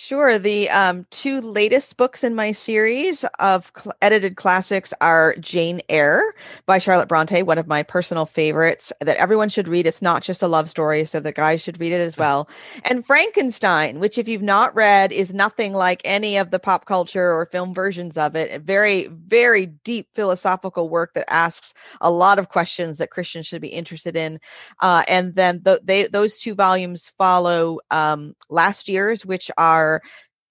Sure. 0.02 0.40
The 0.40 0.70
um, 0.70 1.06
two 1.10 1.42
latest 1.42 1.98
books 1.98 2.24
in 2.24 2.34
my 2.34 2.54
series 2.54 3.26
of 3.38 3.70
cl- 3.78 3.94
edited 4.02 4.38
classics 4.38 4.94
are 5.02 5.36
Jane 5.42 5.82
Eyre 5.90 6.24
by 6.66 6.78
Charlotte 6.78 7.10
Bronte, 7.10 7.44
one 7.44 7.58
of 7.58 7.68
my 7.68 7.84
personal 7.84 8.26
favorites 8.26 8.94
that 9.02 9.18
everyone 9.18 9.50
should 9.50 9.68
read. 9.68 9.86
It's 9.86 10.02
not 10.02 10.24
just 10.24 10.42
a 10.42 10.48
love 10.48 10.70
story, 10.70 11.04
so 11.04 11.20
the 11.20 11.34
guys 11.34 11.62
should 11.62 11.82
read 11.82 11.92
it 11.92 12.00
as 12.00 12.18
well. 12.18 12.50
And 12.90 13.06
Frankenstein, 13.06 14.00
which, 14.00 14.18
if 14.18 14.30
you've 14.30 14.42
not 14.42 14.74
read, 14.74 15.12
is 15.12 15.34
nothing 15.34 15.74
like 15.74 16.02
any 16.06 16.38
of 16.38 16.52
the 16.52 16.60
pop 16.60 16.86
culture 16.86 17.34
or 17.34 17.46
film 17.46 17.74
versions 17.74 18.18
of 18.18 18.38
it. 18.38 18.56
A 18.56 18.60
very, 18.60 19.08
very 19.08 19.66
deep 19.66 20.08
philosophical 20.16 20.88
work 20.88 21.14
that 21.16 21.30
asks 21.30 21.74
a 22.00 22.10
lot 22.10 22.40
of 22.40 22.48
questions 22.48 23.00
that 23.00 23.12
Christians 23.12 23.48
should 23.48 23.62
be 23.62 23.68
interested 23.68 24.16
in. 24.16 24.40
Uh, 24.80 25.04
and 25.10 25.36
then 25.36 25.60
the, 25.64 25.82
they, 25.84 26.08
those 26.08 26.40
two 26.40 26.56
volumes 26.56 27.12
follow 27.18 27.80
um, 27.92 28.34
last 28.50 28.88
year's, 28.88 29.26
which 29.26 29.52
are 29.58 29.89
are 29.90 30.02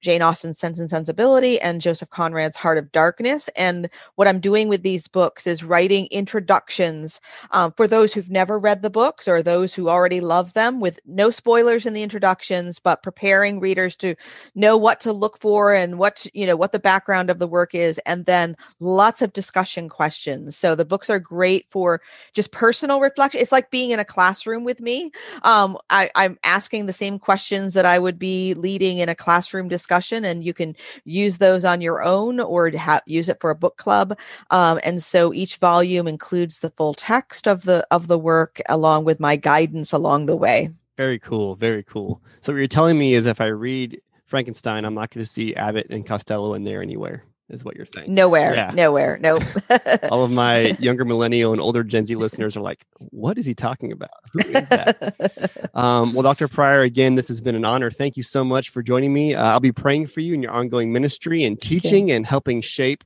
Jane 0.01 0.23
Austen's 0.23 0.59
Sense 0.59 0.79
and 0.79 0.89
Sensibility 0.89 1.61
and 1.61 1.81
Joseph 1.81 2.11
Conrad's 2.11 2.57
Heart 2.57 2.79
of 2.79 2.93
Darkness. 2.93 3.49
And 3.57 3.91
what 4.15 4.29
I'm 4.29 4.41
doing 4.41 4.69
with 4.69 4.83
these 4.83 5.09
books 5.09 5.47
is 5.47 5.65
writing 5.65 6.07
introductions 6.11 7.21
um, 7.51 7.73
for 7.73 7.89
those 7.89 8.13
who've 8.13 8.31
never 8.31 8.59
read 8.59 8.83
the 8.83 8.91
books 8.91 9.27
or 9.27 9.43
those 9.43 9.75
who 9.75 9.89
already 9.89 10.21
love 10.21 10.53
them 10.53 10.81
with 10.81 11.01
no 11.05 11.31
spoilers 11.31 11.85
in 11.85 11.95
the 11.95 12.03
introductions, 12.03 12.79
but 12.79 13.03
preparing 13.03 13.59
readers 13.59 13.97
to 13.97 14.15
know 14.55 14.77
what 14.77 15.01
to 15.01 15.13
look 15.13 15.37
for 15.37 15.75
and 15.75 15.99
what, 15.99 16.27
you 16.33 16.47
know, 16.47 16.57
what 16.57 16.73
the 16.73 16.79
background 16.79 17.29
of 17.29 17.41
the 17.41 17.49
work 17.49 17.75
is. 17.75 17.99
And 18.07 18.25
then 18.27 18.57
lots 18.79 19.21
of 19.21 19.33
discussion 19.33 19.89
questions. 19.89 20.57
So 20.57 20.75
the 20.75 20.85
books 20.85 21.11
are 21.11 21.19
great 21.19 21.67
for 21.71 22.01
just 22.35 22.53
personal 22.53 23.01
reflection. 23.01 23.41
It's 23.41 23.53
like 23.53 23.71
being 23.71 23.91
in 23.91 23.99
a 23.99 24.05
classroom 24.05 24.63
with 24.63 24.81
me. 24.81 25.11
Um, 25.43 25.77
I, 25.91 26.11
I'm 26.15 26.39
asking 26.45 26.87
the 26.87 26.93
same 26.93 27.19
questions 27.19 27.75
that 27.75 27.85
I 27.85 27.99
would 27.99 28.19
be 28.19 28.55
leading 28.55 28.99
in 28.99 29.09
a 29.09 29.15
classroom 29.15 29.69
discussion 29.69 29.88
discussion 29.89 30.25
and 30.25 30.45
you 30.45 30.53
can 30.53 30.77
use 31.05 31.39
those 31.39 31.65
on 31.65 31.81
your 31.81 32.03
own 32.03 32.41
or 32.41 32.71
ha- 32.77 33.01
use 33.07 33.29
it 33.29 33.41
for 33.41 33.51
a 33.51 33.55
book 33.55 33.79
club. 33.79 34.19
Um, 34.51 34.79
and 34.85 35.03
so 35.03 35.33
each 35.33 35.57
volume 35.57 36.07
includes 36.07 36.61
the 36.61 36.71
full 36.71 36.93
text 36.93 37.49
of 37.49 37.63
the 37.63 37.87
of 37.91 38.07
the 38.07 38.19
work 38.19 38.61
along 38.69 39.05
with 39.05 39.19
my 39.19 39.37
guidance 39.37 39.93
along 39.93 40.27
the 40.27 40.37
way. 40.37 40.71
Very 40.97 41.19
cool 41.19 41.55
very 41.55 41.83
cool. 41.85 42.21
So 42.41 42.53
what 42.53 42.59
you're 42.59 42.69
telling 42.69 42.99
me 42.99 43.15
is 43.15 43.27
if 43.27 43.41
i 43.41 43.47
read 43.47 44.01
frankenstein 44.27 44.85
i'm 44.85 44.95
not 44.95 45.11
going 45.11 45.25
to 45.25 45.31
see 45.31 45.55
abbott 45.55 45.87
and 45.91 46.07
costello 46.07 46.55
in 46.55 46.65
there 46.65 46.83
anywhere 46.83 47.25
is 47.51 47.65
what 47.65 47.77
you're 47.77 47.87
saying. 47.87 48.13
Nowhere, 48.13 48.55
yeah. 48.55 48.71
nowhere, 48.75 49.19
nope. 49.21 49.43
All 50.11 50.25
of 50.25 50.31
my 50.31 50.77
younger 50.79 51.05
millennial 51.05 51.53
and 51.53 51.61
older 51.61 51.83
Gen 51.83 52.05
Z 52.05 52.15
listeners 52.15 52.57
are 52.57 52.61
like, 52.61 52.85
"What 52.99 53.39
is 53.39 53.47
he 53.47 53.55
talking 53.55 53.93
about? 53.93 54.11
Who 54.33 54.41
is 54.41 54.69
that?" 54.69 55.71
um, 55.75 56.13
well, 56.15 56.23
Dr. 56.23 56.49
Prior, 56.49 56.83
again, 56.83 57.15
this 57.15 57.29
has 57.29 57.41
been 57.41 57.55
an 57.55 57.65
honor. 57.65 57.91
Thank 57.91 58.17
you 58.17 58.23
so 58.23 58.45
much 58.45 58.71
for 58.71 58.83
joining 58.83 59.13
me. 59.13 59.35
Uh, 59.35 59.45
I'll 59.45 59.61
be 59.61 59.73
praying 59.73 60.09
for 60.09 60.21
you 60.21 60.35
in 60.35 60.43
your 60.43 60.53
ongoing 60.53 60.93
ministry 60.93 61.45
and 61.45 61.61
teaching 61.61 62.11
and 62.11 62.27
helping 62.27 62.61
shape 62.61 63.05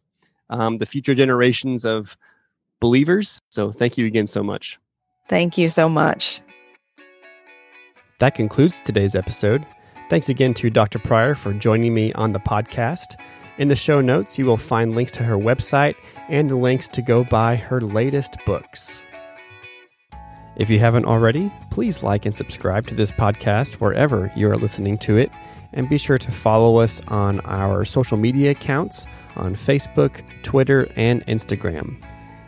um, 0.50 0.78
the 0.78 0.86
future 0.86 1.14
generations 1.14 1.84
of 1.84 2.16
believers. 2.80 3.38
So, 3.50 3.70
thank 3.70 3.96
you 3.96 4.06
again 4.06 4.26
so 4.26 4.42
much. 4.42 4.78
Thank 5.28 5.56
you 5.56 5.68
so 5.68 5.88
much. 5.88 6.40
That 8.18 8.34
concludes 8.34 8.78
today's 8.80 9.14
episode. 9.14 9.66
Thanks 10.10 10.28
again 10.28 10.52
to 10.54 10.68
Dr. 10.68 10.98
Prior 10.98 11.34
for 11.34 11.54
joining 11.54 11.94
me 11.94 12.12
on 12.12 12.32
the 12.32 12.38
podcast. 12.38 13.18
In 13.58 13.68
the 13.68 13.76
show 13.76 14.00
notes, 14.00 14.38
you 14.38 14.46
will 14.46 14.56
find 14.56 14.94
links 14.94 15.12
to 15.12 15.22
her 15.22 15.36
website 15.36 15.94
and 16.30 16.48
the 16.48 16.56
links 16.56 16.88
to 16.88 17.02
go 17.02 17.22
buy 17.22 17.56
her 17.56 17.82
latest 17.82 18.38
books. 18.46 19.02
If 20.56 20.70
you 20.70 20.78
haven't 20.78 21.04
already, 21.04 21.52
please 21.70 22.02
like 22.02 22.24
and 22.24 22.34
subscribe 22.34 22.86
to 22.86 22.94
this 22.94 23.12
podcast 23.12 23.74
wherever 23.74 24.32
you 24.34 24.50
are 24.50 24.56
listening 24.56 24.96
to 24.98 25.18
it, 25.18 25.30
and 25.74 25.88
be 25.88 25.98
sure 25.98 26.16
to 26.16 26.30
follow 26.30 26.78
us 26.78 27.02
on 27.08 27.40
our 27.40 27.84
social 27.84 28.16
media 28.16 28.52
accounts 28.52 29.04
on 29.36 29.54
Facebook, 29.54 30.22
Twitter, 30.42 30.90
and 30.96 31.24
Instagram. 31.26 32.02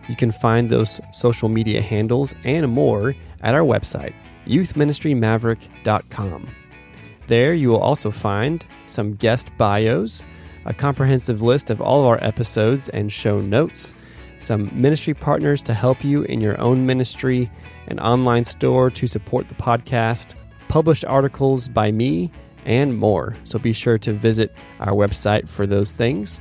You 0.08 0.16
can 0.16 0.32
find 0.32 0.70
those 0.70 1.02
social 1.12 1.50
media 1.50 1.82
handles 1.82 2.34
and 2.44 2.70
more 2.70 3.14
at 3.42 3.54
our 3.54 3.62
website, 3.62 4.14
youthministrymaverick.com. 4.46 6.48
There 7.26 7.54
you 7.54 7.70
will 7.70 7.80
also 7.80 8.10
find 8.10 8.66
some 8.86 9.14
guest 9.14 9.50
bios 9.56 10.26
a 10.64 10.74
comprehensive 10.74 11.42
list 11.42 11.70
of 11.70 11.80
all 11.80 12.00
of 12.00 12.06
our 12.06 12.22
episodes 12.22 12.88
and 12.90 13.12
show 13.12 13.40
notes, 13.40 13.94
some 14.38 14.70
ministry 14.72 15.14
partners 15.14 15.62
to 15.62 15.74
help 15.74 16.04
you 16.04 16.22
in 16.22 16.40
your 16.40 16.60
own 16.60 16.86
ministry, 16.86 17.50
an 17.88 17.98
online 18.00 18.44
store 18.44 18.90
to 18.90 19.06
support 19.06 19.48
the 19.48 19.54
podcast, 19.54 20.34
published 20.68 21.04
articles 21.04 21.68
by 21.68 21.92
me, 21.92 22.30
and 22.66 22.98
more. 22.98 23.34
So 23.44 23.58
be 23.58 23.72
sure 23.72 23.98
to 23.98 24.12
visit 24.12 24.54
our 24.80 24.92
website 24.92 25.48
for 25.48 25.66
those 25.66 25.92
things. 25.92 26.40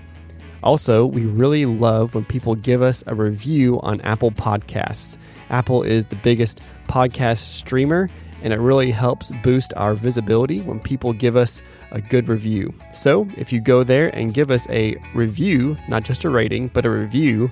Also, 0.64 1.06
we 1.06 1.26
really 1.26 1.66
love 1.66 2.16
when 2.16 2.24
people 2.24 2.56
give 2.56 2.82
us 2.82 3.04
a 3.08 3.16
review 3.16 3.82
on 3.82 4.00
Apple 4.02 4.32
Podcasts. 4.32 5.18
Apple 5.50 5.84
is 5.84 6.06
the 6.06 6.16
biggest 6.16 6.62
podcast 6.88 7.40
streamer, 7.40 8.10
and 8.44 8.54
it 8.54 8.60
really 8.60 8.92
helps 8.92 9.32
boost 9.42 9.74
our 9.76 9.96
visibility 9.96 10.62
when 10.62 10.80
people 10.80 11.14
give 11.14 11.36
us 11.36 11.62
a 11.92 12.02
good 12.02 12.28
review. 12.28 12.74
So, 12.94 13.28
if 13.38 13.52
you 13.52 13.60
go 13.60 13.84
there 13.84 14.16
and 14.16 14.34
give 14.34 14.52
us 14.52 14.70
a 14.70 14.96
review, 15.16 15.76
not 15.88 16.04
just 16.04 16.26
a 16.26 16.30
rating, 16.30 16.68
but 16.68 16.86
a 16.86 16.90
review, 16.90 17.50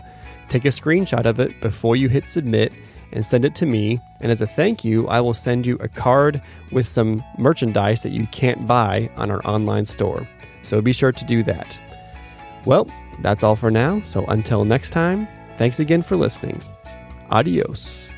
take 0.50 0.66
a 0.66 0.70
screenshot 0.70 1.26
of 1.26 1.40
it 1.40 1.60
before 1.62 1.96
you 1.96 2.10
hit 2.10 2.28
submit 2.28 2.74
and 3.14 3.26
send 3.26 3.46
it 3.46 3.56
to 3.56 3.66
me. 3.66 4.00
And 4.20 4.32
as 4.32 4.42
a 4.42 4.48
thank 4.48 4.84
you, 4.84 5.08
I 5.08 5.22
will 5.22 5.34
send 5.34 5.66
you 5.66 5.78
a 5.78 5.88
card 5.88 6.42
with 6.72 6.88
some 6.88 7.24
merchandise 7.38 8.04
that 8.04 8.12
you 8.12 8.28
can't 8.28 8.68
buy 8.68 9.10
on 9.18 9.32
our 9.32 9.46
online 9.46 9.86
store. 9.86 10.28
So 10.62 10.82
be 10.82 10.94
sure 10.94 11.12
to 11.12 11.26
do 11.26 11.44
that. 11.44 11.80
Well, 12.66 12.88
that's 13.22 13.44
all 13.44 13.56
for 13.56 13.72
now. 13.72 14.02
So 14.04 14.26
until 14.28 14.66
next 14.66 14.92
time, 14.92 15.28
thanks 15.58 15.80
again 15.80 16.04
for 16.04 16.16
listening. 16.16 16.62
Adios. 17.30 18.12